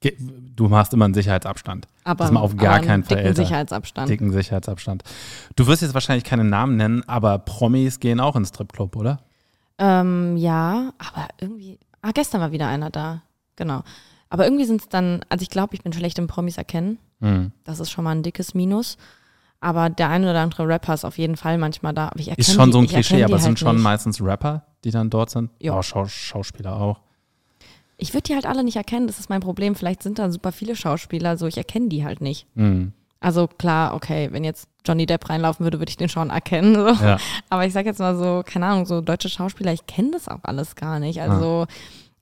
Ge- 0.00 0.16
Du 0.54 0.68
machst 0.68 0.92
immer 0.92 1.06
einen 1.06 1.14
Sicherheitsabstand. 1.14 1.88
aber, 2.04 2.24
Dass 2.24 2.32
man 2.32 2.42
auf 2.42 2.56
gar 2.56 2.78
keinen 2.80 3.02
Fall 3.02 3.16
dicken 3.16 3.26
älter- 3.28 3.42
Sicherheitsabstand. 3.42 4.08
Dicken 4.08 4.30
Sicherheitsabstand. 4.30 5.02
Du 5.56 5.66
wirst 5.66 5.82
jetzt 5.82 5.94
wahrscheinlich 5.94 6.22
keine 6.24 6.44
Namen 6.44 6.76
nennen, 6.76 7.02
aber 7.08 7.38
Promis 7.38 7.98
gehen 7.98 8.20
auch 8.20 8.36
ins 8.36 8.50
Stripclub, 8.50 8.94
oder? 8.94 9.20
Ähm, 9.78 10.36
ja, 10.36 10.92
aber 10.98 11.28
irgendwie, 11.40 11.78
ah, 12.02 12.12
gestern 12.12 12.40
war 12.40 12.52
wieder 12.52 12.68
einer 12.68 12.90
da, 12.90 13.22
genau. 13.56 13.82
Aber 14.28 14.44
irgendwie 14.44 14.64
sind 14.64 14.82
es 14.82 14.88
dann, 14.88 15.20
also 15.28 15.42
ich 15.42 15.50
glaube, 15.50 15.74
ich 15.74 15.82
bin 15.82 15.92
schlecht 15.92 16.18
im 16.18 16.26
Promis 16.28 16.56
erkennen. 16.58 16.98
Hm. 17.20 17.52
Das 17.64 17.80
ist 17.80 17.90
schon 17.90 18.04
mal 18.04 18.12
ein 18.14 18.22
dickes 18.22 18.54
Minus. 18.54 18.98
Aber 19.66 19.90
der 19.90 20.10
eine 20.10 20.30
oder 20.30 20.42
andere 20.42 20.68
Rapper 20.68 20.94
ist 20.94 21.04
auf 21.04 21.18
jeden 21.18 21.36
Fall 21.36 21.58
manchmal 21.58 21.92
da. 21.92 22.10
Ist 22.36 22.54
schon 22.54 22.68
die, 22.68 22.72
so 22.72 22.78
ein 22.78 22.86
Klischee, 22.86 23.24
aber 23.24 23.34
es 23.34 23.42
sind 23.42 23.50
halt 23.50 23.58
schon 23.58 23.74
nicht. 23.74 23.82
meistens 23.82 24.22
Rapper, 24.22 24.62
die 24.84 24.92
dann 24.92 25.10
dort 25.10 25.30
sind. 25.30 25.50
Jo. 25.58 25.76
Oh, 25.76 25.82
Schau 25.82 26.06
Schauspieler 26.06 26.80
auch. 26.80 27.00
Ich 27.96 28.14
würde 28.14 28.22
die 28.22 28.34
halt 28.34 28.46
alle 28.46 28.62
nicht 28.62 28.76
erkennen, 28.76 29.08
das 29.08 29.18
ist 29.18 29.28
mein 29.28 29.40
Problem. 29.40 29.74
Vielleicht 29.74 30.04
sind 30.04 30.20
da 30.20 30.30
super 30.30 30.52
viele 30.52 30.76
Schauspieler, 30.76 31.36
so 31.36 31.48
ich 31.48 31.56
erkenne 31.56 31.88
die 31.88 32.04
halt 32.04 32.20
nicht. 32.20 32.46
Hm. 32.54 32.92
Also 33.18 33.48
klar, 33.48 33.94
okay, 33.94 34.28
wenn 34.30 34.44
jetzt 34.44 34.68
Johnny 34.86 35.04
Depp 35.04 35.28
reinlaufen 35.28 35.66
würde, 35.66 35.80
würde 35.80 35.90
ich 35.90 35.96
den 35.96 36.08
schon 36.08 36.30
erkennen. 36.30 36.76
So. 36.76 37.04
Ja. 37.04 37.16
Aber 37.50 37.66
ich 37.66 37.72
sag 37.72 37.86
jetzt 37.86 37.98
mal 37.98 38.16
so, 38.16 38.44
keine 38.46 38.66
Ahnung, 38.66 38.86
so 38.86 39.00
deutsche 39.00 39.28
Schauspieler, 39.28 39.72
ich 39.72 39.84
kenne 39.88 40.12
das 40.12 40.28
auch 40.28 40.44
alles 40.44 40.76
gar 40.76 41.00
nicht. 41.00 41.20
Also 41.20 41.66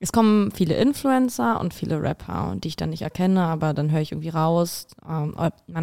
es 0.00 0.12
kommen 0.12 0.50
viele 0.50 0.74
Influencer 0.74 1.58
und 1.60 1.72
viele 1.72 2.02
Rapper, 2.02 2.56
die 2.58 2.68
ich 2.68 2.76
dann 2.76 2.90
nicht 2.90 3.02
erkenne, 3.02 3.42
aber 3.44 3.72
dann 3.72 3.90
höre 3.90 4.00
ich 4.00 4.12
irgendwie 4.12 4.28
raus. 4.28 4.86
Ähm, 5.08 5.34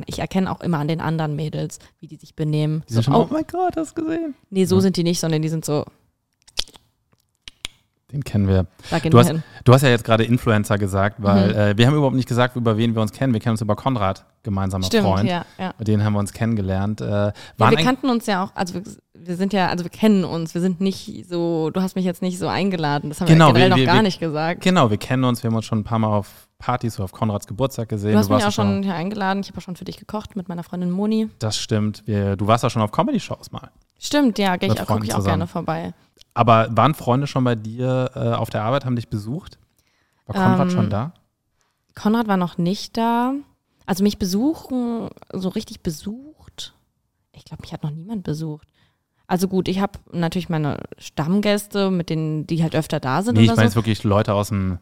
ich 0.06 0.20
erkenne 0.20 0.52
auch 0.52 0.62
immer 0.62 0.78
an 0.80 0.88
den 0.88 1.02
anderen 1.02 1.36
Mädels, 1.36 1.80
wie 2.00 2.08
die 2.08 2.18
sich 2.18 2.36
benehmen. 2.36 2.84
Die 2.90 2.94
sind 2.94 3.04
So, 3.06 3.12
schon, 3.12 3.22
oh, 3.22 3.28
oh 3.30 3.34
mein 3.34 3.46
Gott, 3.52 3.76
hast 3.78 3.98
du 3.98 4.04
gesehen? 4.04 4.36
nee, 4.50 4.66
so 4.66 4.76
Ja. 4.76 4.82
sind 4.82 4.98
die 4.98 5.04
nicht, 5.04 5.20
sondern 5.20 5.42
die 5.42 5.50
sind 5.50 5.66
so, 5.66 5.86
Den 8.12 8.26
kennen 8.26 8.46
wir. 8.50 8.68
Da 8.90 9.00
gehen 9.00 9.12
Du 9.12 9.18
wir 9.18 9.22
hast, 9.22 9.28
hin. 9.30 9.44
du 9.64 9.74
hast 9.74 9.84
ja 9.84 9.90
jetzt 9.90 10.04
gerade 10.04 10.26
Influencer 10.26 10.78
gesagt, 10.78 11.24
weil 11.24 11.48
Mhm. 11.48 11.56
äh, 11.56 11.78
wir 11.78 11.88
haben 11.88 11.96
überhaupt 11.96 12.16
nicht 12.18 12.28
gesagt, 12.28 12.58
über 12.58 12.76
wen 12.76 12.94
wir 12.94 13.02
uns 13.02 13.14
kennen. 13.14 13.32
Wir 13.32 13.40
kennen 13.40 13.54
uns 13.54 13.62
über 13.62 13.78
Konrad, 13.78 14.26
gemeinsamer 14.44 14.84
Stimmt, 14.86 15.06
Freund. 15.08 15.30
ja, 15.30 15.46
ja. 15.58 15.74
Mit 15.80 15.88
denen 15.88 16.04
haben 16.04 16.12
wir 16.14 16.20
uns 16.20 16.34
kennengelernt. 16.34 17.00
Äh, 17.00 17.06
Ja, 17.08 17.34
wir 17.58 17.78
kannten 17.78 18.10
uns 18.10 18.26
ja 18.26 18.44
auch, 18.44 18.52
also 18.54 18.82
wir, 19.26 19.36
sind 19.38 19.54
ja, 19.54 19.68
also 19.70 19.84
wir 19.84 19.92
kennen 19.92 20.24
uns, 20.24 20.54
wir 20.54 20.62
sind 20.62 20.82
nicht 20.82 21.26
so, 21.30 21.70
du 21.72 21.82
hast 21.82 21.96
mich 21.96 22.06
jetzt 22.06 22.22
nicht 22.22 22.38
so 22.40 22.48
eingeladen, 22.48 23.10
das 23.10 23.22
haben 23.22 23.28
Genau, 23.28 23.48
wir 23.48 23.54
generell 23.54 23.66
wir- 23.66 23.70
noch 23.72 23.78
wir- 23.78 23.86
gar 23.86 23.96
wir- 23.96 24.02
nicht 24.04 24.20
gesagt. 24.20 24.62
genau, 24.62 24.90
wir 24.90 24.98
kennen 24.98 25.24
uns. 25.24 25.44
Wir 25.44 25.50
haben 25.50 25.56
uns 25.58 25.66
schon 25.66 25.80
ein 25.80 25.84
paar 25.84 26.00
Mal 26.00 26.08
auf 26.16 26.48
Partys, 26.60 26.96
so 26.96 27.04
auf 27.04 27.12
Konrads 27.12 27.48
Geburtstag 27.48 27.90
gesehen. 27.90 28.12
Du 28.14 28.18
hast 28.20 28.28
mich 28.30 28.34
warst 28.44 28.46
auch 28.60 28.64
ja 28.66 28.74
schon 28.74 28.84
hier 28.84 28.94
eingeladen, 28.94 29.42
ich 29.42 29.50
habe 29.50 29.58
auch 29.58 29.62
schon 29.64 29.76
für 29.76 29.86
dich 29.86 29.98
gekocht 29.98 30.36
mit 30.36 30.48
meiner 30.50 30.64
Freundin 30.64 30.92
Moni. 30.92 31.30
Das 31.40 31.58
stimmt. 31.58 32.04
Du 32.08 32.48
warst 32.48 32.64
auch 32.66 32.70
schon 32.70 32.82
auf 32.82 32.92
Comedy-Shows 32.92 33.52
mal. 33.52 33.72
Stimmt, 34.00 34.38
ja, 34.40 34.56
gehe 34.58 34.72
ich 34.72 34.80
auch, 34.82 34.86
Freunden 34.86 35.06
ich 35.06 35.14
auch 35.16 35.24
gerne 35.24 35.48
vorbei. 35.48 35.94
Aber 36.34 36.68
waren 36.72 36.94
Freunde 36.94 37.28
schon 37.28 37.44
bei 37.44 37.56
dir 37.56 38.12
äh, 38.16 38.20
auf 38.34 38.50
der 38.50 38.64
Arbeit, 38.64 38.86
haben 38.86 38.96
dich 38.96 39.10
besucht? 39.10 39.58
War 40.28 40.36
Konrad 40.36 40.68
Ähm, 40.68 40.70
schon 40.72 40.90
da? 40.90 41.14
Konrad 41.96 42.28
war 42.28 42.38
noch 42.38 42.58
nicht 42.58 42.96
da. 42.98 43.34
Also 43.86 44.04
mich 44.04 44.18
besuchen, 44.18 45.10
so 45.34 45.50
richtig 45.50 45.82
besucht. 45.82 46.74
Ich 47.34 47.44
glaube, 47.46 47.62
mich 47.62 47.74
hat 47.74 47.84
noch 47.84 47.92
niemand 47.92 48.24
besucht. 48.24 48.68
Also 49.32 49.48
gut, 49.48 49.70
ich 49.70 49.80
habe 49.80 49.94
natürlich 50.12 50.50
meine 50.50 50.84
Stammgäste, 50.98 51.90
mit 51.90 52.10
denen, 52.10 52.46
die 52.48 52.62
halt 52.64 52.76
öfter 52.76 53.00
da 53.00 53.22
sind 53.24 53.36
Nee, 53.36 53.44
ich 53.44 53.48
meine 53.48 53.56
so. 53.60 53.62
jetzt 53.64 53.76
wirklich 53.76 54.04
Leute 54.04 54.34
aus 54.34 54.50
dem 54.50 54.78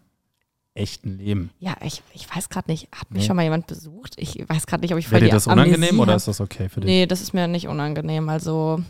echten 0.73 1.19
Leben. 1.19 1.51
Ja, 1.59 1.75
ich, 1.83 2.01
ich 2.15 2.35
weiß 2.35 2.49
gerade 2.49 2.71
nicht, 2.71 2.87
hat 2.91 3.11
mich 3.11 3.21
Nee. 3.21 3.27
schon 3.27 3.35
mal 3.35 3.43
jemand 3.43 3.67
besucht? 3.67 4.15
Ich 4.17 4.43
weiß 4.49 4.65
gerade 4.65 4.81
nicht, 4.81 4.91
ob 4.91 4.97
ich 4.97 5.07
voll 5.07 5.19
Wäre 5.19 5.25
dir 5.29 5.35
das 5.35 5.45
unangenehm 5.45 5.89
Amnesie 5.89 5.99
oder 6.01 6.15
ist 6.15 6.27
das 6.27 6.41
okay 6.41 6.67
für 6.67 6.79
dich? 6.81 6.87
Nee, 6.89 7.05
das 7.05 7.21
ist 7.21 7.33
mir 7.33 7.47
nicht 7.47 7.67
unangenehm. 7.67 8.27
Also 8.27 8.81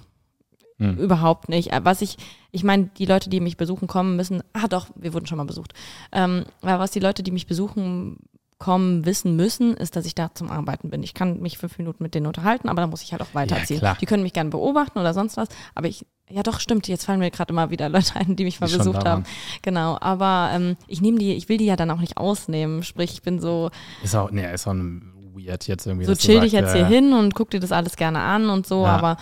Hm. 0.78 0.96
überhaupt 0.98 1.50
nicht. 1.50 1.74
Äh, 1.74 1.82
Was 1.84 2.02
ich, 2.02 2.16
ich 2.52 2.64
meine, 2.64 2.90
die 2.98 3.06
Leute, 3.06 3.30
die 3.30 3.42
mich 3.42 3.58
besuchen 3.58 3.90
kommen, 3.90 4.16
müssen, 4.16 4.42
ah 4.54 4.70
doch, 4.70 4.88
wir 4.96 5.14
wurden 5.14 5.26
schon 5.26 5.40
mal 5.40 5.44
besucht. 5.44 5.74
Ähm, 6.14 6.46
aber 6.62 6.80
was 6.80 6.92
die 6.92 7.02
Leute, 7.02 7.22
die 7.22 7.32
mich 7.32 7.48
besuchen 7.48 8.16
kommen, 8.60 9.06
wissen 9.06 9.36
müssen, 9.38 9.76
ist, 9.76 9.96
dass 9.96 10.06
ich 10.06 10.16
da 10.16 10.34
zum 10.36 10.52
Arbeiten 10.52 10.90
bin. 10.90 11.02
Ich 11.02 11.14
kann 11.14 11.40
mich 11.40 11.58
fünf 11.58 11.78
Minuten 11.78 12.04
mit 12.04 12.14
denen 12.14 12.28
unterhalten, 12.28 12.68
aber 12.70 12.82
dann 12.82 12.90
muss 12.90 13.02
ich 13.02 13.14
halt 13.14 13.22
auch 13.22 13.34
weiterziehen. 13.34 13.80
klar. 13.80 13.98
die 14.00 14.06
können 14.06 14.22
mich 14.22 14.34
gerne 14.34 14.50
beobachten 14.50 15.00
oder 15.00 15.14
sonst 15.14 15.38
was, 15.38 15.48
aber 15.76 15.88
ich, 15.88 16.06
ja 16.30 16.44
doch, 16.44 16.60
stimmt, 16.60 16.88
jetzt 16.90 17.06
fallen 17.06 17.20
mir 17.20 17.32
gerade 17.32 17.52
immer 17.54 17.70
wieder 17.70 17.88
Leute 17.90 18.16
ein, 18.18 18.36
die 18.36 18.44
mich 18.44 18.60
mal 18.60 18.68
Die 18.68 18.78
besucht 18.78 19.06
haben. 19.06 19.24
Genau, 19.62 19.98
aber 20.02 20.52
ähm, 20.54 20.76
ich 20.88 21.02
nehme 21.02 21.18
die, 21.20 21.34
ich 21.34 21.48
will 21.48 21.58
die 21.58 21.66
ja 21.66 21.78
dann 21.78 21.90
auch 21.90 22.00
nicht 22.02 22.18
ausnehmen. 22.18 22.84
Sprich, 22.84 23.14
ich 23.14 23.22
bin 23.22 23.40
so, 23.40 23.72
Ist 24.04 24.16
auch, 24.16 24.30
nee, 24.30 24.54
ist 24.54 24.68
auch 24.68 24.74
ein 24.74 25.14
weird 25.34 25.66
jetzt 25.68 25.88
irgendwie. 25.88 26.06
so 26.06 26.14
chill 26.16 26.42
dich 26.42 26.52
jetzt 26.52 26.74
hier 26.76 26.86
hin 26.86 27.14
und 27.14 27.34
guck 27.36 27.50
dir 27.52 27.62
das 27.62 27.72
alles 27.72 27.96
gerne 27.96 28.20
an 28.20 28.50
und 28.50 28.68
so, 28.68 28.84
Ja. 28.84 28.98
aber 28.98 29.18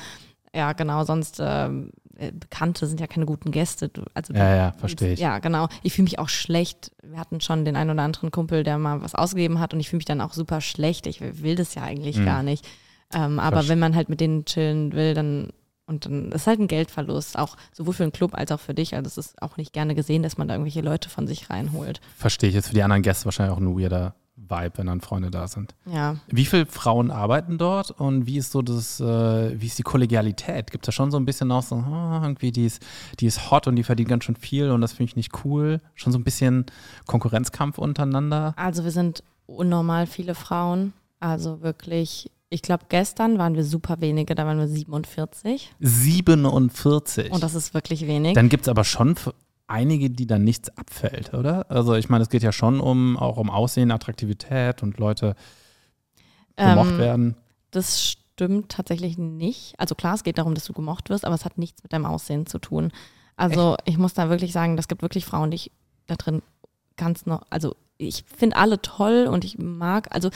ja, 0.56 0.74
genau, 0.74 1.04
sonst 1.04 1.40
ähm, 1.40 1.92
äh, 1.94 2.07
Bekannte 2.34 2.88
sind 2.88 3.00
ja 3.00 3.08
keine 3.08 3.26
guten 3.26 3.52
Gäste. 3.52 3.90
Also 4.14 4.34
Ja, 4.34 4.56
ja, 4.56 4.72
verstehe 4.74 5.14
ich. 5.14 5.20
Ja, 5.20 5.40
genau. 5.40 5.68
Ich 5.84 5.94
fühle 5.94 6.04
mich 6.06 6.20
auch 6.20 6.30
schlecht. 6.30 6.92
Wir 7.04 7.20
hatten 7.20 7.42
schon 7.42 7.64
den 7.66 7.76
einen 7.76 7.92
oder 7.92 8.04
anderen 8.04 8.32
Kumpel, 8.32 8.64
der 8.64 8.78
mal 8.78 9.02
was 9.02 9.16
ausgegeben 9.16 9.60
hat 9.60 9.74
und 9.74 9.80
ich 9.80 9.90
fühle 9.90 10.00
mich 10.00 10.06
dann 10.06 10.22
auch 10.22 10.34
super 10.34 10.62
schlecht. 10.62 11.08
Ich 11.08 11.22
will 11.22 11.56
das 11.56 11.76
ja 11.76 11.84
eigentlich 11.84 12.18
Mhm. 12.18 12.26
gar 12.26 12.44
nicht. 12.44 12.68
Ähm, 13.14 13.40
aber 13.40 13.58
Verste- 13.62 13.70
wenn 13.70 13.80
man 13.80 13.96
halt 13.96 14.10
mit 14.10 14.20
denen 14.20 14.46
chillen 14.46 14.94
will, 14.94 15.14
dann 15.14 15.50
und 15.90 16.06
dann 16.06 16.34
ist 16.34 16.48
halt 16.48 16.60
ein 16.60 16.68
Geldverlust, 16.68 17.40
auch 17.40 17.56
sowohl 17.72 17.94
für 17.94 18.04
den 18.04 18.12
Club 18.12 18.34
als 18.34 18.52
auch 18.52 18.60
für 18.60 18.74
dich. 18.74 18.94
Also 18.94 19.08
es 19.08 19.18
ist 19.18 19.42
auch 19.42 19.56
nicht 19.56 19.72
gerne 19.72 19.96
gesehen, 19.96 20.22
dass 20.22 20.38
man 20.38 20.50
da 20.50 20.56
irgendwelche 20.56 20.82
Leute 20.82 21.08
von 21.08 21.28
sich 21.28 21.50
reinholt. 21.50 22.02
Verstehe 22.18 22.50
ich 22.50 22.56
jetzt 22.56 22.68
für 22.68 22.74
die 22.74 22.84
anderen 22.84 23.04
Gäste 23.04 23.24
wahrscheinlich 23.24 23.56
auch 23.56 23.62
ein 23.62 23.80
weirder 23.80 24.14
Vibe, 24.50 24.78
wenn 24.78 24.88
dann 24.88 25.02
Freunde 25.02 25.32
da 25.32 25.48
sind. 25.48 25.76
Ja. 25.86 26.18
Wie 26.28 26.46
viele 26.46 26.66
Frauen 26.66 27.12
arbeiten 27.12 27.58
dort 27.58 27.92
und 27.92 28.26
wie 28.28 28.38
ist 28.38 28.52
so 28.52 28.62
das, 28.62 29.00
äh, 29.00 29.60
wie 29.60 29.66
ist 29.68 29.78
die 29.78 29.84
Kollegialität? 29.84 30.72
Gibt 30.72 30.86
es 30.86 30.88
da 30.88 30.92
schon 30.92 31.12
so 31.12 31.18
ein 31.18 31.26
bisschen 31.26 31.52
auch 31.52 31.64
so, 31.64 31.76
ah, 31.76 32.20
irgendwie 32.24 32.52
die 32.52 32.66
ist, 32.66 32.86
die 33.20 33.26
ist 33.26 33.52
hot 33.52 33.68
und 33.68 33.76
die 33.76 33.84
verdient 33.84 34.10
ganz 34.10 34.24
schön 34.24 34.36
viel 34.36 34.72
und 34.72 34.82
das 34.82 34.94
finde 34.94 35.10
ich 35.10 35.16
nicht 35.16 35.46
cool. 35.46 35.82
Schon 35.96 36.14
so 36.14 36.20
ein 36.20 36.24
bisschen 36.24 36.66
Konkurrenzkampf 37.06 37.78
untereinander. 37.78 38.54
Also 38.58 38.84
wir 38.84 38.92
sind 38.92 39.24
unnormal 39.46 40.08
viele 40.08 40.36
Frauen. 40.36 40.94
Also 41.20 41.62
wirklich, 41.62 42.30
ich 42.50 42.62
glaube, 42.62 42.86
gestern 42.90 43.38
waren 43.38 43.56
wir 43.56 43.64
super 43.64 43.98
wenige, 44.00 44.36
da 44.36 44.46
waren 44.46 44.60
wir 44.60 44.68
47. 44.68 45.74
47. 45.80 47.32
Und 47.32 47.42
das 47.42 47.56
ist 47.56 47.74
wirklich 47.74 48.06
wenig. 48.06 48.34
Dann 48.34 48.50
gibt 48.50 48.64
es 48.64 48.70
aber 48.70 48.84
schon 48.84 49.16
einige, 49.68 50.10
die 50.10 50.28
dann 50.28 50.44
nichts 50.44 50.70
abfällt, 50.78 51.34
oder? 51.34 51.70
Also 51.70 51.96
ich 51.96 52.10
meine, 52.10 52.24
es 52.24 52.30
geht 52.30 52.44
ja 52.44 52.52
schon 52.52 52.80
um 52.80 53.18
auch 53.18 53.38
um 53.38 53.50
Aussehen, 53.50 53.92
Attraktivität 53.92 54.82
und 54.84 54.98
Leute 54.98 55.36
gemocht 56.56 56.92
Ähm, 56.92 56.98
werden. 56.98 57.36
Das 57.72 58.04
stimmt 58.04 58.70
tatsächlich 58.70 59.18
nicht. 59.18 59.76
Also 59.78 59.94
klar, 59.96 60.16
es 60.16 60.24
geht 60.24 60.38
darum, 60.38 60.56
dass 60.56 60.66
du 60.66 60.74
gemocht 60.74 61.10
wirst, 61.10 61.26
aber 61.26 61.36
es 61.36 61.46
hat 61.46 61.58
nichts 61.58 61.84
mit 61.84 61.94
deinem 61.94 62.06
Aussehen 62.06 62.46
zu 62.46 62.60
tun. 62.60 62.92
Also 63.36 63.76
ich 63.86 63.98
muss 63.98 64.14
da 64.14 64.30
wirklich 64.30 64.52
sagen, 64.54 64.78
es 64.78 64.88
gibt 64.88 65.02
wirklich 65.02 65.26
Frauen, 65.26 65.52
die 65.52 65.56
ich 65.56 65.72
da 66.08 66.16
drin 66.16 66.42
ganz 66.96 67.26
noch, 67.26 67.44
also 67.50 67.76
ich 67.98 68.24
finde 68.24 68.56
alle 68.56 68.82
toll 68.82 69.28
und 69.32 69.44
ich 69.44 69.58
mag, 69.60 70.08
also 70.16 70.30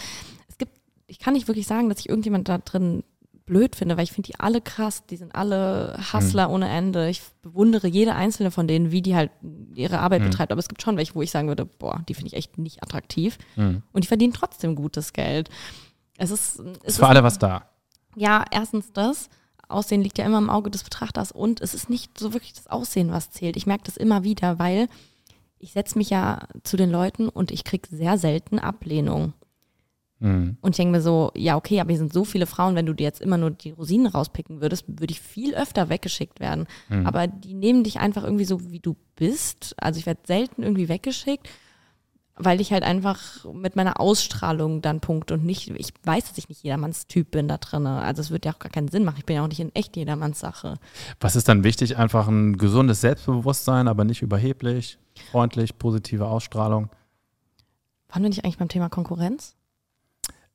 es 0.47 0.57
gibt, 0.57 0.73
ich 1.07 1.19
kann 1.19 1.33
nicht 1.33 1.47
wirklich 1.47 1.67
sagen, 1.67 1.89
dass 1.89 1.99
ich 1.99 2.09
irgendjemand 2.09 2.49
da 2.49 2.57
drin 2.59 3.03
blöd 3.51 3.75
finde, 3.75 3.97
weil 3.97 4.05
ich 4.05 4.13
finde 4.13 4.27
die 4.31 4.39
alle 4.39 4.61
krass, 4.61 5.05
die 5.05 5.17
sind 5.17 5.35
alle 5.35 5.99
Hustler 6.13 6.49
ohne 6.49 6.69
Ende. 6.69 7.09
Ich 7.09 7.21
bewundere 7.41 7.87
jede 7.87 8.15
einzelne 8.15 8.49
von 8.49 8.65
denen, 8.65 8.91
wie 8.91 9.01
die 9.01 9.13
halt 9.13 9.29
ihre 9.75 9.99
Arbeit 9.99 10.21
Mhm. 10.21 10.29
betreibt. 10.29 10.51
Aber 10.53 10.59
es 10.59 10.69
gibt 10.69 10.81
schon 10.81 10.95
welche, 10.95 11.15
wo 11.15 11.21
ich 11.21 11.31
sagen 11.31 11.49
würde, 11.49 11.65
boah, 11.65 12.01
die 12.07 12.13
finde 12.13 12.27
ich 12.27 12.35
echt 12.35 12.57
nicht 12.57 12.81
attraktiv. 12.81 13.37
Mhm. 13.57 13.83
Und 13.91 14.05
die 14.05 14.07
verdienen 14.07 14.31
trotzdem 14.31 14.75
gutes 14.75 15.11
Geld. 15.11 15.49
Es 16.17 16.31
ist, 16.31 16.59
es 16.83 16.93
Ist 16.93 16.99
für 16.99 17.07
alle 17.07 17.23
was 17.23 17.39
da. 17.39 17.65
ja, 18.15 18.45
erstens 18.51 18.93
das. 18.93 19.29
Aussehen 19.67 20.01
liegt 20.01 20.17
ja 20.17 20.25
immer 20.25 20.37
im 20.37 20.49
Auge 20.49 20.69
des 20.71 20.83
Betrachters 20.83 21.31
und 21.33 21.59
es 21.61 21.73
ist 21.73 21.89
nicht 21.89 22.17
so 22.17 22.31
wirklich 22.33 22.53
das 22.53 22.67
Aussehen, 22.67 23.11
was 23.11 23.31
zählt. 23.31 23.57
Ich 23.57 23.65
merke 23.67 23.83
das 23.85 23.97
immer 23.97 24.23
wieder, 24.23 24.59
weil 24.59 24.87
ich 25.59 25.73
setze 25.73 25.97
mich 25.97 26.09
ja 26.09 26.47
zu 26.63 26.77
den 26.77 26.89
Leuten 26.89 27.27
und 27.29 27.51
ich 27.51 27.63
kriege 27.63 27.87
sehr 27.89 28.17
selten 28.17 28.59
Ablehnung. 28.59 29.33
Mhm. 30.21 30.57
Und 30.61 30.71
ich 30.71 30.77
denke 30.77 30.91
mir 30.91 31.01
so, 31.01 31.31
ja, 31.35 31.57
okay, 31.57 31.81
aber 31.81 31.89
hier 31.89 31.97
sind 31.97 32.13
so 32.13 32.23
viele 32.23 32.45
Frauen, 32.45 32.75
wenn 32.75 32.85
du 32.85 32.93
dir 32.93 33.03
jetzt 33.03 33.21
immer 33.21 33.37
nur 33.37 33.49
die 33.49 33.71
Rosinen 33.71 34.05
rauspicken 34.05 34.61
würdest, 34.61 34.85
würde 34.87 35.11
ich 35.11 35.19
viel 35.19 35.55
öfter 35.55 35.89
weggeschickt 35.89 36.39
werden. 36.39 36.67
Mhm. 36.89 37.07
Aber 37.07 37.27
die 37.27 37.55
nehmen 37.55 37.83
dich 37.83 37.99
einfach 37.99 38.23
irgendwie 38.23 38.45
so, 38.45 38.71
wie 38.71 38.79
du 38.79 38.95
bist. 39.15 39.73
Also 39.77 39.99
ich 39.99 40.05
werde 40.05 40.21
selten 40.25 40.61
irgendwie 40.61 40.89
weggeschickt, 40.89 41.49
weil 42.35 42.61
ich 42.61 42.71
halt 42.71 42.83
einfach 42.83 43.45
mit 43.51 43.75
meiner 43.75 43.99
Ausstrahlung 43.99 44.83
dann 44.83 44.99
punkte 44.99 45.33
und 45.33 45.43
nicht, 45.43 45.71
ich 45.71 45.91
weiß, 46.03 46.29
dass 46.29 46.37
ich 46.37 46.49
nicht 46.49 46.63
jedermanns 46.63 47.07
Typ 47.07 47.31
bin 47.31 47.47
da 47.47 47.57
drin. 47.57 47.87
Also 47.87 48.21
es 48.21 48.29
wird 48.29 48.45
ja 48.45 48.53
auch 48.53 48.59
gar 48.59 48.71
keinen 48.71 48.89
Sinn 48.89 49.03
machen. 49.03 49.17
Ich 49.17 49.25
bin 49.25 49.35
ja 49.35 49.43
auch 49.43 49.47
nicht 49.47 49.59
in 49.59 49.73
echt 49.73 49.97
jedermanns 49.97 50.39
Sache. 50.39 50.75
Was 51.19 51.35
ist 51.35 51.49
dann 51.49 51.63
wichtig? 51.63 51.97
Einfach 51.97 52.27
ein 52.27 52.57
gesundes 52.57 53.01
Selbstbewusstsein, 53.01 53.87
aber 53.87 54.03
nicht 54.03 54.21
überheblich, 54.21 54.99
freundlich, 55.31 55.79
positive 55.79 56.27
Ausstrahlung. 56.27 56.89
Waren 58.09 58.21
wir 58.21 58.29
nicht 58.29 58.45
eigentlich 58.45 58.59
beim 58.59 58.69
Thema 58.69 58.89
Konkurrenz? 58.89 59.55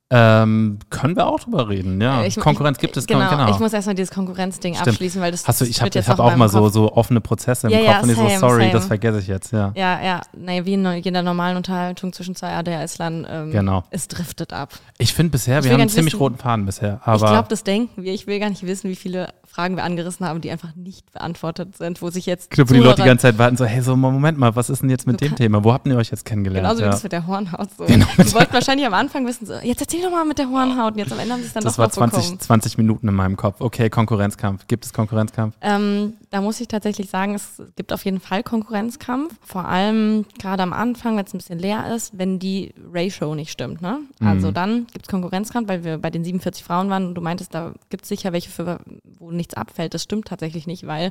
Ähm, 0.08 0.78
können 0.88 1.16
wir 1.16 1.26
auch 1.26 1.40
drüber 1.40 1.68
reden, 1.68 2.00
ja. 2.00 2.22
Äh, 2.22 2.28
ich- 2.28 2.36
Konkurrenz 2.36 2.76
ich, 2.78 2.80
gibt 2.82 2.96
es, 2.96 3.06
genau, 3.08 3.28
genau. 3.28 3.50
Ich 3.50 3.58
muss 3.58 3.72
erstmal 3.72 3.96
dieses 3.96 4.14
Konkurrenzding 4.14 4.74
Stimmt. 4.74 4.88
abschließen, 4.88 5.20
weil 5.20 5.32
das 5.32 5.48
Hast 5.48 5.60
du, 5.60 5.64
ich 5.64 5.80
habe 5.82 5.90
hab 6.00 6.20
auch 6.20 6.36
mal 6.36 6.48
so, 6.48 6.68
so 6.68 6.92
offene 6.92 7.20
Prozesse 7.20 7.66
im 7.66 7.72
Ja, 7.72 7.78
Kopf 7.80 7.88
ja, 7.88 8.00
und 8.02 8.10
ich 8.10 8.16
so, 8.16 8.22
same, 8.28 8.38
sorry, 8.38 8.60
same. 8.62 8.72
das 8.72 8.86
vergesse 8.86 9.18
ich 9.18 9.26
jetzt, 9.26 9.52
ja. 9.52 9.72
Ja, 9.74 10.00
ja, 10.00 10.20
naja, 10.36 10.64
wie 10.64 10.74
in 10.74 10.86
jeder 11.02 11.22
normalen 11.22 11.56
Unterhaltung 11.56 12.12
zwischen 12.12 12.36
zwei 12.36 12.52
ADHSlern, 12.54 13.26
ähm, 13.28 13.50
Genau. 13.50 13.82
es 13.90 14.06
driftet 14.06 14.52
ab. 14.52 14.74
Ich 14.98 15.12
finde 15.12 15.30
bisher, 15.32 15.58
Ich 15.58 15.64
wir 15.64 15.72
haben 15.72 15.80
einen 15.80 15.90
ziemlich 15.90 16.14
wissen- 16.14 16.22
roten 16.22 16.38
Faden 16.38 16.66
bisher. 16.66 17.00
ich 17.02 17.06
Aber 17.08 17.26
glaube, 17.28 17.48
das 17.48 17.64
denken 17.64 18.04
wir. 18.04 18.14
Ich 18.14 18.28
will 18.28 18.38
gar 18.38 18.48
nicht 18.50 18.64
wissen, 18.64 18.88
wie 18.88 18.96
viele 18.96 19.30
Fragen 19.56 19.76
wir 19.76 19.84
angerissen 19.84 20.26
haben, 20.26 20.42
die 20.42 20.50
einfach 20.50 20.76
nicht 20.76 21.10
beantwortet 21.14 21.78
sind, 21.78 22.02
wo 22.02 22.10
sich 22.10 22.26
jetzt 22.26 22.44
ich 22.44 22.50
glaube, 22.50 22.68
wo 22.68 22.74
die 22.74 22.80
Leute 22.80 23.00
die 23.00 23.08
ganze 23.08 23.22
Zeit 23.22 23.38
warten, 23.38 23.56
so, 23.56 23.64
hey, 23.64 23.80
so, 23.80 23.96
Moment 23.96 24.36
mal, 24.36 24.54
was 24.54 24.68
ist 24.68 24.82
denn 24.82 24.90
jetzt 24.90 25.06
mit 25.06 25.22
dem 25.22 25.34
Thema? 25.34 25.64
Wo 25.64 25.72
habt 25.72 25.86
ihr 25.86 25.96
euch 25.96 26.10
jetzt 26.10 26.26
kennengelernt? 26.26 26.64
Genauso 26.64 26.80
wie 26.80 26.84
ja. 26.84 26.90
das 26.90 27.02
mit 27.02 27.12
der 27.12 27.26
Hornhaut. 27.26 27.70
So. 27.78 27.86
Genau. 27.86 28.04
Die 28.18 28.34
wollten 28.34 28.52
wahrscheinlich 28.52 28.86
am 28.86 28.92
Anfang 28.92 29.26
wissen, 29.26 29.46
so, 29.46 29.54
jetzt 29.54 29.80
erzähl 29.80 30.02
doch 30.02 30.10
mal 30.10 30.26
mit 30.26 30.36
der 30.36 30.50
Hornhaut. 30.50 30.92
Und 30.92 30.98
jetzt 30.98 31.10
am 31.10 31.18
Ende 31.18 31.32
haben 31.32 31.40
sie 31.40 31.46
es 31.46 31.54
dann 31.54 31.64
Das 31.64 31.72
doch 31.76 31.78
war 31.78 31.86
noch 31.86 31.94
20, 31.94 32.22
bekommen. 32.22 32.40
20 32.40 32.76
Minuten 32.76 33.08
in 33.08 33.14
meinem 33.14 33.38
Kopf. 33.38 33.62
Okay, 33.62 33.88
Konkurrenzkampf. 33.88 34.66
Gibt 34.68 34.84
es 34.84 34.92
Konkurrenzkampf? 34.92 35.54
Ähm, 35.62 36.12
da 36.36 36.42
muss 36.42 36.60
ich 36.60 36.68
tatsächlich 36.68 37.08
sagen, 37.08 37.34
es 37.34 37.62
gibt 37.76 37.94
auf 37.94 38.04
jeden 38.04 38.20
Fall 38.20 38.42
Konkurrenzkampf. 38.42 39.34
Vor 39.40 39.64
allem 39.64 40.26
gerade 40.38 40.62
am 40.62 40.74
Anfang, 40.74 41.16
wenn 41.16 41.24
es 41.24 41.32
ein 41.32 41.38
bisschen 41.38 41.58
leer 41.58 41.94
ist, 41.94 42.18
wenn 42.18 42.38
die 42.38 42.74
Ratio 42.92 43.34
nicht 43.34 43.50
stimmt. 43.50 43.80
Ne? 43.80 44.00
Also 44.20 44.48
Mhm. 44.48 44.54
dann 44.54 44.86
gibt 44.88 45.06
es 45.06 45.08
Konkurrenzkampf, 45.10 45.66
weil 45.66 45.82
wir 45.82 45.96
bei 45.96 46.10
den 46.10 46.24
47 46.24 46.62
Frauen 46.62 46.90
waren 46.90 47.06
und 47.06 47.14
du 47.14 47.22
meintest, 47.22 47.54
da 47.54 47.72
gibt 47.88 48.02
es 48.02 48.10
sicher 48.10 48.34
welche, 48.34 48.50
für, 48.50 48.80
wo 49.18 49.30
nichts 49.30 49.54
abfällt. 49.54 49.94
Das 49.94 50.02
stimmt 50.02 50.28
tatsächlich 50.28 50.66
nicht, 50.66 50.86
weil 50.86 51.10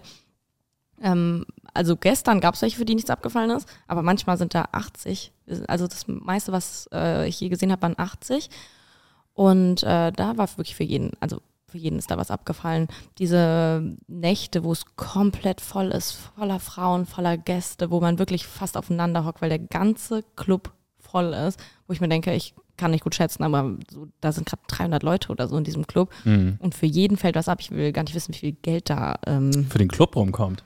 ähm, 1.02 1.48
also 1.74 1.98
gestern 1.98 2.40
gab 2.40 2.54
es 2.54 2.62
welche, 2.62 2.78
für 2.78 2.86
die 2.86 2.94
nichts 2.94 3.10
abgefallen 3.10 3.50
ist, 3.50 3.68
aber 3.88 4.04
manchmal 4.04 4.38
sind 4.38 4.54
da 4.54 4.66
80. 4.74 5.32
Also 5.68 5.88
das 5.88 6.08
meiste, 6.08 6.52
was 6.52 6.88
äh, 6.94 7.28
ich 7.28 7.40
je 7.42 7.50
gesehen 7.50 7.72
habe, 7.72 7.82
waren 7.82 7.98
80. 7.98 8.48
Und 9.34 9.82
äh, 9.82 10.12
da 10.12 10.38
war 10.38 10.48
wirklich 10.50 10.76
für 10.76 10.84
jeden, 10.84 11.14
also 11.20 11.42
für 11.76 11.82
jeden 11.82 12.00
ist 12.00 12.10
da 12.12 12.18
was 12.18 12.32
abgefallen. 12.32 12.88
Diese 13.18 13.96
Nächte, 14.08 14.64
wo 14.64 14.72
es 14.72 14.86
komplett 14.96 15.62
voll 15.62 15.88
ist, 15.88 16.12
voller 16.36 16.60
Frauen, 16.60 17.06
voller 17.06 17.38
Gäste, 17.38 17.92
wo 17.92 18.00
man 18.00 18.20
wirklich 18.20 18.46
fast 18.48 18.78
aufeinander 18.78 19.26
hockt, 19.26 19.42
weil 19.42 19.50
der 19.50 19.60
ganze 19.60 20.24
Club 20.36 20.72
voll 21.00 21.34
ist, 21.34 21.60
wo 21.88 21.94
ich 21.94 22.02
mir 22.02 22.08
denke, 22.10 22.34
ich 22.34 22.54
kann 22.78 22.92
nicht 22.92 23.04
gut 23.04 23.16
schätzen, 23.16 23.44
aber 23.44 23.76
so, 23.90 24.08
da 24.20 24.32
sind 24.34 24.48
gerade 24.48 24.62
300 24.68 25.02
Leute 25.04 25.30
oder 25.32 25.48
so 25.48 25.58
in 25.58 25.64
diesem 25.64 25.88
Club 25.88 26.12
Mhm. 26.26 26.58
und 26.60 26.76
für 26.76 26.86
jeden 26.88 27.16
fällt 27.16 27.36
was 27.36 27.48
ab. 27.48 27.60
Ich 27.62 27.72
will 27.72 27.94
gar 27.94 28.04
nicht 28.04 28.16
wissen, 28.16 28.34
wie 28.34 28.40
viel 28.40 28.52
Geld 28.54 28.90
da. 28.90 29.16
Ähm, 29.26 29.66
Für 29.70 29.78
den 29.78 29.88
Club 29.88 30.16
rumkommt. 30.16 30.66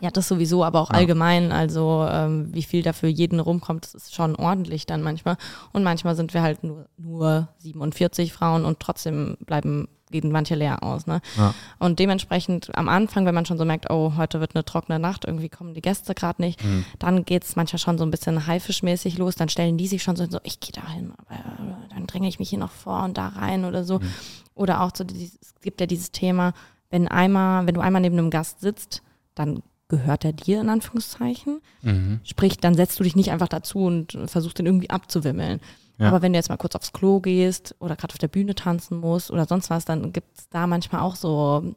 Ja, 0.00 0.10
das 0.10 0.28
sowieso, 0.28 0.64
aber 0.64 0.80
auch 0.80 0.90
Ja. 0.90 0.96
allgemein. 0.96 1.52
Also 1.52 2.06
ähm, 2.10 2.48
wie 2.52 2.62
viel 2.62 2.82
da 2.82 2.92
für 2.92 3.08
jeden 3.08 3.40
rumkommt, 3.40 3.84
das 3.84 3.94
ist 3.94 4.14
schon 4.14 4.36
ordentlich 4.36 4.86
dann 4.86 5.02
manchmal. 5.02 5.36
Und 5.72 5.82
manchmal 5.82 6.14
sind 6.16 6.34
wir 6.34 6.42
halt 6.42 6.62
nur, 6.64 6.86
nur 6.96 7.48
47 7.58 8.32
Frauen 8.32 8.64
und 8.64 8.80
trotzdem 8.80 9.36
bleiben, 9.46 9.88
gehen 10.10 10.32
manche 10.32 10.56
leer 10.56 10.82
aus. 10.82 11.06
Ne? 11.06 11.20
Ja. 11.36 11.54
Und 11.78 12.00
dementsprechend 12.00 12.76
am 12.76 12.88
Anfang, 12.88 13.26
wenn 13.26 13.34
man 13.34 13.46
schon 13.46 13.58
so 13.58 13.64
merkt, 13.64 13.90
oh, 13.90 14.14
heute 14.16 14.40
wird 14.40 14.56
eine 14.56 14.64
trockene 14.64 14.98
Nacht, 14.98 15.24
irgendwie 15.24 15.48
kommen 15.48 15.72
die 15.72 15.82
Gäste 15.82 16.14
gerade 16.14 16.42
nicht, 16.42 16.62
Mhm. 16.64 16.84
dann 16.98 17.24
geht 17.24 17.44
es 17.44 17.54
manchmal 17.54 17.78
schon 17.78 17.96
so 17.96 18.04
ein 18.04 18.10
bisschen 18.10 18.46
haifischmäßig 18.46 19.18
los. 19.18 19.36
Dann 19.36 19.48
stellen 19.48 19.78
die 19.78 19.86
sich 19.86 20.02
schon 20.02 20.16
so, 20.16 20.26
so 20.28 20.38
ich 20.42 20.58
gehe 20.58 20.72
da 20.72 20.88
hin, 20.90 21.12
aber 21.16 21.38
äh, 21.38 21.94
dann 21.94 22.06
dränge 22.08 22.26
ich 22.26 22.38
mich 22.40 22.50
hier 22.50 22.58
noch 22.58 22.72
vor 22.72 23.04
und 23.04 23.16
da 23.18 23.28
rein 23.28 23.64
oder 23.64 23.84
so. 23.84 24.00
Mhm. 24.00 24.10
Oder 24.54 24.80
auch 24.82 24.90
so, 24.94 25.04
es 25.04 25.54
gibt 25.62 25.80
ja 25.80 25.86
dieses 25.86 26.10
Thema, 26.10 26.54
wenn 26.90 27.06
einmal, 27.06 27.66
wenn 27.68 27.74
du 27.74 27.80
einmal 27.80 28.02
neben 28.02 28.18
einem 28.18 28.30
Gast 28.30 28.60
sitzt, 28.60 29.02
dann 29.36 29.62
gehört 29.90 30.24
er 30.24 30.32
dir 30.32 30.62
in 30.62 30.70
Anführungszeichen. 30.70 31.60
Mhm. 31.82 32.20
Sprich, 32.24 32.56
dann 32.56 32.74
setzt 32.74 32.98
du 32.98 33.04
dich 33.04 33.16
nicht 33.16 33.30
einfach 33.30 33.48
dazu 33.48 33.80
und 33.80 34.16
versuchst 34.26 34.58
den 34.58 34.66
irgendwie 34.66 34.88
abzuwimmeln. 34.88 35.60
Ja. 35.98 36.08
Aber 36.08 36.22
wenn 36.22 36.32
du 36.32 36.38
jetzt 36.38 36.48
mal 36.48 36.56
kurz 36.56 36.74
aufs 36.74 36.94
Klo 36.94 37.20
gehst 37.20 37.74
oder 37.78 37.94
gerade 37.96 38.14
auf 38.14 38.18
der 38.18 38.28
Bühne 38.28 38.54
tanzen 38.54 38.98
musst 38.98 39.30
oder 39.30 39.44
sonst 39.44 39.68
was, 39.68 39.84
dann 39.84 40.14
gibt 40.14 40.38
es 40.38 40.48
da 40.48 40.66
manchmal 40.66 41.02
auch 41.02 41.14
so 41.16 41.74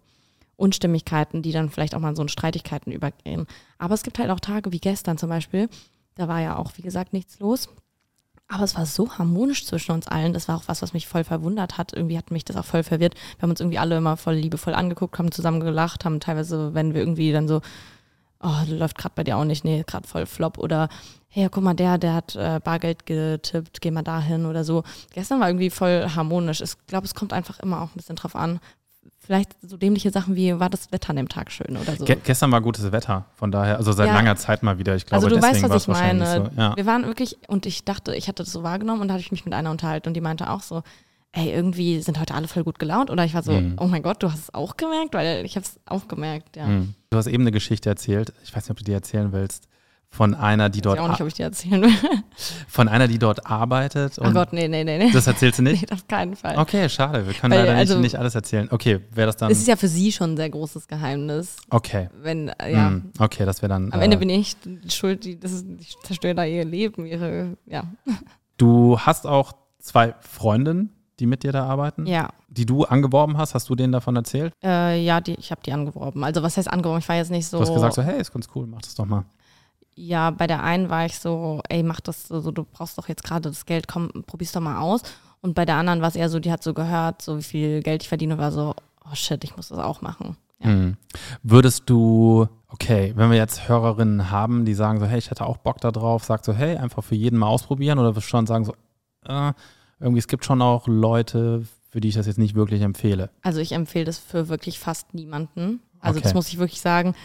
Unstimmigkeiten, 0.56 1.42
die 1.42 1.52
dann 1.52 1.70
vielleicht 1.70 1.94
auch 1.94 2.00
mal 2.00 2.10
in 2.10 2.16
so 2.16 2.22
in 2.22 2.30
Streitigkeiten 2.30 2.94
übergehen. 2.94 3.48
Aber 3.78 3.94
es 3.96 4.04
gibt 4.04 4.20
halt 4.20 4.30
auch 4.30 4.40
Tage 4.40 4.72
wie 4.72 4.80
gestern 4.80 5.18
zum 5.18 5.28
Beispiel, 5.28 5.68
da 6.16 6.30
war 6.30 6.40
ja 6.40 6.56
auch, 6.56 6.72
wie 6.78 6.84
gesagt, 6.84 7.12
nichts 7.12 7.40
los. 7.40 7.68
Aber 8.48 8.64
es 8.64 8.76
war 8.76 8.86
so 8.86 9.10
harmonisch 9.18 9.66
zwischen 9.66 9.94
uns 9.94 10.08
allen. 10.08 10.34
Das 10.34 10.48
war 10.48 10.58
auch 10.58 10.68
was, 10.68 10.82
was 10.82 10.94
mich 10.94 11.08
voll 11.08 11.24
verwundert 11.24 11.78
hat. 11.78 11.94
Irgendwie 11.94 12.18
hat 12.18 12.30
mich 12.30 12.46
das 12.46 12.56
auch 12.56 12.66
voll 12.66 12.84
verwirrt. 12.84 13.16
Wir 13.38 13.44
haben 13.44 13.50
uns 13.50 13.62
irgendwie 13.62 13.80
alle 13.80 13.98
immer 13.98 14.16
voll 14.16 14.36
liebevoll 14.36 14.76
angeguckt, 14.76 15.18
haben 15.18 15.32
zusammen 15.32 15.60
gelacht, 15.60 16.06
haben 16.06 16.20
teilweise, 16.20 16.74
wenn 16.74 16.94
wir 16.94 17.02
irgendwie 17.02 17.32
dann 17.32 17.48
so, 17.48 17.62
oh, 18.44 18.56
läuft 18.68 18.98
gerade 18.98 19.14
bei 19.16 19.24
dir 19.24 19.38
auch 19.38 19.46
nicht, 19.46 19.64
nee, 19.66 19.84
gerade 19.86 20.08
voll 20.08 20.26
flop 20.26 20.58
oder 20.58 20.90
hey, 21.30 21.48
guck 21.50 21.64
mal, 21.64 21.74
der, 21.74 21.98
der 21.98 22.14
hat 22.14 22.36
äh, 22.36 22.60
Bargeld 22.64 23.08
getippt, 23.08 23.82
geh 23.82 23.90
mal 23.90 24.04
dahin 24.04 24.46
oder 24.46 24.64
so. 24.64 24.84
Gestern 25.14 25.40
war 25.40 25.50
irgendwie 25.50 25.72
voll 25.72 26.08
harmonisch. 26.16 26.62
Ich 26.62 26.74
glaube, 26.86 27.08
es 27.08 27.16
kommt 27.16 27.34
einfach 27.34 27.60
immer 27.60 27.82
auch 27.82 27.88
ein 27.88 27.96
bisschen 27.96 28.16
drauf 28.16 28.36
an. 28.36 28.60
Vielleicht 29.20 29.56
so 29.62 29.78
dämliche 29.78 30.12
Sachen 30.12 30.36
wie, 30.36 30.60
war 30.60 30.70
das 30.70 30.92
Wetter 30.92 31.10
an 31.10 31.16
dem 31.16 31.30
Tag 31.30 31.52
schön 31.52 31.76
oder 31.76 31.96
so. 31.96 32.06
Ge 32.06 32.18
gestern 32.24 32.52
war 32.52 32.62
gutes 32.62 32.92
Wetter, 32.92 33.26
von 33.36 33.52
daher, 33.52 33.78
also 33.78 33.92
seit 33.94 34.10
Ja. 34.10 34.14
langer 34.14 34.36
Zeit 34.36 34.62
mal 34.62 34.78
wieder. 34.78 34.96
Ich 34.96 35.08
glaube, 35.08 35.26
also 35.26 35.36
du 35.36 35.42
deswegen 35.42 35.64
weißt, 35.64 35.74
was 35.74 35.82
ich 35.84 35.88
meine. 35.88 36.26
so. 36.26 36.50
Ja. 36.56 36.76
Wir 36.76 36.86
waren 36.86 37.06
wirklich, 37.06 37.38
und 37.48 37.66
ich 37.66 37.84
dachte, 37.84 38.14
ich 38.16 38.28
hatte 38.28 38.44
das 38.44 38.52
so 38.52 38.62
wahrgenommen 38.62 39.02
und 39.02 39.08
da 39.08 39.16
hatte 39.16 39.22
ich 39.24 39.32
mich 39.32 39.44
mit 39.46 39.56
einer 39.56 39.72
unterhalten 39.72 40.10
und 40.10 40.14
die 40.14 40.22
meinte 40.22 40.52
auch 40.52 40.62
so, 40.62 40.84
ey, 41.34 41.52
irgendwie 41.52 42.00
sind 42.02 42.20
heute 42.20 42.34
alle 42.36 42.48
voll 42.48 42.64
gut 42.64 42.80
gelaunt. 42.80 43.10
Oder 43.10 43.26
ich 43.26 43.34
war 43.34 43.44
so, 43.44 43.52
Mhm. 43.54 43.76
oh 43.80 43.88
mein 43.88 44.04
Gott, 44.04 44.22
du 44.24 44.32
hast 44.32 44.40
es 44.40 44.54
auch 44.54 44.78
gemerkt, 44.78 45.14
weil 45.14 45.44
ich 45.46 45.56
habe 45.56 45.66
es 45.66 45.80
auch 45.86 46.08
gemerkt, 46.08 46.56
ja. 46.56 46.68
Mhm. 46.68 46.94
Du 47.10 47.18
hast 47.18 47.28
eben 47.28 47.44
eine 47.44 47.52
Geschichte 47.52 47.90
erzählt, 47.90 48.34
ich 48.44 48.56
weiß 48.56 48.64
nicht, 48.64 48.72
ob 48.72 48.78
du 48.78 48.84
die 48.84 48.94
erzählen 48.94 49.32
willst, 49.32 49.68
von 50.10 50.36
einer, 50.36 50.70
die 50.70 50.78
Ich 50.78 50.84
dort, 50.84 51.00
weiß 51.00 51.06
auch 51.06 51.10
nicht, 51.10 51.22
ob 51.22 51.28
ich 51.28 51.34
dir 51.34 51.46
erzählen 51.46 51.82
will. 51.82 51.92
von 52.68 52.88
einer, 52.88 53.08
die 53.08 53.18
dort 53.18 53.48
arbeitet. 53.48 54.20
Oh 54.22 54.30
Gott, 54.30 54.54
nee, 54.54 54.68
nee, 54.68 54.84
nee, 54.84 55.00
nee. 55.00 55.12
Das 55.12 55.26
erzählst 55.26 55.58
du 55.58 55.64
nicht? 55.64 55.82
nee, 55.90 55.92
auf 55.92 56.08
keinen 56.08 56.36
Fall. 56.36 56.56
Okay, 56.60 56.88
schade. 56.88 57.26
Wir 57.26 57.34
können 57.34 57.52
Weil, 57.52 57.62
leider 57.62 57.72
nicht, 57.74 57.90
also- 57.90 58.00
nicht 58.00 58.16
alles 58.20 58.36
erzählen. 58.36 58.68
Okay, 58.70 59.00
wäre 59.12 59.26
das 59.26 59.38
dann. 59.38 59.52
Es 59.52 59.58
ist 59.58 59.68
ja 59.68 59.76
für 59.76 59.88
sie 59.88 60.12
schon 60.12 60.34
ein 60.34 60.38
sehr 60.38 60.52
großes 60.52 60.88
Geheimnis. 60.88 61.58
okay. 61.72 62.10
Wenn, 62.22 62.50
ja, 62.62 62.90
Hm, 62.90 63.12
okay, 63.18 63.44
das 63.46 63.64
wäre 63.64 63.70
dann. 63.70 63.92
am 63.92 64.02
äh, 64.02 64.04
Ende 64.04 64.18
bin 64.18 64.30
ich 64.30 64.56
schuld, 64.90 65.24
die, 65.24 65.40
das 65.40 65.52
ist, 65.52 65.66
ich 65.80 65.96
zerstöre 66.04 66.36
da 66.36 66.46
ihr 66.46 66.64
Leben, 66.64 67.08
ihre, 67.08 67.58
ja. 67.66 67.86
Du 68.58 69.00
hast 69.00 69.26
auch 69.26 69.54
zwei 69.80 70.14
Freundinnen, 70.22 70.92
die 71.20 71.26
mit 71.26 71.44
dir 71.44 71.52
da 71.52 71.66
arbeiten, 71.66 72.06
Ja, 72.06 72.30
die 72.50 72.66
du 72.66 72.84
angeworben 72.86 73.38
hast. 73.38 73.54
Hast 73.54 73.70
du 73.70 73.76
denen 73.76 73.92
davon 73.94 74.16
erzählt? 74.16 74.54
äh, 74.64 75.02
ja, 75.04 75.22
die, 75.22 75.36
ich 75.36 75.52
habe 75.52 75.62
die 75.66 75.72
angeworben. 75.74 76.24
Also 76.24 76.42
was 76.44 76.58
heißt 76.58 76.68
angeworben? 76.72 77.00
Ich 77.00 77.10
war 77.10 77.16
jetzt 77.16 77.32
nicht 77.32 77.48
so. 77.48 77.58
Du 77.58 77.64
hast 77.64 77.74
gesagt 77.74 77.94
so, 77.94 78.02
hey, 78.02 78.20
ist 78.20 78.34
ganz 78.34 78.48
cool, 78.56 78.66
mach 78.68 78.82
das 78.82 78.96
doch 78.96 79.06
mal. 79.06 79.26
Ja, 79.96 80.32
bei 80.32 80.48
der 80.48 80.64
einen 80.64 80.90
war 80.90 81.06
ich 81.06 81.20
so, 81.20 81.62
ey, 81.70 81.84
mach 81.84 82.00
das 82.00 82.28
so, 82.28 82.52
du 82.52 82.64
brauchst 82.64 82.98
doch 82.98 83.08
jetzt 83.10 83.24
gerade 83.24 83.50
das 83.50 83.66
Geld, 83.66 83.88
komm, 83.88 84.10
probier's 84.26 84.52
doch 84.52 84.62
mal 84.62 84.80
aus. 84.80 85.02
Und 85.42 85.54
bei 85.54 85.66
der 85.66 85.76
anderen 85.76 86.02
war 86.02 86.08
es 86.08 86.16
eher 86.16 86.30
so, 86.30 86.40
die 86.40 86.52
hat 86.52 86.64
so 86.64 86.74
gehört, 86.74 87.22
so 87.22 87.38
wie 87.38 87.44
viel 87.44 87.84
Geld 87.84 88.02
ich 88.02 88.10
verdiene, 88.10 88.38
war 88.38 88.52
so, 88.52 88.74
oh 89.06 89.14
shit, 89.14 89.44
ich 89.44 89.56
muss 89.56 89.68
das 89.70 89.78
auch 89.78 90.02
machen. 90.02 90.38
Ja. 90.60 90.70
Hm. 90.70 90.98
Würdest 91.44 91.90
du, 91.90 92.48
okay, 92.70 93.14
wenn 93.16 93.30
wir 93.30 93.38
jetzt 93.38 93.68
Hörerinnen 93.68 94.32
haben, 94.32 94.66
die 94.66 94.74
sagen 94.74 95.00
so, 95.00 95.06
hey, 95.06 95.20
ich 95.20 95.30
hätte 95.30 95.46
auch 95.46 95.58
Bock 95.58 95.80
da 95.82 95.92
drauf, 95.92 96.24
sagst 96.24 96.46
so, 96.46 96.54
hey, 96.54 96.78
einfach 96.78 97.04
für 97.04 97.16
jeden 97.16 97.38
mal 97.38 97.48
ausprobieren 97.48 98.00
oder 98.00 98.10
würdest 98.16 98.28
du 98.28 98.30
schon 98.32 98.48
sagen 98.48 98.66
so, 98.66 98.74
äh, 99.26 99.52
irgendwie, 100.04 100.20
es 100.20 100.28
gibt 100.28 100.46
schon 100.46 100.62
auch 100.62 100.88
Leute, 100.88 101.64
für 101.90 102.00
die 102.02 102.10
ich 102.10 102.16
das 102.16 102.28
jetzt 102.28 102.38
nicht 102.40 102.56
wirklich 102.56 102.82
empfehle. 102.82 103.30
Also 103.42 103.60
ich 103.60 103.72
empfehle 103.72 104.06
das 104.06 104.18
für 104.20 104.50
wirklich 104.50 104.80
fast 104.80 105.14
niemanden. 105.14 105.80
Also 106.00 106.18
Okay. 106.18 106.24
das 106.24 106.34
muss 106.34 106.48
ich 106.50 106.58
wirklich 106.60 106.82
sagen. 106.82 107.16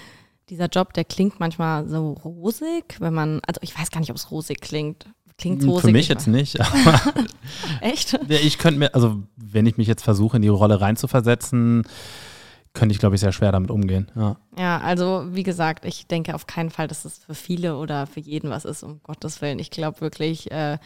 Dieser 0.50 0.66
Job, 0.68 0.94
der 0.94 1.04
klingt 1.04 1.40
manchmal 1.40 1.86
so 1.88 2.12
rosig, 2.12 2.96
wenn 3.00 3.12
man, 3.12 3.40
also 3.46 3.60
ich 3.62 3.78
weiß 3.78 3.90
gar 3.90 4.00
nicht, 4.00 4.10
ob 4.10 4.16
es 4.16 4.30
rosig 4.30 4.60
klingt. 4.60 5.06
Klingt 5.36 5.62
rosig. 5.64 5.74
Hm, 5.74 5.80
Für 5.88 5.92
mich 5.92 6.02
ich 6.02 6.08
jetzt 6.08 6.26
weiß- 6.26 6.30
nicht. 6.30 6.58
Echt? 7.80 8.18
Ich 8.28 8.58
könnte 8.58 8.78
mir, 8.80 8.94
also 8.94 9.22
wenn 9.36 9.66
ich 9.66 9.76
mich 9.76 9.86
jetzt 9.86 10.02
versuche, 10.02 10.36
in 10.36 10.42
die 10.42 10.48
Rolle 10.48 10.80
reinzuversetzen, 10.80 11.84
könnte 12.74 12.92
ich, 12.92 12.98
glaube 12.98 13.14
ich, 13.14 13.20
sehr 13.20 13.32
schwer 13.32 13.52
damit 13.52 13.70
umgehen. 13.70 14.10
Ja. 14.16 14.36
Ja, 14.58 14.78
also 14.80 15.26
wie 15.30 15.42
gesagt, 15.42 15.84
ich 15.84 16.06
denke 16.06 16.34
auf 16.34 16.46
keinen 16.46 16.70
Fall, 16.70 16.88
dass 16.88 17.04
es 17.04 17.18
für 17.18 17.34
viele 17.34 17.76
oder 17.76 18.06
für 18.06 18.20
jeden 18.20 18.50
was 18.50 18.64
ist, 18.64 18.82
um 18.82 19.00
Gottes 19.02 19.40
Willen. 19.42 19.58
Ich 19.58 19.70
glaube 19.70 20.00
wirklich, 20.00 20.50
äh, 20.50 20.78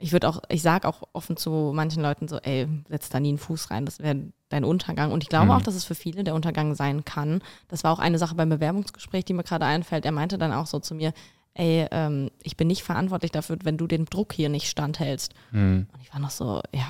ich 0.00 0.12
würde 0.12 0.28
auch, 0.28 0.42
ich 0.48 0.62
sage 0.62 0.88
auch 0.88 1.02
offen 1.12 1.36
zu 1.36 1.72
manchen 1.74 2.02
Leuten 2.02 2.26
so, 2.26 2.38
ey, 2.38 2.66
setz 2.88 3.08
da 3.10 3.20
nie 3.20 3.28
einen 3.28 3.38
Fuß 3.38 3.70
rein, 3.70 3.84
das 3.84 3.98
wäre 4.00 4.16
dein 4.48 4.64
Untergang. 4.64 5.12
Und 5.12 5.22
ich 5.22 5.28
glaube 5.28 5.46
Mhm. 5.46 5.50
auch, 5.52 5.62
dass 5.62 5.74
es 5.74 5.84
für 5.84 5.94
viele 5.94 6.24
der 6.24 6.34
Untergang 6.34 6.74
sein 6.74 7.04
kann. 7.04 7.42
Das 7.68 7.84
war 7.84 7.92
auch 7.92 7.98
eine 7.98 8.18
Sache 8.18 8.34
beim 8.34 8.48
Bewerbungsgespräch, 8.48 9.24
die 9.24 9.34
mir 9.34 9.44
gerade 9.44 9.66
einfällt. 9.66 10.04
Er 10.04 10.12
meinte 10.12 10.38
dann 10.38 10.52
auch 10.52 10.66
so 10.66 10.78
zu 10.80 10.94
mir, 10.94 11.12
ey, 11.54 11.86
ähm, 11.90 12.30
ich 12.42 12.56
bin 12.56 12.66
nicht 12.68 12.82
verantwortlich 12.82 13.30
dafür, 13.30 13.58
wenn 13.62 13.76
du 13.76 13.86
den 13.86 14.06
Druck 14.06 14.32
hier 14.32 14.48
nicht 14.48 14.68
standhältst. 14.68 15.34
Hm. 15.50 15.86
Und 15.92 16.00
ich 16.00 16.12
war 16.12 16.20
noch 16.20 16.30
so, 16.30 16.60
ja, 16.74 16.86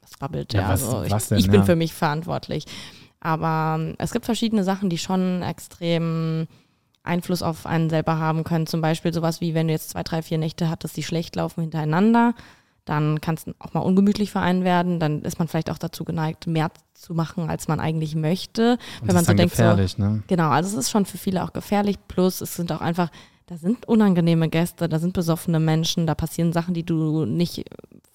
was 0.00 0.16
babbelt 0.18 0.52
Ja, 0.52 0.60
der? 0.62 0.68
was- 0.70 0.82
also, 0.84 1.02
ich, 1.04 1.10
was 1.10 1.28
denn, 1.28 1.38
ich 1.38 1.46
bin 1.46 1.60
ja. 1.60 1.64
für 1.64 1.76
mich 1.76 1.94
verantwortlich. 1.94 2.66
Aber 3.20 3.76
ähm, 3.78 3.94
es 3.98 4.10
gibt 4.12 4.24
verschiedene 4.24 4.64
Sachen, 4.64 4.90
die 4.90 4.98
schon 4.98 5.42
extrem 5.42 6.48
Einfluss 7.04 7.42
auf 7.42 7.66
einen 7.66 7.90
selber 7.90 8.18
haben 8.18 8.44
können. 8.44 8.66
Zum 8.66 8.80
Beispiel 8.80 9.12
sowas 9.12 9.40
wie, 9.40 9.54
wenn 9.54 9.66
du 9.66 9.72
jetzt 9.72 9.90
zwei, 9.90 10.02
drei, 10.02 10.22
vier 10.22 10.38
Nächte 10.38 10.68
hattest, 10.68 10.96
die 10.96 11.02
schlecht 11.02 11.36
laufen 11.36 11.62
hintereinander, 11.62 12.34
dann 12.84 13.20
kann 13.20 13.36
es 13.36 13.44
auch 13.58 13.74
mal 13.74 13.80
ungemütlich 13.80 14.32
für 14.32 14.40
einen 14.40 14.64
werden. 14.64 14.98
Dann 14.98 15.22
ist 15.22 15.38
man 15.38 15.48
vielleicht 15.48 15.70
auch 15.70 15.78
dazu 15.78 16.04
geneigt, 16.04 16.46
mehr 16.46 16.70
zu 16.94 17.14
machen, 17.14 17.48
als 17.48 17.68
man 17.68 17.80
eigentlich 17.80 18.14
möchte. 18.14 18.78
Und 19.00 19.08
wenn 19.08 19.14
man 19.14 19.24
so 19.24 19.34
denkt, 19.34 19.56
so, 19.56 19.62
ne? 19.62 20.22
Genau, 20.26 20.50
also 20.50 20.68
es 20.68 20.86
ist 20.86 20.90
schon 20.90 21.06
für 21.06 21.18
viele 21.18 21.44
auch 21.44 21.52
gefährlich. 21.52 21.96
Plus 22.08 22.40
es 22.40 22.56
sind 22.56 22.72
auch 22.72 22.80
einfach, 22.80 23.10
da 23.46 23.56
sind 23.56 23.86
unangenehme 23.86 24.48
Gäste, 24.48 24.88
da 24.88 24.98
sind 24.98 25.12
besoffene 25.12 25.60
Menschen, 25.60 26.06
da 26.06 26.14
passieren 26.14 26.52
Sachen, 26.52 26.74
die 26.74 26.84
du 26.84 27.24
nicht 27.24 27.64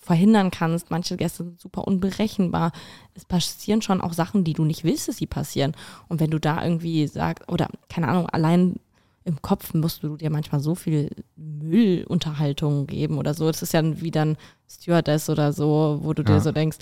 verhindern 0.07 0.49
kannst. 0.49 0.89
Manche 0.89 1.17
Gäste 1.17 1.43
sind 1.43 1.61
super 1.61 1.85
unberechenbar. 1.87 2.71
Es 3.13 3.25
passieren 3.25 3.81
schon 3.83 4.01
auch 4.01 4.13
Sachen, 4.13 4.43
die 4.43 4.53
du 4.53 4.65
nicht 4.65 4.83
willst, 4.83 5.07
dass 5.07 5.17
sie 5.17 5.27
passieren. 5.27 5.73
Und 6.07 6.19
wenn 6.19 6.31
du 6.31 6.39
da 6.39 6.63
irgendwie 6.63 7.05
sagst, 7.07 7.47
oder 7.49 7.67
keine 7.89 8.07
Ahnung, 8.07 8.27
allein 8.29 8.77
im 9.25 9.41
Kopf 9.41 9.73
musst 9.73 10.01
du 10.03 10.15
dir 10.15 10.29
manchmal 10.29 10.61
so 10.61 10.73
viel 10.73 11.11
Müllunterhaltung 11.35 12.87
geben 12.87 13.17
oder 13.17 13.33
so. 13.33 13.47
Das 13.47 13.61
ist 13.61 13.73
ja 13.73 13.81
wie 14.01 14.11
dann 14.11 14.37
Stewardess 14.69 15.29
oder 15.29 15.53
so, 15.53 15.99
wo 16.01 16.13
du 16.13 16.23
Ja. 16.23 16.35
dir 16.35 16.41
so 16.41 16.51
denkst, 16.51 16.77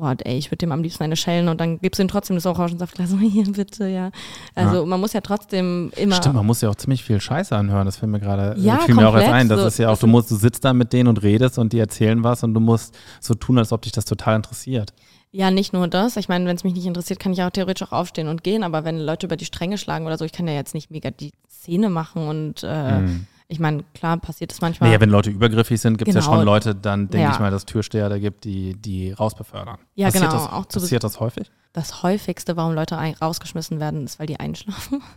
oh, 0.00 0.12
ey, 0.24 0.36
ich 0.38 0.48
würde 0.50 0.58
dem 0.58 0.72
am 0.72 0.82
liebsten 0.82 1.02
eine 1.04 1.16
schellen 1.16 1.48
und 1.48 1.60
dann 1.60 1.78
gibst 1.80 1.98
du 1.98 2.02
ihm 2.04 2.08
trotzdem 2.08 2.36
das 2.36 2.46
Orangensaftglas. 2.46 3.10
Hier, 3.20 3.44
bitte, 3.52 3.86
ja. 3.88 4.10
Also 4.54 4.86
man 4.86 5.00
muss 5.00 5.12
ja 5.12 5.20
trotzdem 5.20 5.92
immer. 5.96 6.16
Stimmt, 6.16 6.34
man 6.36 6.46
muss 6.46 6.60
ja 6.60 6.68
auch 6.70 6.74
ziemlich 6.74 7.04
viel 7.04 7.20
Scheiße 7.20 7.54
anhören. 7.56 7.86
Das 7.86 7.96
fällt 7.98 8.10
mir 8.12 8.20
gerade, 8.20 8.54
Ja, 8.60 8.78
fiel 8.78 8.94
mir 8.94 9.08
auch 9.08 9.12
komplett. 9.12 9.32
ein. 9.32 9.48
Das 9.48 9.60
So, 9.60 9.66
ist 9.66 9.78
ja 9.78 9.90
auch, 9.90 9.98
du 9.98 10.06
musst, 10.06 10.30
du 10.30 10.36
sitzt 10.36 10.64
da 10.64 10.72
mit 10.72 10.92
denen 10.92 11.08
und 11.08 11.22
redest 11.22 11.58
und 11.58 11.72
die 11.72 11.78
erzählen 11.78 12.22
was 12.24 12.42
und 12.42 12.54
du 12.54 12.60
musst 12.60 12.96
so 13.20 13.34
tun, 13.34 13.58
als 13.58 13.72
ob 13.72 13.82
dich 13.82 13.92
das 13.92 14.04
total 14.04 14.36
interessiert. 14.36 14.92
Ja, 15.32 15.52
nicht 15.52 15.72
nur 15.72 15.86
das. 15.86 16.16
Ich 16.16 16.28
meine, 16.28 16.44
wenn 16.46 16.56
es 16.56 16.64
mich 16.64 16.74
nicht 16.74 16.86
interessiert, 16.86 17.20
kann 17.20 17.32
ich 17.32 17.40
auch 17.42 17.50
theoretisch 17.50 17.86
auch 17.88 17.92
aufstehen 17.92 18.26
und 18.26 18.42
gehen. 18.42 18.64
Aber 18.64 18.84
wenn 18.84 18.98
Leute 18.98 19.26
über 19.26 19.36
die 19.36 19.44
Stränge 19.44 19.78
schlagen 19.78 20.04
oder 20.06 20.18
so, 20.18 20.24
ich 20.24 20.32
kann 20.32 20.48
ja 20.48 20.54
jetzt 20.54 20.74
nicht 20.74 20.90
mega 20.90 21.10
die 21.12 21.30
Szene 21.48 21.88
machen. 21.88 22.26
Und 22.26 22.64
äh, 22.64 22.98
Mhm. 23.00 23.26
Ich 23.50 23.58
meine, 23.60 23.84
klar 23.94 24.16
passiert 24.16 24.52
es 24.52 24.60
manchmal. 24.60 24.88
Naja, 24.88 25.00
wenn 25.00 25.10
Leute 25.10 25.30
übergriffig 25.30 25.80
sind, 25.80 25.98
gibt 25.98 26.08
es 26.08 26.14
ja 26.14 26.20
Genau. 26.22 26.34
schon 26.36 26.44
Leute, 26.44 26.74
dann 26.74 27.08
denke 27.08 27.26
Ja. 27.26 27.32
ich 27.32 27.38
mal, 27.38 27.50
dass 27.50 27.66
Türsteher 27.66 28.08
da 28.08 28.18
gibt, 28.18 28.44
die, 28.44 28.74
die 28.74 29.12
rausbefördern. 29.12 29.78
Ja, 29.94 30.06
passiert 30.06 30.24
genau, 30.30 30.34
Das, 30.44 30.52
auch 30.52 30.66
zu- 30.66 30.80
passiert 30.80 31.04
das 31.04 31.20
häufig? 31.20 31.50
das 31.72 32.02
häufigste, 32.02 32.56
warum 32.56 32.74
Leute 32.74 32.96
rausgeschmissen 32.96 33.78
werden, 33.80 34.04
ist, 34.04 34.18
weil 34.18 34.26
die 34.26 34.40
einschlafen. 34.40 35.02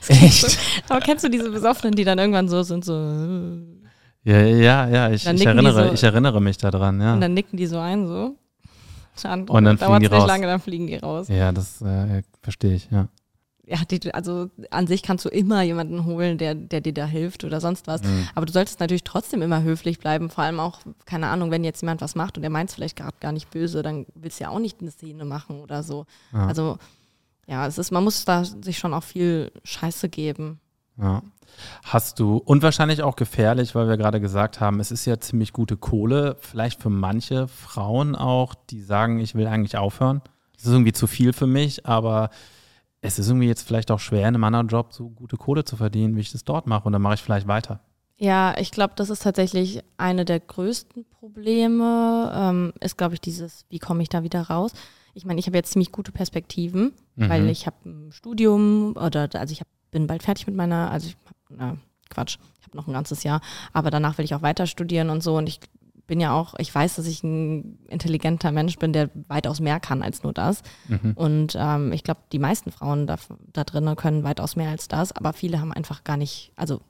Das 0.00 0.08
kennst 0.08 0.44
Echt? 0.44 0.88
Du, 0.88 0.94
aber 0.94 1.00
kennst 1.04 1.22
du 1.24 1.28
diese 1.30 1.50
Besoffenen, 1.52 1.94
die 1.94 2.02
dann 2.02 2.18
irgendwann 2.18 2.48
so 2.48 2.64
sind, 2.64 2.84
so 2.84 2.94
Ja, 4.24 4.40
ja, 4.40 4.88
ja, 4.88 5.10
ich, 5.10 5.22
Dann 5.22 5.36
ich, 5.36 5.46
erinnere, 5.46 5.86
so- 5.88 5.92
ich 5.92 6.02
erinnere 6.02 6.40
mich 6.40 6.56
daran, 6.58 7.00
ja. 7.00 7.14
und 7.14 7.20
dann 7.20 7.32
nicken 7.32 7.56
die 7.56 7.66
so 7.66 7.78
ein, 7.78 8.06
so. 8.08 8.34
Dann, 9.22 9.48
Und 9.48 9.64
dann 9.64 9.78
fliegen 9.78 9.88
dauert's 9.88 9.98
die 10.08 10.08
nicht 10.10 10.20
raus. 10.22 10.26
lange, 10.28 10.46
dann 10.46 10.60
fliegen 10.60 10.86
die 10.88 10.96
raus. 10.96 11.28
Ja, 11.28 11.52
das 11.52 11.80
äh, 11.82 12.22
verstehe 12.42 12.74
ich, 12.74 12.88
ja. 12.90 13.06
Ja, 13.70 13.78
die, 13.84 14.14
also 14.14 14.48
an 14.70 14.86
sich 14.86 15.02
kannst 15.02 15.26
du 15.26 15.28
immer 15.28 15.60
jemanden 15.62 16.06
holen, 16.06 16.38
der, 16.38 16.54
der 16.54 16.80
dir 16.80 16.94
da 16.94 17.04
hilft 17.04 17.44
oder 17.44 17.60
sonst 17.60 17.86
was. 17.86 18.02
Mhm. 18.02 18.28
Aber 18.34 18.46
du 18.46 18.52
solltest 18.52 18.80
natürlich 18.80 19.04
trotzdem 19.04 19.42
immer 19.42 19.62
höflich 19.62 19.98
bleiben. 19.98 20.30
Vor 20.30 20.44
allem 20.44 20.58
auch, 20.58 20.80
keine 21.04 21.26
Ahnung, 21.26 21.50
wenn 21.50 21.64
jetzt 21.64 21.82
jemand 21.82 22.00
was 22.00 22.14
macht 22.14 22.38
und 22.38 22.42
der 22.42 22.50
meint 22.50 22.70
es 22.70 22.74
vielleicht 22.74 22.96
gerade 22.96 23.16
gar 23.20 23.32
nicht 23.32 23.50
böse, 23.50 23.82
dann 23.82 24.06
willst 24.14 24.40
du 24.40 24.44
ja 24.44 24.50
auch 24.50 24.58
nicht 24.58 24.80
eine 24.80 24.90
Szene 24.90 25.26
machen 25.26 25.60
oder 25.60 25.82
so. 25.82 26.06
Ja. 26.32 26.46
Also 26.46 26.78
ja, 27.46 27.66
es 27.66 27.78
ist, 27.78 27.90
man 27.90 28.04
muss 28.04 28.24
da 28.24 28.44
sich 28.44 28.78
schon 28.78 28.94
auch 28.94 29.02
viel 29.02 29.52
Scheiße 29.64 30.08
geben. 30.08 30.60
Ja. 30.98 31.22
Hast 31.82 32.20
du, 32.20 32.36
und 32.36 32.62
wahrscheinlich 32.62 33.02
auch 33.02 33.16
gefährlich, 33.16 33.74
weil 33.74 33.88
wir 33.88 33.96
gerade 33.96 34.20
gesagt 34.20 34.60
haben, 34.60 34.80
es 34.80 34.90
ist 34.90 35.06
ja 35.06 35.18
ziemlich 35.18 35.52
gute 35.52 35.76
Kohle, 35.76 36.36
vielleicht 36.40 36.80
für 36.80 36.90
manche 36.90 37.48
Frauen 37.48 38.16
auch, 38.16 38.54
die 38.70 38.80
sagen, 38.80 39.18
ich 39.18 39.34
will 39.34 39.46
eigentlich 39.46 39.76
aufhören. 39.76 40.20
Das 40.54 40.66
ist 40.66 40.72
irgendwie 40.72 40.92
zu 40.92 41.06
viel 41.06 41.32
für 41.32 41.46
mich, 41.46 41.86
aber 41.86 42.30
es 43.00 43.18
ist 43.18 43.28
irgendwie 43.28 43.46
jetzt 43.46 43.66
vielleicht 43.66 43.90
auch 43.90 44.00
schwer, 44.00 44.22
in 44.22 44.34
einem 44.34 44.44
anderen 44.44 44.68
Job 44.68 44.92
so 44.92 45.08
gute 45.08 45.36
Kohle 45.36 45.64
zu 45.64 45.76
verdienen, 45.76 46.16
wie 46.16 46.20
ich 46.20 46.32
das 46.32 46.44
dort 46.44 46.66
mache. 46.66 46.84
Und 46.84 46.92
dann 46.92 47.02
mache 47.02 47.14
ich 47.14 47.22
vielleicht 47.22 47.46
weiter. 47.46 47.80
Ja, 48.16 48.56
ich 48.58 48.72
glaube, 48.72 48.94
das 48.96 49.10
ist 49.10 49.22
tatsächlich 49.22 49.84
eine 49.96 50.24
der 50.24 50.40
größten 50.40 51.04
Probleme, 51.04 52.32
ähm, 52.34 52.72
ist, 52.80 52.98
glaube 52.98 53.14
ich, 53.14 53.20
dieses, 53.20 53.64
wie 53.70 53.78
komme 53.78 54.02
ich 54.02 54.08
da 54.08 54.24
wieder 54.24 54.42
raus? 54.42 54.72
Ich 55.14 55.24
meine, 55.24 55.38
ich 55.38 55.46
habe 55.46 55.56
jetzt 55.56 55.72
ziemlich 55.72 55.92
gute 55.92 56.10
Perspektiven, 56.10 56.92
mhm. 57.14 57.28
weil 57.28 57.48
ich 57.48 57.66
habe 57.66 57.76
ein 57.84 58.10
Studium 58.10 58.96
oder 58.96 59.28
also 59.34 59.52
ich 59.52 59.60
hab, 59.60 59.68
bin 59.92 60.08
bald 60.08 60.24
fertig 60.24 60.48
mit 60.48 60.56
meiner, 60.56 60.90
also 60.90 61.08
ich 61.08 61.16
habe, 61.58 61.78
Quatsch, 62.10 62.38
ich 62.60 62.66
habe 62.66 62.76
noch 62.76 62.88
ein 62.88 62.92
ganzes 62.92 63.22
Jahr, 63.22 63.40
aber 63.72 63.90
danach 63.90 64.18
will 64.18 64.24
ich 64.24 64.34
auch 64.34 64.42
weiter 64.42 64.66
studieren 64.66 65.10
und 65.10 65.22
so 65.22 65.36
und 65.36 65.48
ich 65.48 65.60
bin 66.08 66.18
ja 66.18 66.32
auch, 66.32 66.54
ich 66.58 66.74
weiß, 66.74 66.96
dass 66.96 67.06
ich 67.06 67.22
ein 67.22 67.78
intelligenter 67.86 68.50
Mensch 68.50 68.76
bin, 68.78 68.92
der 68.92 69.10
weitaus 69.28 69.60
mehr 69.60 69.78
kann 69.78 70.02
als 70.02 70.24
nur 70.24 70.32
das. 70.32 70.62
Mhm. 70.88 71.12
Und 71.14 71.56
ähm, 71.56 71.92
ich 71.92 72.02
glaube, 72.02 72.22
die 72.32 72.40
meisten 72.40 72.72
Frauen 72.72 73.06
da, 73.06 73.16
da 73.52 73.62
drinnen 73.62 73.94
können 73.94 74.24
weitaus 74.24 74.56
mehr 74.56 74.70
als 74.70 74.88
das, 74.88 75.12
aber 75.12 75.32
viele 75.32 75.60
haben 75.60 75.72
einfach 75.72 76.02
gar 76.02 76.16
nicht, 76.16 76.50
also 76.56 76.80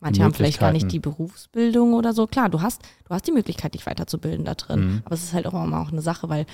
manche 0.00 0.22
haben 0.22 0.32
vielleicht 0.32 0.60
gar 0.60 0.72
nicht 0.72 0.90
die 0.90 1.00
Berufsbildung 1.00 1.92
oder 1.92 2.14
so. 2.14 2.26
Klar, 2.26 2.48
du 2.48 2.62
hast, 2.62 2.80
du 3.06 3.14
hast 3.14 3.26
die 3.26 3.32
Möglichkeit, 3.32 3.74
dich 3.74 3.84
weiterzubilden 3.84 4.46
da 4.46 4.54
drin, 4.54 4.80
mhm. 4.80 5.02
aber 5.04 5.14
es 5.14 5.24
ist 5.24 5.34
halt 5.34 5.46
auch 5.46 5.52
immer 5.52 5.82
auch 5.82 5.92
eine 5.92 6.00
Sache, 6.00 6.28
weil 6.30 6.46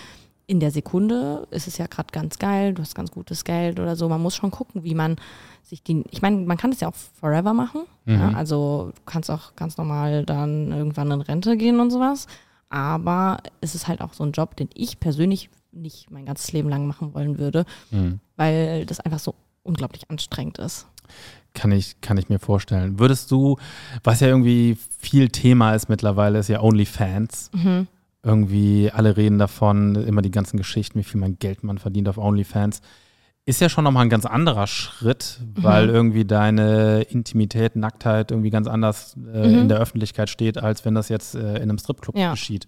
in 0.47 0.61
der 0.61 0.71
Sekunde 0.71 1.47
ist 1.51 1.67
es 1.67 1.79
ja 1.79 1.87
gerade 1.87 2.09
ganz 2.13 2.39
geil, 2.39 2.73
du 2.73 2.83
hast 2.83 2.95
ganz 2.95 3.11
gutes 3.11 3.45
Geld 3.45 3.81
oder 3.81 3.97
so. 3.97 4.09
Man 4.09 4.23
muss 4.23 4.37
schon 4.37 4.53
gucken, 4.53 4.85
wie 4.85 4.95
man 4.95 5.17
sich 5.63 5.83
die, 5.83 6.05
ich 6.11 6.23
meine, 6.23 6.37
man 6.39 6.57
kann 6.57 6.71
das 6.71 6.81
ja 6.81 6.89
auch 6.89 6.95
forever 6.95 7.53
machen. 7.53 7.83
Mhm. 8.05 8.15
Ja, 8.15 8.31
also 8.31 8.93
du 8.95 9.03
kannst 9.07 9.31
auch 9.31 9.57
ganz 9.57 9.77
normal 9.77 10.25
dann 10.25 10.71
irgendwann 10.71 11.11
in 11.11 11.21
Rente 11.21 11.57
gehen 11.57 11.81
und 11.81 11.91
sowas. 11.91 12.29
Aber 12.69 13.39
es 13.61 13.75
ist 13.75 13.89
halt 13.89 14.01
auch 14.01 14.13
so 14.13 14.25
ein 14.25 14.33
Job, 14.33 14.57
den 14.57 14.69
ich 14.75 15.01
persönlich 15.01 15.51
nicht 15.73 16.11
mein 16.11 16.27
ganzes 16.27 16.53
Leben 16.53 16.69
lang 16.69 16.87
machen 16.87 17.13
wollen 17.15 17.39
würde, 17.39 17.65
mhm. 17.91 18.21
weil 18.37 18.87
das 18.87 19.01
einfach 19.01 19.19
so 19.19 19.35
unglaublich 19.65 20.09
anstrengend 20.11 20.59
ist. 20.59 20.87
Kann 21.55 21.73
ich, 21.73 22.01
kann 22.01 22.19
ich 22.19 22.29
mir 22.29 22.39
vorstellen. 22.39 22.99
Würdest 23.01 23.31
du, 23.31 23.57
was 24.05 24.21
ja 24.21 24.29
irgendwie 24.29 24.77
viel 24.99 25.29
Thema 25.29 25.75
ist 25.75 25.89
mittlerweile, 25.89 26.39
ist 26.39 26.49
ja 26.49 26.61
OnlyFans. 26.61 27.51
Mhm 27.53 27.89
irgendwie 28.27 28.91
alle 28.93 29.17
reden 29.17 29.39
davon, 29.39 29.95
immer 29.95 30.21
die 30.21 30.33
ganzen 30.33 30.57
Geschichten, 30.57 30.99
wie 30.99 31.05
viel 31.05 31.21
man 31.21 31.39
Geld 31.39 31.63
man 31.63 31.79
verdient 31.79 32.09
auf 32.09 32.19
OnlyFans. 32.19 32.81
Ist 33.45 33.61
ja 33.61 33.69
schon 33.69 33.85
nochmal 33.85 34.05
ein 34.05 34.11
ganz 34.11 34.27
anderer 34.27 34.67
Schritt, 34.67 35.41
weil 35.55 35.87
mhm. 35.87 35.95
irgendwie 35.95 36.25
deine 36.25 37.03
Intimität, 37.03 37.77
Nacktheit 37.77 38.33
irgendwie 38.33 38.51
ganz 38.51 38.67
anders 38.67 39.17
äh, 39.33 39.47
mhm. 39.47 39.59
in 39.61 39.69
der 39.69 39.79
Öffentlichkeit 39.79 40.29
steht, 40.29 40.59
als 40.59 40.85
wenn 40.85 40.97
das 40.97 41.09
jetzt 41.09 41.37
äh, 41.37 41.55
in 41.57 41.63
einem 41.63 41.79
Stripclub 41.79 42.19
ja. 42.19 42.33
geschieht. 42.33 42.67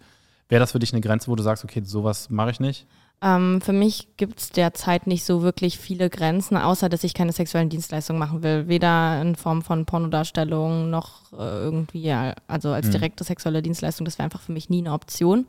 Wäre 0.48 0.61
das 0.61 0.72
für 0.72 0.78
dich 0.78 0.92
eine 0.92 1.00
Grenze, 1.00 1.28
wo 1.28 1.34
du 1.34 1.42
sagst, 1.42 1.64
okay, 1.64 1.82
sowas 1.84 2.30
mache 2.30 2.52
ich 2.52 2.61
nicht? 2.61 2.86
Ähm, 3.20 3.60
für 3.60 3.72
mich 3.72 4.08
gibt 4.16 4.38
es 4.38 4.50
derzeit 4.50 5.08
nicht 5.08 5.24
so 5.24 5.42
wirklich 5.42 5.78
viele 5.78 6.08
Grenzen, 6.08 6.56
außer 6.56 6.88
dass 6.88 7.02
ich 7.02 7.14
keine 7.14 7.32
sexuellen 7.32 7.68
Dienstleistungen 7.68 8.20
machen 8.20 8.42
will. 8.42 8.68
Weder 8.68 9.20
in 9.20 9.34
Form 9.34 9.62
von 9.62 9.86
Pornodarstellung 9.86 10.88
noch 10.90 11.32
äh, 11.32 11.36
irgendwie, 11.36 12.12
also 12.46 12.70
als 12.70 12.86
mhm. 12.86 12.92
direkte 12.92 13.24
sexuelle 13.24 13.62
Dienstleistung. 13.62 14.04
Das 14.04 14.18
wäre 14.18 14.24
einfach 14.24 14.40
für 14.40 14.52
mich 14.52 14.70
nie 14.70 14.78
eine 14.78 14.92
Option. 14.92 15.46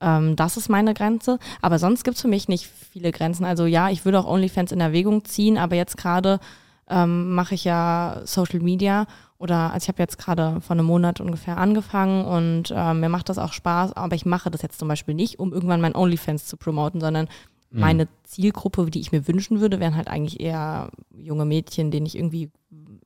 Ähm, 0.00 0.34
das 0.34 0.56
ist 0.56 0.68
meine 0.68 0.92
Grenze. 0.92 1.38
Aber 1.62 1.78
sonst 1.78 2.02
gibt 2.02 2.16
es 2.16 2.22
für 2.22 2.28
mich 2.28 2.48
nicht 2.48 2.66
viele 2.66 3.12
Grenzen. 3.12 3.44
Also 3.44 3.66
ja, 3.66 3.90
ich 3.90 4.04
würde 4.04 4.18
auch 4.18 4.26
OnlyFans 4.26 4.72
in 4.72 4.80
Erwägung 4.80 5.24
ziehen, 5.24 5.56
aber 5.56 5.76
jetzt 5.76 5.96
gerade 5.96 6.40
ähm, 6.88 7.34
mache 7.34 7.54
ich 7.54 7.64
ja 7.64 8.20
Social 8.24 8.60
Media 8.60 9.06
oder 9.38 9.72
also 9.72 9.84
ich 9.84 9.88
habe 9.88 10.02
jetzt 10.02 10.18
gerade 10.18 10.60
vor 10.60 10.74
einem 10.74 10.86
Monat 10.86 11.20
ungefähr 11.20 11.58
angefangen 11.58 12.24
und 12.24 12.70
äh, 12.70 12.94
mir 12.94 13.08
macht 13.08 13.28
das 13.28 13.38
auch 13.38 13.52
Spaß, 13.52 13.92
aber 13.94 14.14
ich 14.14 14.26
mache 14.26 14.50
das 14.50 14.62
jetzt 14.62 14.78
zum 14.78 14.88
Beispiel 14.88 15.14
nicht, 15.14 15.38
um 15.38 15.52
irgendwann 15.52 15.80
mein 15.80 15.94
OnlyFans 15.94 16.46
zu 16.46 16.56
promoten, 16.56 17.00
sondern 17.00 17.28
mhm. 17.70 17.80
meine 17.80 18.08
Zielgruppe, 18.24 18.90
die 18.90 19.00
ich 19.00 19.12
mir 19.12 19.26
wünschen 19.28 19.60
würde, 19.60 19.80
wären 19.80 19.96
halt 19.96 20.08
eigentlich 20.08 20.40
eher 20.40 20.90
junge 21.16 21.44
Mädchen, 21.44 21.90
denen 21.90 22.06
ich 22.06 22.16
irgendwie 22.16 22.50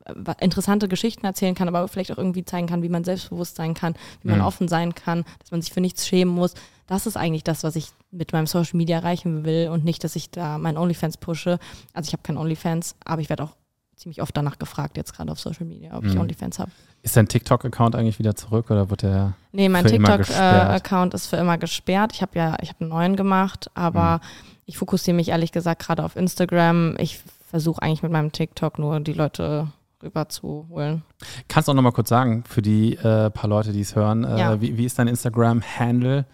äh, 0.05 0.15
interessante 0.41 0.89
Geschichten 0.89 1.25
erzählen 1.25 1.55
kann, 1.55 1.69
aber 1.69 1.87
vielleicht 1.89 2.13
auch 2.13 2.19
irgendwie 2.19 2.45
zeigen 2.45 2.67
kann, 2.67 2.83
wie 2.83 2.89
man 2.89 3.05
selbstbewusst 3.05 3.57
sein 3.57 3.75
kann, 3.75 3.95
wie 4.23 4.29
man 4.29 4.39
mhm. 4.39 4.45
offen 4.45 4.69
sein 4.69 4.95
kann, 4.95 5.25
dass 5.39 5.51
man 5.51 5.63
sich 5.63 5.73
für 5.73 5.81
nichts 5.81 6.07
schämen 6.07 6.35
muss. 6.35 6.55
Das 6.87 7.07
ist 7.07 7.17
eigentlich 7.17 7.45
das, 7.45 7.65
was 7.65 7.77
ich 7.77 7.89
mit 8.11 8.33
meinem 8.33 8.47
Social 8.47 8.77
Media 8.77 8.99
erreichen 8.99 9.45
will 9.45 9.69
und 9.71 9.85
nicht, 9.85 10.05
dass 10.05 10.17
ich 10.17 10.31
da 10.31 10.59
mein 10.59 10.79
OnlyFans 10.79 11.19
pushe. 11.19 11.59
Also 11.93 12.09
ich 12.09 12.13
habe 12.13 12.23
kein 12.23 12.39
OnlyFans, 12.39 12.97
aber 13.05 13.21
ich 13.21 13.29
werde 13.29 13.45
auch 13.45 13.57
ziemlich 13.99 14.23
oft 14.23 14.37
danach 14.37 14.59
gefragt, 14.59 14.97
jetzt 14.97 15.15
gerade 15.15 15.31
auf 15.33 15.41
Social 15.41 15.67
Media, 15.67 15.97
ob 15.97 16.05
mhm. 16.05 16.11
ich 16.11 16.19
OnlyFans 16.19 16.59
habe. 16.59 16.71
Ist 17.03 17.17
dein 17.17 17.29
TikTok-Account 17.29 17.95
eigentlich 17.95 18.19
wieder 18.19 18.35
zurück 18.35 18.71
oder 18.71 18.91
wird 18.91 19.03
der? 19.03 19.35
Nee, 19.53 19.69
mein 19.69 19.85
TikTok-Account 19.85 21.15
äh, 21.15 21.17
ist 21.17 21.27
für 21.27 21.37
immer 21.37 21.59
gesperrt. 21.59 22.13
Ich 22.15 22.23
habe 22.23 22.39
ja, 22.39 22.57
ich 22.61 22.71
habe 22.71 22.81
einen 22.81 22.91
neuen 22.91 23.17
gemacht, 23.17 23.71
aber 23.75 24.17
mhm. 24.17 24.51
ich 24.67 24.79
fokussiere 24.79 25.17
mich 25.17 25.29
ehrlich 25.29 25.53
gesagt 25.53 25.83
gerade 25.83 26.05
auf 26.05 26.17
Instagram. 26.17 26.97
Ich 26.99 27.21
versuche 27.49 27.83
eigentlich 27.83 28.03
mit 28.03 28.13
meinem 28.13 28.33
TikTok 28.33 28.79
nur 28.79 29.01
die 29.01 29.13
Leute 29.13 29.69
rüber 30.03 30.29
zu 30.29 30.67
holen. 30.69 31.03
Kannst 31.49 31.69
du 31.69 31.73
auch 31.73 31.77
nochmal 31.77 31.93
kurz 31.93 32.09
sagen, 32.09 32.45
für 32.45 32.63
die 32.63 32.95
äh, 32.95 33.31
paar 33.31 33.49
Leute, 33.49 33.73
die 33.73 33.81
es 33.81 33.97
hören, 33.97 34.25
äh, 34.25 34.39
ja. 34.39 34.61
wie, 34.61 34.77
wie, 34.77 34.85
ist 34.85 34.99
dein 34.99 35.09
Instagram-Handle? 35.09 36.27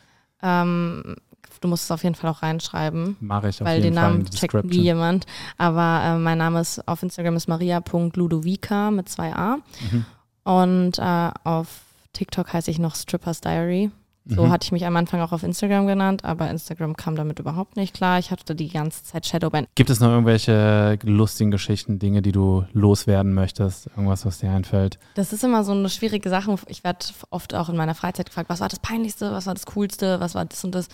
Ähm, 0.43 1.17
Du 1.61 1.69
musst 1.69 1.85
es 1.85 1.91
auf 1.91 2.03
jeden 2.03 2.15
Fall 2.15 2.31
auch 2.31 2.43
reinschreiben. 2.43 3.17
Mache 3.21 3.49
ich 3.49 3.61
auf 3.61 3.67
weil 3.67 3.83
jeden 3.83 3.95
den 3.95 4.03
Namen 4.03 4.25
checkt 4.27 4.65
nie 4.65 4.83
jemand. 4.83 5.27
Aber 5.57 6.03
äh, 6.05 6.19
mein 6.19 6.39
Name 6.39 6.61
ist 6.61 6.87
auf 6.87 7.03
Instagram 7.03 7.37
ist 7.37 7.49
maria.ludovica 7.49 8.91
mit 8.91 9.09
zwei 9.09 9.35
A. 9.35 9.57
Mhm. 9.91 10.05
Und 10.45 10.99
äh, 10.99 11.31
auf 11.45 11.69
TikTok 12.13 12.53
heiße 12.53 12.71
ich 12.71 12.79
noch 12.79 12.95
Strippers 12.95 13.41
Diary. 13.41 13.91
So 14.27 14.47
mhm. 14.47 14.51
hatte 14.51 14.65
ich 14.65 14.73
mich 14.73 14.87
am 14.87 14.97
Anfang 14.97 15.21
auch 15.21 15.33
auf 15.33 15.43
Instagram 15.43 15.87
genannt, 15.87 16.25
aber 16.25 16.49
Instagram 16.49 16.97
kam 16.97 17.15
damit 17.15 17.39
überhaupt 17.41 17.77
nicht 17.77 17.93
klar. 17.93 18.19
Ich 18.19 18.31
hatte 18.31 18.55
die 18.55 18.71
ganze 18.71 19.05
Zeit 19.05 19.27
Shadowban. 19.27 19.67
Gibt 19.75 19.91
es 19.91 20.01
noch 20.01 20.09
irgendwelche 20.09 20.99
lustigen 21.03 21.51
Geschichten, 21.51 21.99
Dinge, 21.99 22.23
die 22.23 22.33
du 22.33 22.65
loswerden 22.73 23.35
möchtest? 23.35 23.89
Irgendwas, 23.89 24.25
was 24.25 24.39
dir 24.39 24.51
einfällt? 24.51 24.99
Das 25.15 25.35
ist 25.35 25.45
immer 25.45 25.63
so 25.63 25.73
eine 25.73 25.91
schwierige 25.91 26.31
Sache. 26.31 26.57
Ich 26.69 26.85
werde 26.85 27.05
oft 27.29 27.55
auch 27.55 27.69
in 27.69 27.77
meiner 27.77 27.95
Freizeit 27.95 28.27
gefragt, 28.27 28.49
was 28.49 28.61
war 28.61 28.69
das 28.69 28.79
Peinlichste, 28.79 29.31
was 29.31 29.47
war 29.47 29.55
das 29.55 29.67
Coolste, 29.67 30.21
was 30.21 30.35
war 30.35 30.47
das 30.47 30.65
und 30.65 30.75
das. 30.75 30.89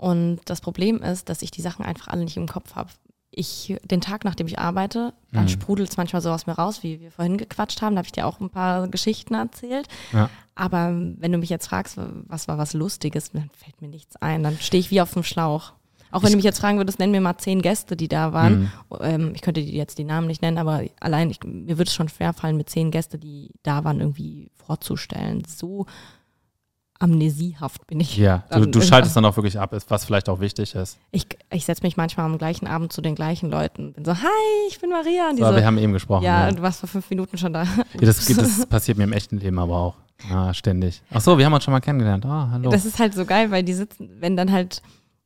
Und 0.00 0.40
das 0.46 0.62
Problem 0.62 1.02
ist, 1.02 1.28
dass 1.28 1.42
ich 1.42 1.50
die 1.50 1.60
Sachen 1.60 1.84
einfach 1.84 2.08
alle 2.08 2.24
nicht 2.24 2.38
im 2.38 2.48
Kopf 2.48 2.74
habe. 2.74 2.88
Ich, 3.30 3.76
den 3.84 4.00
Tag, 4.00 4.24
nachdem 4.24 4.46
ich 4.46 4.58
arbeite, 4.58 5.12
dann 5.30 5.44
mhm. 5.44 5.48
sprudelt 5.48 5.90
es 5.90 5.98
manchmal 5.98 6.22
so 6.22 6.30
aus 6.30 6.46
mir 6.46 6.54
raus, 6.54 6.82
wie 6.82 7.00
wir 7.00 7.10
vorhin 7.10 7.36
gequatscht 7.36 7.82
haben. 7.82 7.94
Da 7.94 7.98
habe 7.98 8.06
ich 8.06 8.12
dir 8.12 8.26
auch 8.26 8.40
ein 8.40 8.48
paar 8.48 8.88
Geschichten 8.88 9.34
erzählt. 9.34 9.88
Ja. 10.14 10.30
Aber 10.54 10.94
wenn 10.94 11.32
du 11.32 11.36
mich 11.36 11.50
jetzt 11.50 11.66
fragst, 11.66 11.98
was 11.98 12.48
war 12.48 12.56
was 12.56 12.72
Lustiges, 12.72 13.32
dann 13.32 13.50
fällt 13.50 13.82
mir 13.82 13.88
nichts 13.88 14.16
ein. 14.16 14.42
Dann 14.42 14.56
stehe 14.56 14.80
ich 14.80 14.90
wie 14.90 15.02
auf 15.02 15.12
dem 15.12 15.22
Schlauch. 15.22 15.74
Auch 16.12 16.22
wenn 16.22 16.30
du 16.30 16.36
mich 16.36 16.46
jetzt 16.46 16.60
fragen 16.60 16.78
würdest, 16.78 16.98
nenn 16.98 17.10
mir 17.10 17.20
mal 17.20 17.36
zehn 17.36 17.60
Gäste, 17.60 17.94
die 17.94 18.08
da 18.08 18.32
waren. 18.32 18.60
Mhm. 18.60 18.70
Ähm, 19.00 19.32
ich 19.34 19.42
könnte 19.42 19.62
dir 19.62 19.70
jetzt 19.70 19.98
die 19.98 20.04
Namen 20.04 20.28
nicht 20.28 20.40
nennen, 20.40 20.56
aber 20.56 20.82
allein, 20.98 21.30
ich, 21.30 21.40
mir 21.44 21.76
würde 21.76 21.88
es 21.88 21.94
schon 21.94 22.08
schwerfallen, 22.08 22.56
mit 22.56 22.70
zehn 22.70 22.90
Gäste, 22.90 23.18
die 23.18 23.50
da 23.62 23.84
waren, 23.84 24.00
irgendwie 24.00 24.50
vorzustellen. 24.54 25.44
So 25.44 25.84
amnesiehaft 27.00 27.86
bin 27.86 27.98
ich. 27.98 28.16
Ja, 28.16 28.44
du, 28.50 28.66
du 28.66 28.80
schaltest 28.82 29.16
dann 29.16 29.24
auch 29.24 29.36
wirklich 29.36 29.58
ab, 29.58 29.74
was 29.88 30.04
vielleicht 30.04 30.28
auch 30.28 30.38
wichtig 30.38 30.74
ist. 30.74 30.98
Ich, 31.10 31.26
ich 31.50 31.64
setze 31.64 31.82
mich 31.82 31.96
manchmal 31.96 32.26
am 32.26 32.38
gleichen 32.38 32.66
Abend 32.66 32.92
zu 32.92 33.00
den 33.00 33.14
gleichen 33.14 33.50
Leuten. 33.50 33.94
Bin 33.94 34.04
so, 34.04 34.14
hi, 34.14 34.68
ich 34.68 34.78
bin 34.80 34.90
Maria. 34.90 35.30
Und 35.30 35.38
so, 35.38 35.46
so, 35.46 35.56
wir 35.56 35.64
haben 35.64 35.78
eben 35.78 35.94
gesprochen. 35.94 36.24
Ja, 36.24 36.46
ja, 36.46 36.52
du 36.52 36.62
warst 36.62 36.80
vor 36.80 36.88
fünf 36.88 37.08
Minuten 37.10 37.36
schon 37.38 37.52
da. 37.52 37.64
Ja, 37.94 38.06
das, 38.06 38.24
das 38.26 38.66
passiert 38.66 38.98
mir 38.98 39.04
im 39.04 39.12
echten 39.12 39.38
Leben 39.38 39.58
aber 39.58 39.76
auch. 39.76 39.94
Ja, 40.28 40.52
ständig. 40.52 41.02
Ach 41.10 41.20
so, 41.20 41.38
wir 41.38 41.46
haben 41.46 41.52
uns 41.54 41.64
schon 41.64 41.72
mal 41.72 41.80
kennengelernt. 41.80 42.24
Oh, 42.26 42.28
hallo. 42.28 42.70
Das 42.70 42.84
ist 42.84 42.98
halt 42.98 43.14
so 43.14 43.24
geil, 43.24 43.50
weil 43.50 43.62
die 43.62 43.72
sitzen, 43.72 44.10
wenn 44.20 44.36
dann 44.36 44.52
halt, 44.52 44.82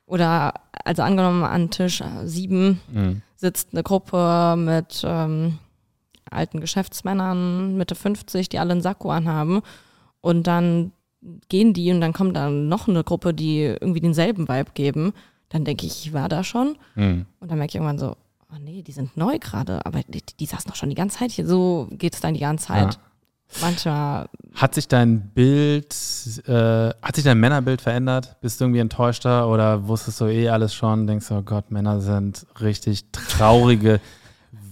oder 0.06 0.54
also 0.84 1.02
angenommen 1.02 1.42
an 1.42 1.70
Tisch 1.70 2.02
sieben 2.24 2.80
mhm. 2.92 3.22
sitzt 3.34 3.70
eine 3.72 3.82
Gruppe 3.82 4.54
mit 4.56 5.02
ähm, 5.04 5.58
alten 6.30 6.60
Geschäftsmännern, 6.60 7.76
Mitte 7.76 7.96
50, 7.96 8.48
die 8.48 8.58
alle 8.60 8.72
einen 8.72 8.82
Sakko 8.82 9.10
anhaben. 9.10 9.62
Und 10.20 10.46
dann 10.46 10.92
gehen 11.48 11.72
die 11.72 11.90
und 11.92 12.00
dann 12.00 12.12
kommt 12.12 12.36
dann 12.36 12.68
noch 12.68 12.88
eine 12.88 13.04
Gruppe, 13.04 13.34
die 13.34 13.62
irgendwie 13.62 14.00
denselben 14.00 14.48
Vibe 14.48 14.72
geben, 14.74 15.12
dann 15.48 15.64
denke 15.64 15.86
ich, 15.86 16.06
ich 16.06 16.12
war 16.12 16.28
da 16.28 16.44
schon. 16.44 16.76
Mhm. 16.94 17.26
Und 17.40 17.50
dann 17.50 17.58
merke 17.58 17.70
ich 17.70 17.74
irgendwann 17.76 17.98
so, 17.98 18.16
oh 18.52 18.58
nee, 18.60 18.82
die 18.82 18.92
sind 18.92 19.16
neu 19.16 19.38
gerade, 19.38 19.84
aber 19.86 20.00
die, 20.08 20.22
die 20.38 20.46
saßen 20.46 20.68
doch 20.68 20.76
schon 20.76 20.88
die 20.88 20.94
ganze 20.94 21.18
Zeit 21.18 21.30
hier. 21.30 21.46
So 21.46 21.88
geht 21.92 22.14
es 22.14 22.20
dann 22.20 22.34
die 22.34 22.40
ganze 22.40 22.66
Zeit. 22.66 22.94
Ja. 22.94 23.00
Manchmal. 23.60 24.28
Hat 24.54 24.74
sich 24.74 24.88
dein 24.88 25.28
Bild, 25.30 25.94
äh, 26.46 26.90
hat 27.02 27.14
sich 27.14 27.24
dein 27.24 27.38
Männerbild 27.38 27.80
verändert? 27.80 28.36
Bist 28.40 28.60
du 28.60 28.64
irgendwie 28.64 28.80
enttäuschter 28.80 29.48
oder 29.48 29.86
wusstest 29.86 30.20
du 30.20 30.26
eh 30.26 30.48
alles 30.48 30.74
schon? 30.74 31.06
Denkst 31.06 31.28
du, 31.28 31.34
oh 31.34 31.42
Gott, 31.42 31.70
Männer 31.70 32.00
sind 32.00 32.46
richtig 32.60 33.10
traurige 33.12 34.00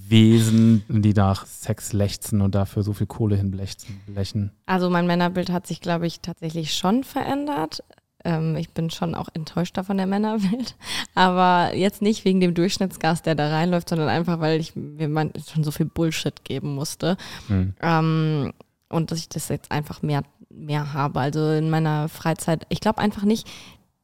Wesen, 0.09 0.85
die 0.89 1.15
nach 1.15 1.47
Sex 1.47 1.93
lechzen 1.93 2.41
und 2.41 2.55
dafür 2.55 2.83
so 2.83 2.93
viel 2.93 3.07
Kohle 3.07 3.37
hinblechen. 3.37 4.51
Also 4.67 4.91
mein 4.91 5.07
Männerbild 5.07 5.51
hat 5.51 5.67
sich, 5.67 5.81
glaube 5.81 6.07
ich, 6.07 6.21
tatsächlich 6.21 6.75
schon 6.75 7.05
verändert. 7.05 7.83
Ähm, 8.25 8.57
ich 8.57 8.71
bin 8.71 8.91
schon 8.91 9.15
auch 9.15 9.29
enttäuscht 9.35 9.79
von 9.83 9.97
der 9.97 10.07
Männerwelt. 10.07 10.77
Aber 11.15 11.75
jetzt 11.75 12.03
nicht 12.03 12.25
wegen 12.25 12.41
dem 12.41 12.55
Durchschnittsgast, 12.55 13.27
der 13.27 13.35
da 13.35 13.49
reinläuft, 13.49 13.89
sondern 13.89 14.09
einfach, 14.09 14.41
weil 14.41 14.61
ich 14.61 14.77
mir 14.77 15.09
man 15.09 15.33
schon 15.51 15.65
so 15.65 15.71
viel 15.71 15.87
Bullshit 15.87 16.45
geben 16.45 16.75
musste. 16.75 17.17
Hm. 17.49 17.75
Ähm, 17.81 18.53
und 18.89 19.11
dass 19.11 19.19
ich 19.19 19.29
das 19.29 19.49
jetzt 19.49 19.71
einfach 19.71 20.03
mehr, 20.03 20.23
mehr 20.51 20.93
habe. 20.93 21.21
Also 21.21 21.51
in 21.51 21.71
meiner 21.71 22.09
Freizeit, 22.09 22.67
ich 22.69 22.81
glaube 22.81 22.99
einfach 22.99 23.23
nicht, 23.23 23.49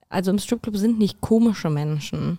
also 0.08 0.30
im 0.30 0.38
Stripclub 0.38 0.76
sind 0.76 0.98
nicht 0.98 1.20
komische 1.20 1.70
Menschen. 1.70 2.38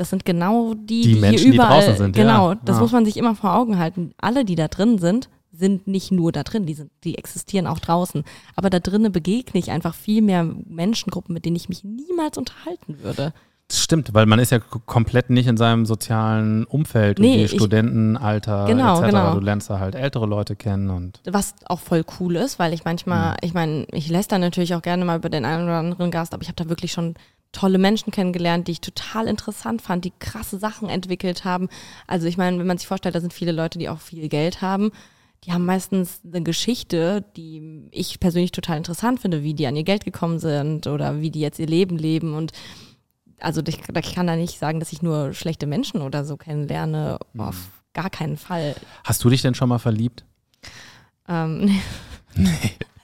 Das 0.00 0.08
sind 0.10 0.24
genau 0.24 0.72
die, 0.74 1.02
Die 1.02 1.14
die, 1.14 1.20
Menschen, 1.20 1.38
hier 1.42 1.50
die 1.50 1.56
überall, 1.56 1.80
draußen 1.82 1.96
sind, 1.98 2.16
Genau, 2.16 2.52
ja. 2.52 2.58
das 2.64 2.76
Ja. 2.76 2.82
muss 2.82 2.92
man 2.92 3.04
sich 3.04 3.16
immer 3.18 3.34
vor 3.34 3.54
Augen 3.54 3.78
halten. 3.78 4.12
Alle, 4.18 4.46
die 4.46 4.54
da 4.54 4.66
drin 4.68 4.96
sind, 4.98 5.28
sind 5.52 5.86
nicht 5.86 6.10
nur 6.10 6.32
da 6.32 6.42
drin, 6.42 6.64
die, 6.64 6.72
sind, 6.72 6.90
die 7.04 7.18
existieren 7.18 7.66
auch 7.66 7.80
draußen. 7.80 8.24
Aber 8.56 8.70
da 8.70 8.78
drinnen 8.78 9.12
begegne 9.12 9.60
ich 9.60 9.70
einfach 9.70 9.94
viel 9.94 10.22
mehr 10.22 10.42
Menschengruppen, 10.44 11.34
mit 11.34 11.44
denen 11.44 11.56
ich 11.56 11.68
mich 11.68 11.84
niemals 11.84 12.38
unterhalten 12.38 12.96
würde. 13.02 13.34
Das 13.68 13.82
stimmt, 13.82 14.14
weil 14.14 14.24
man 14.26 14.38
ist 14.38 14.50
ja 14.52 14.58
komplett 14.58 15.28
nicht 15.30 15.46
in 15.46 15.56
seinem 15.58 15.84
sozialen 15.86 16.64
Umfeld, 16.64 17.18
Nee, 17.18 17.34
irgendwie 17.34 17.44
ich- 17.44 17.50
Studentenalter 17.60 18.64
Genau, 18.66 18.94
etc. 19.00 19.06
genau. 19.10 19.34
Du 19.34 19.40
lernst 19.40 19.68
da 19.70 19.78
halt 19.78 19.94
ältere 19.94 20.26
Leute 20.26 20.56
kennen 20.56 20.88
und 20.90 21.20
Was 21.24 21.54
auch 21.66 21.78
voll 21.80 22.04
cool 22.18 22.36
ist, 22.36 22.58
weil 22.58 22.72
ich 22.72 22.84
manchmal, 22.84 23.36
ich 23.42 23.52
meine, 23.54 23.86
ich 23.92 24.08
lässt 24.08 24.32
da 24.32 24.38
natürlich 24.38 24.74
auch 24.74 24.82
gerne 24.82 25.04
mal 25.04 25.18
über 25.18 25.28
den 25.28 25.44
einen 25.44 25.64
oder 25.64 25.78
anderen 25.78 26.10
Gast, 26.10 26.32
aber 26.32 26.42
ich 26.42 26.48
habe 26.48 26.56
da 26.56 26.68
wirklich 26.70 26.90
schon 26.92 27.14
tolle 27.52 27.78
Menschen 27.78 28.12
kennengelernt, 28.12 28.68
die 28.68 28.72
ich 28.72 28.80
total 28.80 29.26
interessant 29.26 29.82
fand, 29.82 30.04
die 30.04 30.12
krasse 30.18 30.58
Sachen 30.58 30.88
entwickelt 30.88 31.44
haben. 31.44 31.68
Also 32.06 32.26
ich 32.26 32.36
meine, 32.36 32.58
wenn 32.58 32.66
man 32.66 32.78
sich 32.78 32.86
vorstellt, 32.86 33.14
da 33.14 33.20
sind 33.20 33.32
viele 33.32 33.52
Leute, 33.52 33.78
die 33.78 33.88
auch 33.88 34.00
viel 34.00 34.28
Geld 34.28 34.62
haben, 34.62 34.92
die 35.44 35.52
haben 35.52 35.64
meistens 35.64 36.20
eine 36.24 36.42
Geschichte, 36.42 37.24
die 37.36 37.88
ich 37.90 38.20
persönlich 38.20 38.52
total 38.52 38.76
interessant 38.76 39.20
finde, 39.20 39.42
wie 39.42 39.54
die 39.54 39.66
an 39.66 39.76
ihr 39.76 39.84
Geld 39.84 40.04
gekommen 40.04 40.38
sind 40.38 40.86
oder 40.86 41.20
wie 41.20 41.30
die 41.30 41.40
jetzt 41.40 41.58
ihr 41.58 41.66
Leben 41.66 41.96
leben 41.96 42.34
und 42.34 42.52
also 43.40 43.62
ich, 43.66 43.78
ich 43.88 44.14
kann 44.14 44.26
da 44.26 44.36
nicht 44.36 44.58
sagen, 44.58 44.80
dass 44.80 44.92
ich 44.92 45.00
nur 45.00 45.32
schlechte 45.32 45.66
Menschen 45.66 46.02
oder 46.02 46.26
so 46.26 46.36
kennenlerne, 46.36 47.18
auf 47.38 47.68
gar 47.94 48.10
keinen 48.10 48.36
Fall. 48.36 48.74
Hast 49.02 49.24
du 49.24 49.30
dich 49.30 49.40
denn 49.40 49.54
schon 49.54 49.70
mal 49.70 49.78
verliebt? 49.78 50.24
Ähm, 51.26 51.80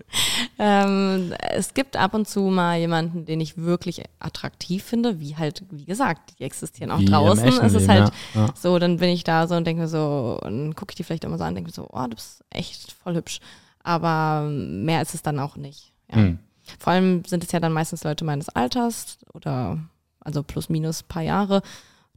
ähm, 0.58 1.34
es 1.50 1.74
gibt 1.74 1.96
ab 1.96 2.14
und 2.14 2.28
zu 2.28 2.40
mal 2.42 2.78
jemanden, 2.78 3.24
den 3.24 3.40
ich 3.40 3.58
wirklich 3.58 4.02
attraktiv 4.18 4.84
finde, 4.84 5.20
wie 5.20 5.36
halt, 5.36 5.64
wie 5.70 5.84
gesagt, 5.84 6.38
die 6.38 6.44
existieren 6.44 6.90
auch 6.90 7.00
Wie 7.00 7.06
draußen. 7.06 7.46
Es 7.46 7.74
ist 7.74 7.82
Leben, 7.82 7.88
halt 7.88 8.12
ja. 8.34 8.46
Ja. 8.46 8.54
so, 8.54 8.78
dann 8.78 8.98
bin 8.98 9.10
ich 9.10 9.24
da 9.24 9.46
so 9.46 9.54
und 9.54 9.66
denke 9.66 9.82
mir 9.82 9.88
so, 9.88 10.38
und 10.42 10.74
gucke 10.74 10.92
ich 10.92 10.96
die 10.96 11.04
vielleicht 11.04 11.24
immer 11.24 11.38
so 11.38 11.44
an, 11.44 11.54
denke 11.54 11.70
mir 11.70 11.74
so, 11.74 11.88
oh, 11.90 12.04
du 12.04 12.14
bist 12.14 12.44
echt 12.50 12.92
voll 12.92 13.14
hübsch. 13.14 13.40
Aber 13.82 14.48
mehr 14.48 15.02
ist 15.02 15.14
es 15.14 15.22
dann 15.22 15.38
auch 15.38 15.56
nicht. 15.56 15.92
Ja. 16.10 16.16
Hm. 16.16 16.38
Vor 16.78 16.92
allem 16.92 17.24
sind 17.24 17.44
es 17.44 17.52
ja 17.52 17.60
dann 17.60 17.72
meistens 17.72 18.02
Leute 18.02 18.24
meines 18.24 18.48
Alters 18.48 19.18
oder 19.32 19.78
also 20.20 20.42
plus 20.42 20.68
minus 20.68 21.04
paar 21.04 21.22
Jahre, 21.22 21.62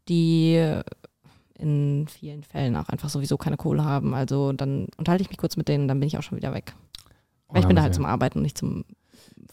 die 0.07 0.81
in 1.59 2.07
vielen 2.07 2.43
Fällen 2.43 2.75
auch 2.75 2.89
einfach 2.89 3.09
sowieso 3.09 3.37
keine 3.37 3.57
Kohle 3.57 3.83
haben. 3.83 4.15
Also 4.15 4.53
dann 4.53 4.87
unterhalte 4.97 5.21
ich 5.21 5.29
mich 5.29 5.37
kurz 5.37 5.57
mit 5.57 5.67
denen, 5.67 5.87
dann 5.87 5.99
bin 5.99 6.07
ich 6.07 6.17
auch 6.17 6.23
schon 6.23 6.37
wieder 6.37 6.53
weg. 6.53 6.73
Weil 7.49 7.61
ich 7.61 7.67
bin 7.67 7.75
da 7.75 7.81
halt 7.81 7.95
zum 7.95 8.05
Arbeiten 8.05 8.39
und 8.39 8.43
nicht 8.43 8.57
zum 8.57 8.85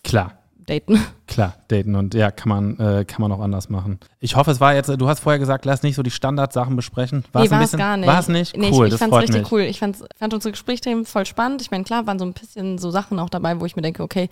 Klar, 0.05 0.35
Daten. 0.67 1.01
klar, 1.27 1.55
daten 1.69 1.95
und 1.95 2.15
ja, 2.15 2.31
kann 2.31 2.49
man, 2.49 2.79
äh, 2.79 3.05
kann 3.05 3.23
man 3.23 3.33
auch 3.33 3.41
anders 3.41 3.69
machen. 3.69 3.99
Ich 4.21 4.37
hoffe, 4.37 4.51
es 4.51 4.61
war 4.61 4.75
jetzt, 4.75 4.89
du 4.89 5.09
hast 5.09 5.21
vorher 5.21 5.39
gesagt, 5.39 5.65
lass 5.65 5.83
nicht 5.83 5.95
so 5.95 6.03
die 6.03 6.11
Standardsachen 6.11 6.77
besprechen. 6.77 7.25
War 7.33 7.43
nee, 7.43 7.51
war 7.51 7.63
es 7.63 7.73
gar 7.73 7.97
nicht. 7.97 8.07
War 8.07 8.19
es 8.19 8.29
nicht? 8.29 8.57
Nee, 8.57 8.71
cool, 8.73 8.89
ich, 8.89 8.95
ich 8.95 8.99
fand 8.99 9.13
es 9.13 9.21
richtig 9.21 9.43
mich. 9.43 9.53
cool. 9.53 9.61
Ich 9.63 9.79
fand's, 9.79 10.05
fand 10.17 10.35
unsere 10.35 10.53
Gesprächsthemen 10.53 11.05
voll 11.05 11.25
spannend. 11.27 11.63
Ich 11.63 11.71
meine, 11.71 11.85
klar 11.85 12.07
waren 12.07 12.19
so 12.19 12.25
ein 12.25 12.33
bisschen 12.33 12.79
so 12.79 12.91
Sachen 12.91 13.19
auch 13.19 13.31
dabei, 13.31 13.61
wo 13.61 13.67
ich 13.67 13.77
mir 13.77 13.83
denke, 13.83 14.03
okay, 14.03 14.29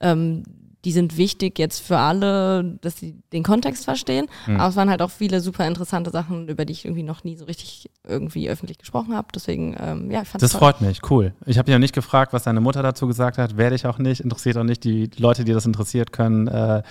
ähm, 0.00 0.42
die 0.84 0.92
sind 0.92 1.16
wichtig 1.16 1.58
jetzt 1.58 1.80
für 1.80 1.98
alle, 1.98 2.78
dass 2.80 2.96
sie 2.98 3.16
den 3.32 3.42
Kontext 3.42 3.84
verstehen. 3.84 4.26
Hm. 4.44 4.60
Aber 4.60 4.68
es 4.68 4.76
waren 4.76 4.88
halt 4.88 5.02
auch 5.02 5.10
viele 5.10 5.40
super 5.40 5.66
interessante 5.66 6.10
Sachen, 6.10 6.48
über 6.48 6.64
die 6.64 6.72
ich 6.72 6.84
irgendwie 6.84 7.02
noch 7.02 7.24
nie 7.24 7.34
so 7.36 7.46
richtig 7.46 7.90
irgendwie 8.06 8.48
öffentlich 8.48 8.78
gesprochen 8.78 9.14
habe. 9.16 9.28
Deswegen, 9.34 9.76
ähm, 9.78 10.10
ja, 10.10 10.22
ich 10.22 10.28
fand 10.28 10.42
Das 10.42 10.52
toll. 10.52 10.60
freut 10.60 10.80
mich, 10.80 11.00
cool. 11.10 11.32
Ich 11.46 11.58
habe 11.58 11.66
dich 11.66 11.72
ja 11.72 11.78
nicht 11.80 11.94
gefragt, 11.94 12.32
was 12.32 12.44
deine 12.44 12.60
Mutter 12.60 12.82
dazu 12.82 13.06
gesagt 13.08 13.38
hat. 13.38 13.56
Werde 13.56 13.74
ich 13.74 13.86
auch 13.86 13.98
nicht. 13.98 14.20
Interessiert 14.20 14.56
auch 14.56 14.64
nicht. 14.64 14.84
Die 14.84 15.10
Leute, 15.18 15.44
die 15.44 15.52
das 15.52 15.66
interessiert, 15.66 16.12
können 16.12 16.46
äh, 16.46 16.82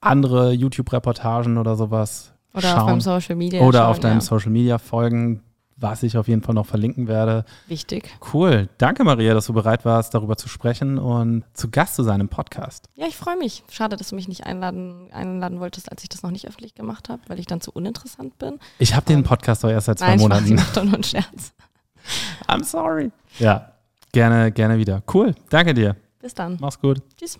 andere 0.00 0.52
YouTube-Reportagen 0.52 1.58
oder 1.58 1.76
sowas 1.76 2.32
Oder 2.54 2.68
auf 2.68 2.74
schauen. 2.78 2.86
meinem 2.86 3.00
Social 3.00 3.36
Media. 3.36 3.60
oder 3.60 3.80
schauen, 3.80 3.88
auf 3.90 4.00
deinem 4.00 4.18
ja. 4.18 4.20
Social 4.22 4.50
Media 4.50 4.78
folgen, 4.78 5.42
was 5.80 6.02
ich 6.02 6.16
auf 6.16 6.28
jeden 6.28 6.42
Fall 6.42 6.54
noch 6.54 6.66
verlinken 6.66 7.08
werde. 7.08 7.44
Wichtig. 7.66 8.10
Cool. 8.32 8.68
Danke, 8.78 9.04
Maria, 9.04 9.34
dass 9.34 9.46
du 9.46 9.52
bereit 9.52 9.84
warst, 9.84 10.14
darüber 10.14 10.36
zu 10.36 10.48
sprechen 10.48 10.98
und 10.98 11.44
zu 11.54 11.70
Gast 11.70 11.94
zu 11.94 12.02
sein 12.02 12.20
im 12.20 12.28
Podcast. 12.28 12.88
Ja, 12.94 13.06
ich 13.06 13.16
freue 13.16 13.36
mich. 13.36 13.62
Schade, 13.70 13.96
dass 13.96 14.08
du 14.08 14.16
mich 14.16 14.28
nicht 14.28 14.44
einladen, 14.44 15.08
einladen 15.12 15.60
wolltest, 15.60 15.90
als 15.90 16.02
ich 16.02 16.08
das 16.08 16.22
noch 16.22 16.30
nicht 16.30 16.48
öffentlich 16.48 16.74
gemacht 16.74 17.08
habe, 17.08 17.22
weil 17.28 17.38
ich 17.38 17.46
dann 17.46 17.60
zu 17.60 17.70
uninteressant 17.72 18.38
bin. 18.38 18.58
Ich 18.78 18.94
habe 18.94 19.06
den 19.06 19.22
Podcast 19.22 19.62
doch 19.64 19.70
erst 19.70 19.86
seit 19.86 19.98
zwei 20.00 20.16
Nein, 20.16 20.20
Spaß, 20.20 20.42
ich 20.42 20.50
Monaten. 20.50 20.54
mach 20.66 20.72
doch 20.74 20.84
nur 20.84 20.94
einen 20.94 21.04
Scherz. 21.04 21.52
I'm 22.48 22.64
sorry. 22.64 23.10
Ja, 23.38 23.72
gerne, 24.12 24.50
gerne 24.50 24.78
wieder. 24.78 25.02
Cool. 25.12 25.34
Danke 25.48 25.74
dir. 25.74 25.96
Bis 26.20 26.34
dann. 26.34 26.56
Mach's 26.60 26.80
gut. 26.80 27.00
Tschüss. 27.16 27.38